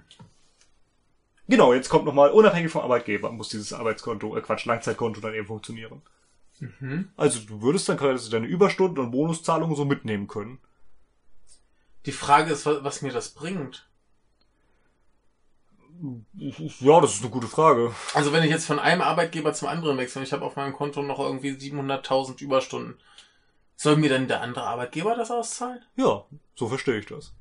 Genau, 1.48 1.74
jetzt 1.74 1.90
kommt 1.90 2.06
nochmal, 2.06 2.32
unabhängig 2.32 2.72
vom 2.72 2.82
Arbeitgeber 2.82 3.32
muss 3.32 3.50
dieses 3.50 3.72
Arbeitskonto, 3.72 4.36
äh 4.36 4.42
Quatsch, 4.42 4.66
Langzeitkonto 4.66 5.22
dann 5.22 5.34
eben 5.34 5.48
funktionieren. 5.48 6.02
Mhm. 6.60 7.10
Also 7.16 7.40
du 7.40 7.62
würdest 7.62 7.88
dann 7.88 7.98
quasi 7.98 8.30
deine 8.30 8.48
Überstunden 8.48 9.00
und 9.04 9.12
Bonuszahlungen 9.12 9.76
so 9.76 9.86
mitnehmen 9.86 10.28
können. 10.28 10.60
Die 12.06 12.12
Frage 12.12 12.52
ist, 12.52 12.66
was 12.66 13.02
mir 13.02 13.12
das 13.12 13.30
bringt. 13.30 13.88
Ja, 16.80 17.02
das 17.02 17.16
ist 17.16 17.22
eine 17.22 17.32
gute 17.32 17.48
Frage. 17.48 17.94
Also 18.14 18.34
wenn 18.34 18.44
ich 18.44 18.50
jetzt 18.50 18.66
von 18.66 18.80
einem 18.80 19.02
Arbeitgeber 19.02 19.54
zum 19.54 19.68
anderen 19.68 19.98
wechsle 19.98 20.20
und 20.20 20.28
ich 20.28 20.34
habe 20.34 20.46
auf 20.46 20.56
meinem 20.56 20.74
Konto 20.74 21.02
noch 21.02 21.20
irgendwie 21.20 21.52
700.000 21.52 22.42
Überstunden, 22.42 22.98
soll 23.76 23.98
mir 23.98 24.10
dann 24.10 24.28
der 24.28 24.42
andere 24.42 24.66
Arbeitgeber 24.66 25.16
das 25.16 25.32
auszahlen? 25.32 25.80
Ja, 25.96 26.26
so 26.56 26.68
verstehe 26.68 27.00
ich 27.00 27.06
das. 27.06 27.34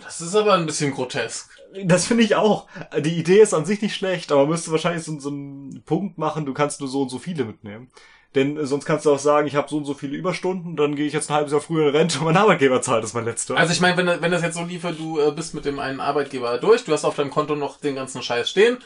Das 0.00 0.20
ist 0.20 0.36
aber 0.36 0.54
ein 0.54 0.66
bisschen 0.66 0.92
grotesk. 0.92 1.50
Das 1.84 2.06
finde 2.06 2.22
ich 2.22 2.36
auch. 2.36 2.68
Die 2.96 3.18
Idee 3.18 3.40
ist 3.40 3.52
an 3.52 3.64
sich 3.64 3.82
nicht 3.82 3.96
schlecht, 3.96 4.30
aber 4.30 4.42
man 4.42 4.50
müsste 4.50 4.70
wahrscheinlich 4.70 5.02
so, 5.02 5.18
so 5.18 5.30
einen 5.30 5.82
Punkt 5.84 6.18
machen, 6.18 6.46
du 6.46 6.54
kannst 6.54 6.80
nur 6.80 6.88
so 6.88 7.02
und 7.02 7.08
so 7.08 7.18
viele 7.18 7.44
mitnehmen. 7.44 7.90
Denn 8.34 8.56
äh, 8.56 8.66
sonst 8.66 8.84
kannst 8.84 9.06
du 9.06 9.12
auch 9.12 9.18
sagen, 9.18 9.46
ich 9.46 9.54
habe 9.54 9.68
so 9.68 9.78
und 9.78 9.84
so 9.84 9.94
viele 9.94 10.16
Überstunden, 10.16 10.76
dann 10.76 10.96
gehe 10.96 11.06
ich 11.06 11.12
jetzt 11.12 11.30
ein 11.30 11.34
halbes 11.34 11.52
Jahr 11.52 11.60
früher 11.60 11.88
in 11.88 11.96
Rente 11.96 12.18
und 12.18 12.26
mein 12.26 12.36
Arbeitgeber 12.36 12.82
zahlt 12.82 13.02
das 13.02 13.14
mein 13.14 13.24
letzter. 13.24 13.56
Also 13.56 13.72
ich 13.72 13.80
meine, 13.80 13.96
wenn, 13.96 14.22
wenn 14.22 14.30
das 14.30 14.42
jetzt 14.42 14.56
so 14.56 14.64
liefe, 14.64 14.92
du 14.92 15.18
äh, 15.18 15.30
bist 15.32 15.54
mit 15.54 15.64
dem 15.64 15.78
einen 15.78 16.00
Arbeitgeber 16.00 16.58
durch, 16.58 16.84
du 16.84 16.92
hast 16.92 17.04
auf 17.04 17.16
deinem 17.16 17.30
Konto 17.30 17.56
noch 17.56 17.80
den 17.80 17.94
ganzen 17.94 18.22
Scheiß 18.22 18.50
stehen 18.50 18.78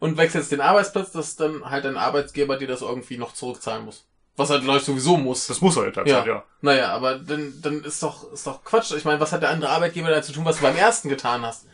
und 0.00 0.16
wechselst 0.18 0.52
den 0.52 0.60
Arbeitsplatz, 0.60 1.12
dass 1.12 1.36
dann 1.36 1.64
halt 1.68 1.84
dein 1.84 1.96
Arbeitgeber 1.96 2.56
dir 2.56 2.68
das 2.68 2.82
irgendwie 2.82 3.16
noch 3.16 3.32
zurückzahlen 3.32 3.84
muss. 3.84 4.06
Was 4.36 4.50
halt 4.50 4.64
Leute 4.64 4.84
sowieso 4.84 5.16
muss. 5.16 5.46
das 5.46 5.60
muss 5.60 5.76
halt 5.76 5.96
ja. 5.96 6.02
tatsächlich, 6.02 6.26
ja. 6.26 6.44
Naja, 6.60 6.88
aber 6.88 7.18
dann, 7.18 7.54
dann 7.62 7.84
ist 7.84 8.02
doch, 8.02 8.32
ist 8.32 8.46
doch 8.46 8.64
Quatsch. 8.64 8.92
Ich 8.92 9.04
meine, 9.04 9.20
was 9.20 9.32
hat 9.32 9.42
der 9.42 9.50
andere 9.50 9.70
Arbeitgeber 9.70 10.10
da 10.10 10.22
zu 10.22 10.32
tun, 10.32 10.44
was 10.44 10.56
du 10.56 10.62
beim 10.62 10.76
ersten 10.76 11.08
getan 11.08 11.42
hast? 11.42 11.66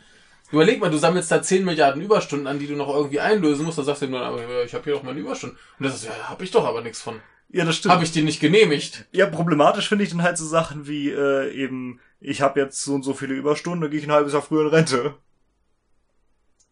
Überleg 0.51 0.79
mal, 0.79 0.89
du 0.89 0.97
sammelst 0.97 1.31
da 1.31 1.41
10 1.41 1.63
Milliarden 1.63 2.01
Überstunden 2.01 2.47
an, 2.47 2.59
die 2.59 2.67
du 2.67 2.75
noch 2.75 2.93
irgendwie 2.93 3.19
einlösen 3.19 3.65
musst, 3.65 3.77
dann 3.77 3.85
sagst 3.85 4.01
du 4.01 4.07
ihm 4.07 4.11
dann, 4.11 4.23
aber 4.23 4.41
ja, 4.41 4.63
ich 4.63 4.73
habe 4.73 4.83
hier 4.83 4.93
doch 4.93 5.03
meine 5.03 5.19
Überstunden. 5.19 5.57
Und 5.79 5.85
das 5.85 5.95
ist, 5.95 6.05
ja, 6.05 6.29
hab 6.29 6.41
ich 6.41 6.51
doch 6.51 6.65
aber 6.65 6.81
nichts 6.81 7.01
von. 7.01 7.21
Ja, 7.49 7.65
das 7.65 7.75
stimmt. 7.75 7.93
Habe 7.93 8.03
ich 8.03 8.11
dir 8.11 8.23
nicht 8.23 8.39
genehmigt. 8.39 9.05
Ja, 9.11 9.25
problematisch 9.27 9.89
finde 9.89 10.03
ich 10.03 10.09
dann 10.09 10.23
halt 10.23 10.37
so 10.37 10.45
Sachen 10.45 10.87
wie 10.87 11.09
äh, 11.09 11.51
eben, 11.53 11.99
ich 12.19 12.41
habe 12.41 12.59
jetzt 12.59 12.83
so 12.83 12.93
und 12.93 13.03
so 13.03 13.13
viele 13.13 13.33
Überstunden, 13.33 13.81
dann 13.81 13.91
gehe 13.91 13.99
ich 13.99 14.05
ein 14.05 14.11
halbes 14.11 14.33
Jahr 14.33 14.41
früher 14.41 14.61
in 14.61 14.67
Rente. 14.67 15.15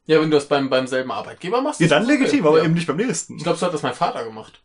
Ja, 0.06 0.20
wenn 0.20 0.32
du 0.32 0.38
das 0.38 0.48
beim, 0.48 0.70
beim 0.70 0.88
selben 0.88 1.12
Arbeitgeber 1.12 1.62
machst. 1.62 1.80
Ja, 1.80 1.88
dann 1.88 2.04
okay. 2.04 2.13
legitim, 2.13 2.48
aber 2.48 2.60
ja. 2.60 2.65
eben 2.65 2.74
nicht 2.74 2.88
beim 2.88 2.98
nächsten. 2.98 3.38
Ich 3.38 3.44
glaube, 3.44 3.60
so 3.60 3.65
hat 3.65 3.74
das 3.74 3.84
mein 3.84 3.94
Vater 3.94 4.24
gemacht. 4.24 4.62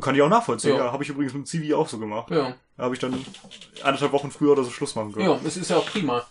Kann 0.00 0.14
ich 0.14 0.22
auch 0.22 0.28
nachvollziehen. 0.28 0.76
Ja. 0.76 0.86
Ja, 0.86 0.92
habe 0.92 1.02
ich 1.02 1.10
übrigens 1.10 1.32
mit 1.32 1.44
dem 1.44 1.46
Zivi 1.46 1.74
auch 1.74 1.88
so 1.88 1.98
gemacht. 1.98 2.30
Ja. 2.30 2.54
Da 2.76 2.84
habe 2.84 2.94
ich 2.94 3.00
dann 3.00 3.24
anderthalb 3.82 4.12
Wochen 4.12 4.30
früher 4.30 4.52
oder 4.52 4.64
so 4.64 4.70
Schluss 4.70 4.94
machen 4.94 5.12
können. 5.12 5.26
Ja, 5.26 5.38
es 5.44 5.56
ist 5.56 5.70
ja 5.70 5.76
auch 5.76 5.86
prima. 5.86 6.24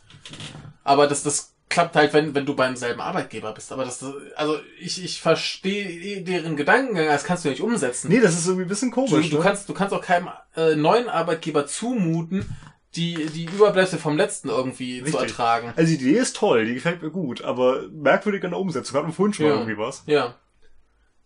Aber 0.84 1.08
das, 1.08 1.24
das 1.24 1.54
klappt 1.70 1.96
halt, 1.96 2.14
wenn, 2.14 2.34
wenn 2.36 2.46
du 2.46 2.56
beim 2.56 2.76
selben 2.76 3.00
Arbeitgeber 3.00 3.54
bist. 3.54 3.72
Aber 3.72 3.86
das, 3.86 4.04
also 4.36 4.60
ich, 4.80 5.04
ich 5.04 5.22
verstehe 5.22 6.22
deren 6.24 6.56
Gedankengang, 6.58 7.06
das 7.06 7.24
kannst 7.24 7.46
du 7.46 7.50
nicht 7.50 7.62
umsetzen. 7.62 8.10
Nee, 8.10 8.20
das 8.20 8.34
ist 8.36 8.48
irgendwie 8.48 8.66
ein 8.66 8.70
bisschen 8.70 8.92
komisch. 8.92 9.30
du, 9.30 9.38
ne? 9.38 9.44
kannst, 9.44 9.70
du 9.70 9.74
kannst 9.74 9.94
auch 9.94 10.02
keinem 10.02 10.30
äh, 10.56 10.76
neuen 10.76 11.08
Arbeitgeber 11.10 11.68
zumuten, 11.68 12.56
die, 12.96 13.28
die 13.28 13.46
Überbleibsel 13.46 14.00
vom 14.00 14.18
letzten 14.18 14.50
irgendwie 14.50 15.00
zu 15.00 15.06
Richtig. 15.06 15.22
ertragen. 15.22 15.74
Also 15.76 15.96
die 15.96 16.04
Idee 16.04 16.18
ist 16.20 16.36
toll, 16.36 16.66
die 16.66 16.74
gefällt 16.74 17.04
mir 17.04 17.12
gut, 17.12 17.44
aber 17.44 17.84
merkwürdig 17.92 18.44
in 18.44 18.50
der 18.50 18.60
Umsetzung. 18.60 18.98
Hat 18.98 19.04
man 19.04 19.14
vorhin 19.14 19.34
schon 19.36 19.46
Ja. 19.46 19.52
mal 19.54 19.60
irgendwie 19.60 19.78
was. 19.78 20.02
Ja. 20.08 20.36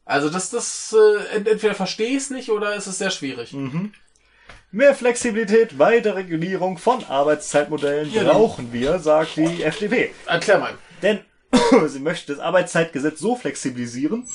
Also 0.05 0.29
das, 0.29 0.49
das, 0.49 0.93
äh, 0.93 1.37
ent- 1.37 1.47
entweder 1.47 1.73
verstehe 1.75 2.09
ich 2.09 2.17
es 2.17 2.29
nicht 2.29 2.49
oder 2.49 2.75
es 2.75 2.87
ist 2.87 2.97
sehr 2.97 3.11
schwierig. 3.11 3.53
Mhm. 3.53 3.93
Mehr 4.73 4.95
Flexibilität, 4.95 5.77
weitere 5.77 6.15
Regulierung 6.15 6.79
von 6.79 7.03
Arbeitszeitmodellen 7.03 8.11
brauchen 8.11 8.73
wir, 8.73 8.97
sagt 8.97 9.37
die 9.37 9.61
FDP. 9.61 10.09
Erklär 10.25 10.57
mal. 10.57 10.73
Denn 11.03 11.19
sie 11.87 11.99
möchte 11.99 12.33
das 12.33 12.41
Arbeitszeitgesetz 12.41 13.19
so 13.19 13.35
flexibilisieren, 13.35 14.27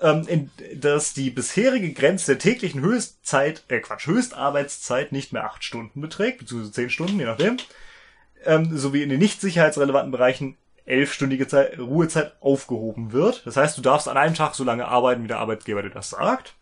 ähm, 0.00 0.50
dass 0.76 1.14
die 1.14 1.30
bisherige 1.30 1.92
Grenze 1.92 2.26
der 2.26 2.38
täglichen 2.38 2.80
Höchstzeit, 2.80 3.64
äh 3.66 3.80
Quatsch, 3.80 4.06
Höchstarbeitszeit 4.06 5.10
nicht 5.10 5.32
mehr 5.32 5.46
acht 5.46 5.64
Stunden 5.64 6.00
beträgt, 6.00 6.38
beziehungsweise 6.38 6.72
zehn 6.72 6.90
Stunden, 6.90 7.18
je 7.18 7.26
nachdem, 7.26 7.56
ähm, 8.44 8.78
sowie 8.78 9.02
in 9.02 9.08
den 9.08 9.18
nicht 9.18 9.40
sicherheitsrelevanten 9.40 10.12
Bereichen 10.12 10.58
elfstündige 10.86 11.48
Zeit, 11.48 11.76
Ruhezeit 11.76 12.34
aufgehoben 12.40 13.10
wird. 13.10 13.44
Das 13.46 13.56
heißt, 13.56 13.76
du 13.76 13.82
darfst 13.82 14.06
an 14.06 14.16
einem 14.16 14.36
Tag 14.36 14.54
so 14.54 14.62
lange 14.62 14.86
arbeiten, 14.86 15.24
wie 15.24 15.28
der 15.28 15.40
Arbeitgeber 15.40 15.82
dir 15.82 15.90
das 15.90 16.10
sagt. 16.10 16.54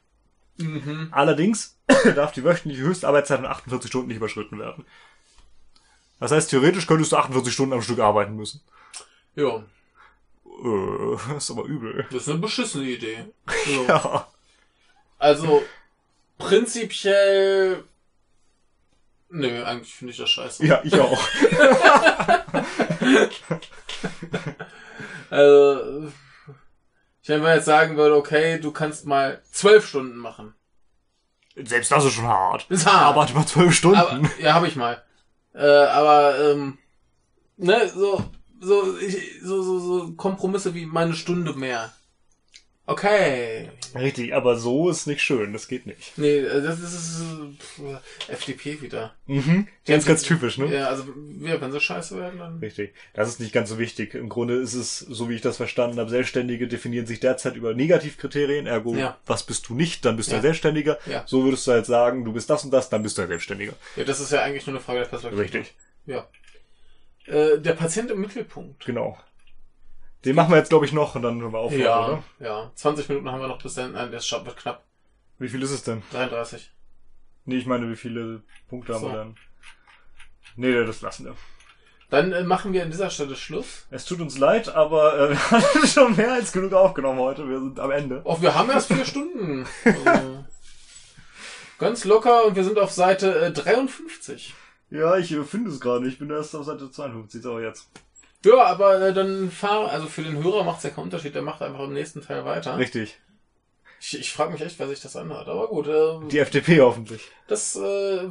Mhm. 0.58 1.08
Allerdings 1.12 1.76
darf 2.14 2.32
die 2.32 2.44
wöchentliche 2.44 2.82
Höchstarbeitszeit 2.84 3.38
von 3.40 3.46
48 3.46 3.88
Stunden 3.88 4.08
nicht 4.08 4.16
überschritten 4.18 4.58
werden. 4.58 4.84
Das 6.20 6.32
heißt, 6.32 6.50
theoretisch 6.50 6.86
könntest 6.86 7.12
du 7.12 7.16
48 7.16 7.52
Stunden 7.52 7.72
am 7.74 7.82
Stück 7.82 8.00
arbeiten 8.00 8.34
müssen. 8.36 8.60
Ja, 9.36 9.62
Äh, 10.44 11.36
ist 11.36 11.50
aber 11.52 11.64
übel. 11.64 12.06
das 12.10 12.22
ist 12.22 12.28
eine 12.28 12.38
beschissene 12.38 12.84
Idee. 12.84 13.24
So. 13.66 13.84
Ja. 13.86 14.26
Also, 15.20 15.62
prinzipiell. 16.38 17.84
Nö, 19.30 19.62
eigentlich 19.64 19.94
finde 19.94 20.12
ich 20.12 20.18
das 20.18 20.30
scheiße. 20.30 20.64
Ja, 20.66 20.80
ich 20.84 20.94
auch. 20.98 21.20
Also, 25.30 26.10
ich 27.28 27.34
wenn 27.34 27.42
man 27.42 27.56
jetzt 27.56 27.66
sagen 27.66 27.96
würde, 27.96 28.16
okay, 28.16 28.58
du 28.58 28.72
kannst 28.72 29.06
mal 29.06 29.42
zwölf 29.50 29.86
Stunden 29.86 30.16
machen. 30.16 30.54
Selbst 31.56 31.92
das 31.92 32.04
ist 32.04 32.12
schon 32.12 32.26
hart. 32.26 32.66
Ist 32.70 32.86
hart. 32.86 33.02
Arbeit 33.02 33.30
über 33.30 33.44
zwölf 33.46 33.74
Stunden. 33.74 33.98
Aber, 33.98 34.20
ja, 34.40 34.54
habe 34.54 34.68
ich 34.68 34.76
mal. 34.76 35.02
Äh, 35.54 35.66
aber, 35.66 36.38
ähm, 36.38 36.78
ne, 37.56 37.88
so, 37.88 38.24
so, 38.60 38.96
ich, 38.98 39.42
so, 39.42 39.62
so, 39.62 39.78
so 39.78 40.12
Kompromisse 40.12 40.74
wie 40.74 40.86
meine 40.86 41.14
Stunde 41.14 41.52
mehr. 41.52 41.92
Okay. 42.90 43.68
Richtig, 43.94 44.34
aber 44.34 44.56
so 44.56 44.88
ist 44.88 45.06
nicht 45.06 45.20
schön. 45.20 45.52
Das 45.52 45.68
geht 45.68 45.84
nicht. 45.84 46.16
Nee, 46.16 46.38
äh, 46.38 46.62
das 46.62 46.80
ist 46.80 47.20
äh, 47.20 47.54
pff, 47.58 48.28
FDP 48.30 48.80
wieder. 48.80 49.14
Mhm. 49.26 49.68
Ganz, 49.86 50.06
ganz 50.06 50.22
typisch, 50.22 50.56
ne? 50.56 50.72
Ja, 50.74 50.86
also, 50.88 51.04
ja, 51.40 51.60
wenn 51.60 51.70
sie 51.70 51.80
scheiße 51.80 52.16
werden, 52.18 52.38
dann. 52.38 52.58
Richtig. 52.60 52.94
Das 53.12 53.28
ist 53.28 53.40
nicht 53.40 53.52
ganz 53.52 53.68
so 53.68 53.78
wichtig. 53.78 54.14
Im 54.14 54.30
Grunde 54.30 54.54
ist 54.54 54.72
es, 54.72 55.00
so 55.00 55.28
wie 55.28 55.34
ich 55.34 55.42
das 55.42 55.58
verstanden 55.58 55.98
habe, 56.00 56.08
Selbstständige 56.08 56.66
definieren 56.66 57.04
sich 57.04 57.20
derzeit 57.20 57.56
über 57.56 57.74
Negativkriterien. 57.74 58.66
Ergo, 58.66 58.94
Ja. 58.94 59.18
was 59.26 59.42
bist 59.42 59.68
du 59.68 59.74
nicht, 59.74 60.06
dann 60.06 60.16
bist 60.16 60.30
du 60.30 60.32
Ja. 60.32 60.38
ein 60.38 60.42
Selbstständiger. 60.42 60.98
Ja. 61.04 61.24
So 61.26 61.44
würdest 61.44 61.66
du 61.66 61.72
halt 61.72 61.84
sagen, 61.84 62.24
du 62.24 62.32
bist 62.32 62.48
das 62.48 62.64
und 62.64 62.70
das, 62.70 62.88
dann 62.88 63.02
bist 63.02 63.18
du 63.18 63.22
ein 63.22 63.28
Selbstständiger. 63.28 63.74
Ja, 63.96 64.04
das 64.04 64.18
ist 64.18 64.32
ja 64.32 64.40
eigentlich 64.42 64.66
nur 64.66 64.76
eine 64.76 64.82
Frage 64.82 65.00
der 65.00 65.06
Perspektive. 65.08 65.42
Richtig. 65.42 65.74
Ja. 66.06 66.26
Äh, 67.26 67.58
der 67.58 67.74
Patient 67.74 68.10
im 68.10 68.22
Mittelpunkt. 68.22 68.86
Genau. 68.86 69.18
Den 70.24 70.34
machen 70.34 70.50
wir 70.50 70.56
jetzt, 70.58 70.68
glaube 70.70 70.84
ich, 70.84 70.92
noch 70.92 71.14
und 71.14 71.22
dann 71.22 71.40
hören 71.40 71.52
wir 71.52 71.58
auf, 71.58 71.72
Ja, 71.72 72.06
oder? 72.06 72.22
ja. 72.40 72.70
20 72.74 73.08
Minuten 73.08 73.30
haben 73.30 73.40
wir 73.40 73.48
noch 73.48 73.62
bis 73.62 73.74
dann. 73.74 73.92
Nein, 73.92 74.10
das 74.10 74.30
wird 74.30 74.56
knapp. 74.56 74.84
Wie 75.38 75.48
viel 75.48 75.62
ist 75.62 75.70
es 75.70 75.84
denn? 75.84 76.02
33. 76.12 76.72
Nee, 77.44 77.56
ich 77.56 77.66
meine, 77.66 77.88
wie 77.88 77.96
viele 77.96 78.42
Punkte 78.68 78.94
haben 78.94 79.00
So. 79.02 79.08
wir 79.08 79.16
dann? 79.16 79.36
Nee, 80.56 80.84
das 80.84 81.00
lassen 81.02 81.26
wir. 81.26 81.36
Dann 82.10 82.32
äh, 82.32 82.42
machen 82.42 82.72
wir 82.72 82.82
an 82.82 82.90
dieser 82.90 83.10
Stelle 83.10 83.36
Schluss. 83.36 83.86
Es 83.90 84.04
tut 84.06 84.20
uns 84.20 84.38
leid, 84.38 84.74
aber 84.74 85.18
äh, 85.18 85.30
wir 85.30 85.50
haben 85.50 85.86
schon 85.86 86.16
mehr 86.16 86.32
als 86.32 86.52
genug 86.52 86.72
aufgenommen 86.72 87.20
heute. 87.20 87.48
Wir 87.48 87.60
sind 87.60 87.78
am 87.78 87.90
Ende. 87.92 88.22
Och, 88.24 88.40
wir 88.42 88.54
haben 88.54 88.70
erst 88.70 88.88
vier 88.92 89.04
Stunden. 89.04 89.66
Also, 89.84 90.44
ganz 91.78 92.04
locker 92.04 92.44
und 92.46 92.56
wir 92.56 92.64
sind 92.64 92.78
auf 92.78 92.90
Seite 92.90 93.38
äh, 93.40 93.52
53. 93.52 94.54
Ja, 94.90 95.16
ich 95.16 95.30
äh, 95.32 95.44
finde 95.44 95.70
es 95.70 95.80
gerade. 95.80 96.08
Ich 96.08 96.18
bin 96.18 96.30
erst 96.30 96.56
auf 96.56 96.64
Seite 96.64 96.90
52, 96.90 97.44
aber 97.46 97.62
jetzt. 97.62 97.88
Ja, 98.44 98.64
aber 98.64 99.00
äh, 99.00 99.12
dann 99.12 99.50
fahr, 99.50 99.90
also 99.90 100.06
für 100.06 100.22
den 100.22 100.42
Hörer 100.42 100.62
macht 100.64 100.78
es 100.78 100.84
ja 100.84 100.90
keinen 100.90 101.04
Unterschied, 101.04 101.34
der 101.34 101.42
macht 101.42 101.60
einfach 101.62 101.80
im 101.84 101.92
nächsten 101.92 102.22
Teil 102.22 102.44
weiter. 102.44 102.78
Richtig. 102.78 103.18
Ich, 104.00 104.18
ich 104.18 104.32
frage 104.32 104.52
mich 104.52 104.60
echt, 104.62 104.78
wer 104.78 104.86
sich 104.86 105.00
das 105.00 105.16
anhört. 105.16 105.48
Aber 105.48 105.66
gut, 105.68 105.88
äh, 105.88 106.28
Die 106.28 106.38
FDP 106.38 106.80
hoffentlich. 106.80 107.22
das 107.48 107.74
äh, 107.74 107.80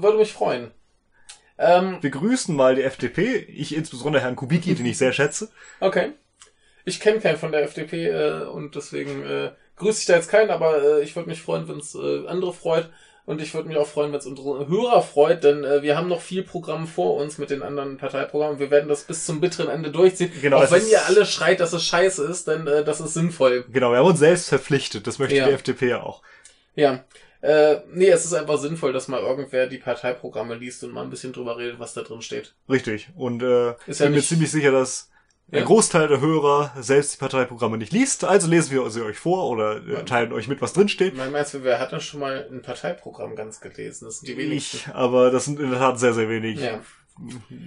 würde 0.01 0.18
mich 0.18 0.32
freuen. 0.32 0.72
Ähm, 1.58 1.97
Wir 2.01 2.12
grüßen 2.12 2.55
mal 2.55 2.76
die 2.76 2.84
FDP. 2.84 3.36
Ich 3.36 3.76
insbesondere 3.76 4.22
Herrn 4.24 4.36
Kubicki, 4.38 4.76
den 4.76 4.86
ich 4.86 4.97
sehr 4.97 5.12
schätze. 5.12 5.49
okay. 5.82 6.14
Ich 6.86 7.01
kenne 7.01 7.20
keinen 7.20 7.38
von 7.38 7.51
der 7.51 7.64
FDP 7.64 8.08
äh, 8.08 8.43
und 8.45 8.76
deswegen 8.76 9.26
äh, 9.26 9.51
grüße 9.78 10.01
ich 10.01 10.05
da 10.05 10.15
jetzt 10.15 10.30
keinen, 10.30 10.49
aber 10.49 10.84
äh, 10.84 11.03
ich 11.03 11.15
würde 11.15 11.30
mich 11.30 11.41
freuen, 11.41 11.67
wenn 11.67 11.78
es 11.80 11.95
äh, 11.95 12.28
andere 12.28 12.53
freut. 12.53 12.89
Und 13.25 13.41
ich 13.41 13.53
würde 13.53 13.67
mich 13.67 13.75
auch 13.75 13.88
freuen, 13.88 14.13
wenn 14.13 14.19
es 14.19 14.25
unsere 14.25 14.69
Hörer 14.69 15.01
freut, 15.01 15.43
denn 15.43 15.65
äh, 15.65 15.82
wir 15.82 15.97
haben 15.97 16.07
noch 16.07 16.21
viel 16.21 16.43
Programm 16.43 16.88
vor 16.88 17.17
uns 17.17 17.38
mit 17.38 17.49
den 17.49 17.61
anderen 17.61 17.97
Parteiprogrammen. 17.97 18.57
Wir 18.57 18.71
werden 18.71 18.88
das 18.88 19.03
bis 19.03 19.25
zum 19.25 19.41
bitteren 19.41 19.67
Ende 19.67 19.91
durchziehen. 19.91 20.32
Genau, 20.41 20.59
auch 20.63 20.71
wenn 20.71 20.88
ihr 20.88 21.05
alle 21.05 21.25
schreit, 21.25 21.59
dass 21.59 21.73
es 21.73 21.84
scheiße 21.84 22.23
ist, 22.23 22.47
denn 22.47 22.65
äh, 22.67 22.86
das 22.86 23.01
ist 23.01 23.15
sinnvoll. 23.15 23.65
Genau, 23.69 23.91
wir 23.91 23.97
haben 23.97 24.05
uns 24.07 24.19
selbst 24.19 24.47
verpflichtet. 24.47 25.07
Das 25.07 25.19
möchte 25.19 25.36
Ja. 25.36 25.47
die 25.47 25.51
FDP 25.53 25.89
ja 25.89 26.03
auch. 26.03 26.21
Ja. 26.75 27.03
Äh, 27.41 27.82
nee, 27.91 28.07
es 28.07 28.23
ist 28.23 28.34
einfach 28.34 28.57
sinnvoll, 28.59 28.93
dass 28.93 29.09
mal 29.09 29.19
irgendwer 29.21 29.67
die 29.67 29.78
Parteiprogramme 29.78 30.55
liest 30.55 30.86
und 30.86 30.93
mal 30.93 31.03
ein 31.03 31.09
bisschen 31.09 31.34
drüber 31.34 31.57
redet, 31.57 31.80
was 31.80 31.93
da 31.93 32.03
drin 32.03 32.21
steht. 32.21 32.55
Richtig. 32.69 33.09
Und 33.15 33.43
äh, 33.43 33.71
Ist 33.71 33.78
ich 33.88 33.99
ja 33.99 34.05
bin 34.05 34.15
mir 34.15 34.21
ziemlich 34.21 34.51
sicher, 34.51 34.71
dass 34.71 35.09
Ja. 35.50 35.60
ein 35.60 35.66
Großteil 35.66 36.10
der 36.10 36.20
Hörer 36.20 36.74
selbst 36.78 37.14
die 37.14 37.18
Parteiprogramme 37.20 37.78
nicht 37.78 37.93
liest. 37.93 38.26
Also 38.26 38.48
lesen 38.50 38.72
wir 38.72 38.89
sie 38.89 39.02
euch 39.02 39.18
vor 39.18 39.50
oder 39.50 39.78
äh, 39.78 39.93
Ja. 39.93 40.02
teilen 40.04 40.34
euch 40.34 40.48
mit, 40.50 40.62
was 40.62 40.74
drinsteht. 40.74 41.16
Mein 41.16 41.32
meinst 41.32 41.54
du, 41.54 41.64
wer 41.64 41.80
hat 41.80 41.93
denn 41.93 42.02
schon 42.02 42.20
mal 42.20 42.48
ein 42.52 42.62
Parteiprogramm 42.62 43.36
ganz 43.36 43.62
gelesen? 43.62 44.06
Das 44.06 44.20
sind 44.20 44.28
die 44.28 44.38
wenigsten. 44.38 44.78
Ich, 44.78 44.88
aber 44.93 45.32
das 45.32 45.45
sind 45.45 45.60
in 45.60 45.70
der 45.70 45.80
Tat 45.80 46.00
sehr, 46.00 46.14
sehr 46.14 46.28
wenig. 46.28 46.60
Ja. 46.60 46.82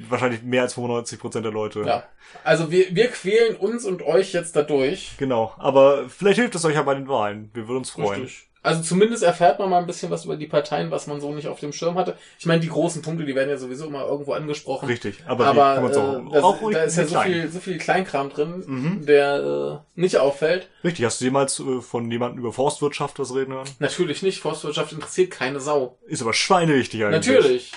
Wahrscheinlich 0.09 0.43
mehr 0.43 0.63
als 0.63 0.75
95 0.75 1.19
Prozent 1.19 1.45
der 1.45 1.53
Leute. 1.53 1.81
ja. 1.83 2.05
Also 2.45 2.71
wir, 2.71 2.95
wir 2.95 3.09
quälen 3.09 3.57
uns 3.57 3.85
und 3.85 4.03
euch 4.03 4.33
jetzt 4.33 4.55
dadurch. 4.55 5.13
Genau. 5.19 5.53
Aber 5.59 6.09
vielleicht 6.09 6.39
hilft 6.39 6.55
es 6.55 6.65
euch 6.65 6.75
ja 6.77 6.83
bei 6.83 6.95
den 6.95 7.09
Wahlen. 7.09 7.51
Wir 7.55 7.67
würden 7.67 7.79
uns 7.79 7.91
freuen. 7.91 8.23
Richtig. 8.23 8.50
Also 8.63 8.83
zumindest 8.83 9.23
erfährt 9.23 9.59
man 9.59 9.71
mal 9.71 9.79
ein 9.79 9.87
bisschen 9.87 10.11
was 10.11 10.27
über 10.27 10.37
die 10.37 10.47
Parteien, 10.47 10.91
was 10.91 11.07
man 11.07 11.19
so 11.21 11.33
nicht 11.33 11.49
auf 11.49 11.61
dem 11.61 11.73
Schirm 11.73 11.95
hatte. 11.95 12.17
Ich 12.39 12.45
meine, 12.45 12.61
die 12.61 12.69
großen 12.69 13.01
Punkte, 13.01 13.25
die 13.25 13.35
werden 13.35 13.49
ja 13.49 13.57
sowieso 13.57 13.87
immer 13.87 14.07
irgendwo 14.07 14.35
angesprochen. 14.35 14.87
Richtig. 14.87 15.23
Aber, 15.27 15.47
Aber 15.47 15.75
kann 15.75 15.83
man's 15.85 15.97
äh, 15.97 16.01
auch, 16.41 16.61
das, 16.71 16.73
da 16.75 16.83
ist 16.85 16.97
ja 16.99 17.05
so 17.05 17.11
klein. 17.15 17.33
viel, 17.33 17.49
so 17.51 17.59
viel 17.61 17.79
Kleinkram 17.79 18.29
drin, 18.29 18.63
Mhm. 18.67 19.07
der 19.07 19.83
äh, 19.97 20.01
nicht 20.01 20.19
auffällt. 20.19 20.69
Richtig. 20.85 21.07
Hast 21.07 21.21
du 21.23 21.25
jemals 21.25 21.59
äh, 21.59 21.81
von 21.81 22.11
jemandem 22.11 22.41
über 22.41 22.53
Forstwirtschaft 22.53 23.19
was 23.19 23.35
reden 23.35 23.55
hören? 23.55 23.69
Natürlich 23.79 24.23
nicht. 24.23 24.41
Forstwirtschaft 24.41 24.93
interessiert 24.93 25.31
keine 25.31 25.59
Sau. 25.61 25.97
Ist 26.07 26.21
aber 26.21 26.35
schweinewichtig 26.35 27.03
eigentlich. 27.05 27.27
Natürlich. 27.27 27.73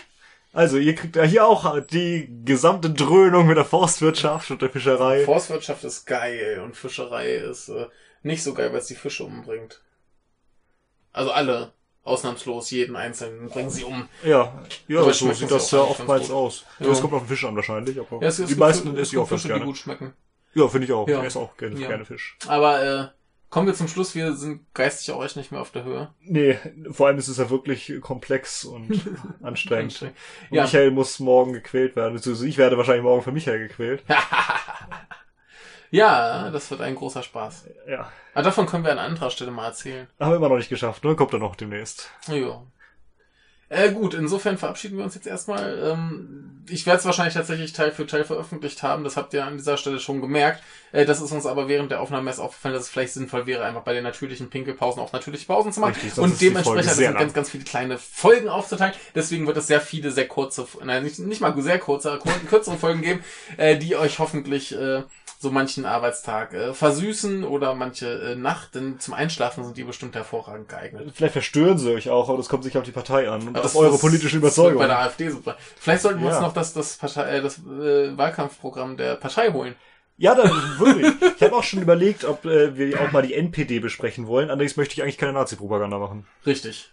Also, 0.52 0.78
ihr 0.78 0.94
kriegt 0.96 1.16
ja 1.16 1.24
hier 1.24 1.48
auch 1.48 1.80
die 1.80 2.30
gesamte 2.44 2.90
Dröhnung 2.92 3.48
mit 3.48 3.58
der 3.58 3.66
Forstwirtschaft 3.66 4.52
und 4.52 4.62
der 4.62 4.70
Fischerei. 4.70 5.24
Forstwirtschaft 5.24 5.84
ist 5.86 6.06
geil 6.06 6.62
und 6.64 6.76
Fischerei 6.76 7.36
ist 7.36 7.70
äh, 7.70 7.86
nicht 8.22 8.44
so 8.44 8.54
geil, 8.54 8.72
weil 8.72 8.80
es 8.80 8.88
die 8.88 8.96
Fische 8.96 9.24
umbringt. 9.24 9.82
Also 11.14 11.32
alle, 11.32 11.72
ausnahmslos, 12.04 12.70
jeden 12.72 12.96
einzelnen 12.98 13.48
bringen 13.50 13.70
sie 13.70 13.84
um. 13.86 14.10
Ja, 14.24 14.54
ja, 14.88 15.00
Aber 15.00 15.14
so 15.14 15.32
sieht 15.32 15.50
das 15.52 15.72
ja 15.72 15.80
oftmals 15.80 16.30
aus. 16.32 16.66
Ja. 16.80 16.88
Das 16.88 17.00
kommt 17.00 17.14
auf 17.14 17.22
den 17.24 17.28
Fisch 17.30 17.46
an 17.46 17.56
wahrscheinlich, 17.56 17.98
aber 18.00 18.22
Ja, 18.22 18.28
es, 18.28 18.40
es 18.40 18.50
die 18.50 18.56
meisten 18.56 18.90
Fi- 18.90 18.96
es 18.96 19.02
esse 19.08 19.16
ich 19.16 19.22
auch 19.22 19.30
Fische, 19.30 19.48
gerne. 19.48 19.62
die 19.62 19.68
gut 19.68 19.78
schmecken. 19.78 20.14
Ja, 20.56 20.68
finde 20.68 20.86
ich 20.88 20.92
auch. 20.92 21.08
Ja. 21.08 21.20
Ich 21.22 21.28
esse 21.28 21.40
auch 21.40 21.56
gerne, 21.56 21.80
Ja. 21.80 21.88
gerne 21.88 22.04
Fisch. 22.06 22.38
Aber 22.48 22.84
äh, 22.84 23.08
kommen 23.50 23.68
wir 23.68 23.74
zum 23.74 23.88
Schluss. 23.88 24.14
Wir 24.16 24.34
sind 24.36 24.62
geistig 24.74 25.12
auch 25.14 25.24
echt 25.24 25.36
nicht 25.38 25.52
mehr 25.52 25.62
auf 25.62 25.72
der 25.72 25.84
Höhe. 25.84 26.10
Nee, 26.22 26.58
vor 26.92 27.08
allem 27.08 27.18
ist 27.20 27.28
es 27.28 27.38
ja 27.38 27.50
wirklich 27.50 27.94
komplex 28.02 28.66
und 28.66 28.90
anstrengend. 29.42 29.84
Anstrengend. 29.94 30.16
Und 30.50 30.58
Ja. 30.58 30.64
Michael 30.64 30.92
muss 30.92 31.20
morgen 31.20 31.54
gequält 31.54 31.96
werden. 31.96 32.16
beziehungsweise 32.16 32.48
Ich 32.50 32.58
werde 32.58 32.78
wahrscheinlich 32.78 33.04
morgen 33.04 33.22
für 33.24 33.32
Michael 33.32 33.68
gequält. 33.68 34.04
Ja, 35.94 36.50
das 36.50 36.72
wird 36.72 36.82
ein 36.82 36.96
großer 36.96 37.22
Spaß. 37.22 37.68
Ja. 37.88 38.12
Aber 38.34 38.44
davon 38.44 38.66
können 38.66 38.84
wir 38.84 38.92
an 38.92 38.98
anderer 38.98 39.30
Stelle 39.30 39.52
mal 39.52 39.68
erzählen. 39.68 40.08
Haben 40.20 40.32
wir 40.32 40.38
immer 40.38 40.50
noch 40.50 40.58
nicht 40.58 40.70
geschafft, 40.70 41.04
ne? 41.04 41.16
Kommt 41.16 41.34
dann 41.34 41.42
noch 41.42 41.56
demnächst. 41.56 42.10
Ja. 42.28 42.64
Äh, 43.70 43.92
gut, 43.92 44.16
insofern 44.16 44.58
verabschieden 44.58 44.98
wir 44.98 45.04
uns 45.04 45.14
jetzt 45.14 45.28
erstmal. 45.28 45.78
Ähm, 45.84 46.66
ich 46.68 46.88
werde 46.88 46.98
es 46.98 47.06
wahrscheinlich 47.06 47.36
tatsächlich 47.36 47.74
Teil 47.74 47.92
für 47.92 48.08
Teil 48.08 48.24
veröffentlicht 48.24 48.82
haben. 48.82 49.04
Das 49.04 49.18
habt 49.18 49.36
ihr 49.36 49.46
an 49.46 49.58
dieser 49.58 49.78
Stelle 49.78 50.00
schon 50.00 50.20
gemerkt. 50.20 50.64
Äh, 50.94 51.06
das 51.06 51.20
ist 51.20 51.32
uns 51.34 51.46
aber 51.46 51.68
während 51.68 51.92
der 51.92 52.00
Aufnahme 52.00 52.30
erst 52.30 52.40
aufgefallen, 52.40 52.74
dass 52.76 52.84
es 52.84 52.90
vielleicht 52.90 53.12
sinnvoll 53.14 53.46
wäre, 53.46 53.66
einfach 53.66 53.82
bei 53.82 53.94
den 53.94 54.04
natürlichen 54.04 54.50
Pinkelpausen 54.50 55.02
auch 55.02 55.12
natürliche 55.12 55.46
Pausen 55.46 55.74
zu 55.74 55.82
machen. 55.82 55.96
Richtig, 55.96 56.18
und 56.18 56.40
dementsprechend 56.40 56.92
sind 56.94 57.04
lang. 57.06 57.18
ganz, 57.18 57.34
ganz 57.34 57.50
viele 57.50 57.66
kleine 57.66 57.98
Folgen 57.98 58.48
aufzuteilen. 58.48 58.94
Deswegen 59.14 59.46
wird 59.46 59.58
es 59.58 59.68
sehr 59.68 59.82
viele, 59.82 60.12
sehr 60.12 60.28
kurze, 60.30 60.66
nein, 60.86 61.04
nicht, 61.04 61.20
nicht 61.20 61.42
mal 61.42 61.54
sehr 61.62 61.80
kurze, 61.80 62.18
kur- 62.20 62.32
kürzere 62.48 62.78
Folgen 62.78 63.02
geben, 63.02 63.24
äh, 63.58 63.76
die 63.78 63.98
euch 63.98 64.20
hoffentlich 64.20 64.74
äh, 64.74 65.02
so 65.40 65.52
manchen 65.52 65.86
Arbeitstag 65.86 66.54
äh, 66.54 66.74
versüßen 66.74 67.44
oder 67.44 67.76
manche 67.76 68.08
äh, 68.08 68.36
Nacht, 68.36 68.76
denn 68.76 69.00
zum 69.00 69.14
Einschlafen 69.14 69.66
sind 69.66 69.76
die 69.76 69.84
bestimmt 69.84 70.16
hervorragend 70.16 70.70
geeignet. 70.70 71.12
Vielleicht 71.14 71.34
verstören 71.34 71.78
sie 71.78 71.92
euch 71.94 72.10
auch, 72.10 72.30
aber 72.30 72.38
das 72.38 72.48
kommt 72.48 72.64
sich 72.64 72.78
auf 72.78 72.84
die 72.84 72.92
Partei 72.92 73.28
an 73.30 73.48
und 73.48 73.58
Aber 73.58 73.66
auf 73.66 73.76
eure 73.76 73.92
das- 73.92 74.00
politische 74.02 74.40
das 74.40 74.56
Überzeugung. 74.56 74.78
Bei 74.80 74.88
der 74.88 75.00
AfD 75.00 75.28
super. 75.30 75.58
Vielleicht 75.80 76.04
sollten 76.04 76.22
wir 76.22 76.30
Ja. 76.30 76.38
uns 76.38 76.42
noch 76.46 76.54
das, 76.54 76.72
das, 76.74 76.96
Partei, 76.98 77.38
äh, 77.38 77.42
das 77.42 77.58
äh, 77.58 78.18
Wahlkampfprogramm 78.18 78.96
der 78.96 79.16
Partei 79.16 79.52
holen. 79.52 79.76
Ja, 80.18 80.36
dann 80.36 80.50
wirklich. 80.80 81.12
Ich 81.38 81.42
habe 81.44 81.56
auch 81.56 81.64
schon 81.64 81.82
überlegt, 81.82 82.24
ob 82.26 82.46
äh, 82.46 82.78
wir 82.78 83.02
auch 83.02 83.12
mal 83.12 83.24
die 83.24 83.34
NPD 83.34 83.80
besprechen 83.80 84.28
wollen. 84.28 84.50
Allerdings 84.50 84.78
möchte 84.78 84.94
ich 84.94 85.04
eigentlich 85.04 85.18
keine 85.18 85.34
Nazi-Propaganda 85.34 85.98
machen. 85.98 86.26
Richtig. 86.46 86.90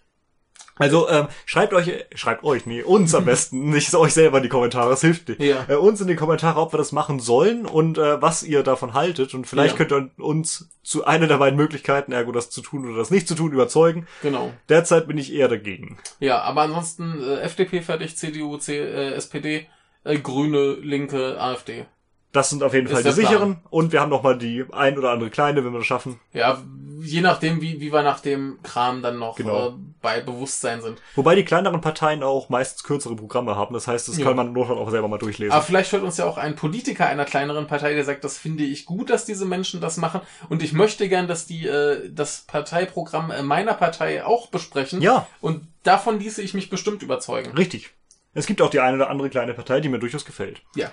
Also 0.77 1.07
ähm, 1.09 1.27
schreibt 1.45 1.73
euch, 1.73 1.91
schreibt 2.15 2.43
euch, 2.43 2.65
nee, 2.65 2.81
uns 2.81 3.13
am 3.13 3.25
besten, 3.25 3.69
nicht 3.71 3.93
euch 3.93 4.13
selber 4.13 4.37
in 4.37 4.43
die 4.43 4.49
Kommentare, 4.49 4.89
das 4.89 5.01
hilft 5.01 5.29
nicht. 5.29 5.39
Ja. 5.41 5.65
Äh, 5.67 5.75
uns 5.75 6.01
in 6.01 6.07
die 6.07 6.15
Kommentare, 6.15 6.59
ob 6.59 6.73
wir 6.73 6.77
das 6.79 6.91
machen 6.91 7.19
sollen 7.19 7.67
und 7.67 7.99
äh, 7.99 8.19
was 8.21 8.41
ihr 8.41 8.63
davon 8.63 8.93
haltet. 8.95 9.35
Und 9.35 9.45
vielleicht 9.45 9.77
Ja. 9.77 9.85
könnt 9.85 9.91
ihr 9.91 10.23
uns 10.23 10.69
zu 10.81 11.05
einer 11.05 11.27
der 11.27 11.37
beiden 11.37 11.57
Möglichkeiten, 11.57 12.13
ergo 12.13 12.31
das 12.31 12.49
zu 12.49 12.61
tun 12.61 12.87
oder 12.87 12.97
das 12.97 13.11
nicht 13.11 13.27
zu 13.27 13.35
tun, 13.35 13.51
überzeugen. 13.51 14.07
Genau. 14.23 14.51
Derzeit 14.69 15.07
bin 15.07 15.19
ich 15.19 15.31
eher 15.31 15.49
dagegen. 15.49 15.99
Ja, 16.19 16.41
aber 16.41 16.61
ansonsten 16.61 17.21
äh, 17.21 17.41
FDP 17.41 17.81
fertig, 17.81 18.17
CDU, 18.17 18.57
C, 18.57 18.79
äh, 18.79 19.13
SPD, 19.13 19.67
äh, 20.03 20.17
Grüne, 20.17 20.77
Linke, 20.81 21.39
AfD. 21.39 21.85
Das 22.31 22.49
sind 22.49 22.63
auf 22.63 22.73
jeden 22.73 22.87
Fall 22.87 23.03
die 23.03 23.11
sicheren. 23.11 23.59
Und 23.69 23.91
wir 23.91 23.99
haben 23.99 24.09
noch 24.09 24.23
mal 24.23 24.37
die 24.37 24.65
ein 24.71 24.97
oder 24.97 25.11
andere 25.11 25.29
kleine, 25.29 25.65
wenn 25.65 25.73
wir 25.73 25.79
das 25.79 25.87
schaffen. 25.87 26.19
Ja, 26.31 26.61
je 27.01 27.19
nachdem, 27.19 27.59
wie, 27.61 27.81
wie 27.81 27.91
wir 27.91 28.03
nach 28.03 28.21
dem 28.21 28.59
Kram 28.63 29.01
dann 29.01 29.19
noch 29.19 29.35
Genau. 29.35 29.69
äh, 29.69 29.71
bei 30.01 30.21
Bewusstsein 30.21 30.81
sind. 30.81 31.01
Wobei 31.15 31.35
die 31.35 31.43
kleineren 31.43 31.81
Parteien 31.81 32.23
auch 32.23 32.47
meistens 32.47 32.83
kürzere 32.83 33.15
Programme 33.17 33.55
haben. 33.55 33.73
Das 33.73 33.87
heißt, 33.87 34.07
das 34.07 34.17
Ja. 34.17 34.25
kann 34.27 34.35
man 34.37 34.53
Notfall 34.53 34.77
auch 34.77 34.89
selber 34.91 35.09
mal 35.09 35.17
durchlesen. 35.17 35.51
Aber 35.51 35.61
vielleicht 35.63 35.91
hört 35.91 36.03
uns 36.03 36.15
ja 36.17 36.25
auch 36.25 36.37
ein 36.37 36.55
Politiker 36.55 37.05
einer 37.07 37.25
kleineren 37.25 37.67
Partei, 37.67 37.93
der 37.95 38.05
sagt, 38.05 38.23
das 38.23 38.37
finde 38.37 38.63
ich 38.63 38.85
gut, 38.85 39.09
dass 39.09 39.25
diese 39.25 39.45
Menschen 39.45 39.81
das 39.81 39.97
machen 39.97 40.21
und 40.47 40.63
ich 40.63 40.71
möchte 40.73 41.09
gern, 41.09 41.27
dass 41.27 41.45
die 41.47 41.67
äh, 41.67 42.09
das 42.09 42.45
Parteiprogramm 42.47 43.31
äh, 43.31 43.43
meiner 43.43 43.73
Partei 43.73 44.23
auch 44.23 44.47
besprechen. 44.47 45.01
Ja. 45.01 45.27
Und 45.41 45.67
davon 45.83 46.19
ließe 46.19 46.41
ich 46.41 46.53
mich 46.53 46.69
bestimmt 46.69 47.03
überzeugen. 47.03 47.51
Richtig. 47.57 47.89
Es 48.33 48.45
gibt 48.45 48.61
auch 48.61 48.69
die 48.69 48.79
eine 48.79 48.95
oder 48.95 49.09
andere 49.09 49.29
kleine 49.29 49.53
Partei, 49.53 49.81
die 49.81 49.89
mir 49.89 49.99
durchaus 49.99 50.23
gefällt. 50.23 50.61
Ja. 50.75 50.91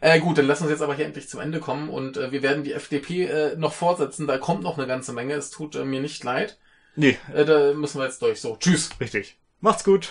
Äh, 0.00 0.20
gut, 0.20 0.38
dann 0.38 0.46
lass 0.46 0.60
uns 0.60 0.70
jetzt 0.70 0.82
aber 0.82 0.94
hier 0.94 1.06
endlich 1.06 1.28
zum 1.28 1.40
Ende 1.40 1.60
kommen 1.60 1.88
und 1.88 2.16
äh, 2.16 2.30
wir 2.32 2.42
werden 2.42 2.64
die 2.64 2.72
FDP 2.72 3.24
äh, 3.26 3.56
noch 3.56 3.72
fortsetzen. 3.72 4.26
Da 4.26 4.38
kommt 4.38 4.62
noch 4.62 4.78
eine 4.78 4.86
ganze 4.86 5.12
Menge. 5.12 5.34
Es 5.34 5.50
tut 5.50 5.74
äh, 5.74 5.84
mir 5.84 6.00
nicht 6.00 6.22
leid. 6.24 6.58
Nee, 6.96 7.16
Äh, 7.34 7.44
da 7.44 7.72
müssen 7.74 7.98
wir 8.00 8.04
jetzt 8.06 8.22
durch. 8.22 8.40
So, 8.40 8.56
tschüss. 8.58 8.90
richtig. 9.00 9.38
Macht's 9.60 9.84
gut. 9.84 10.10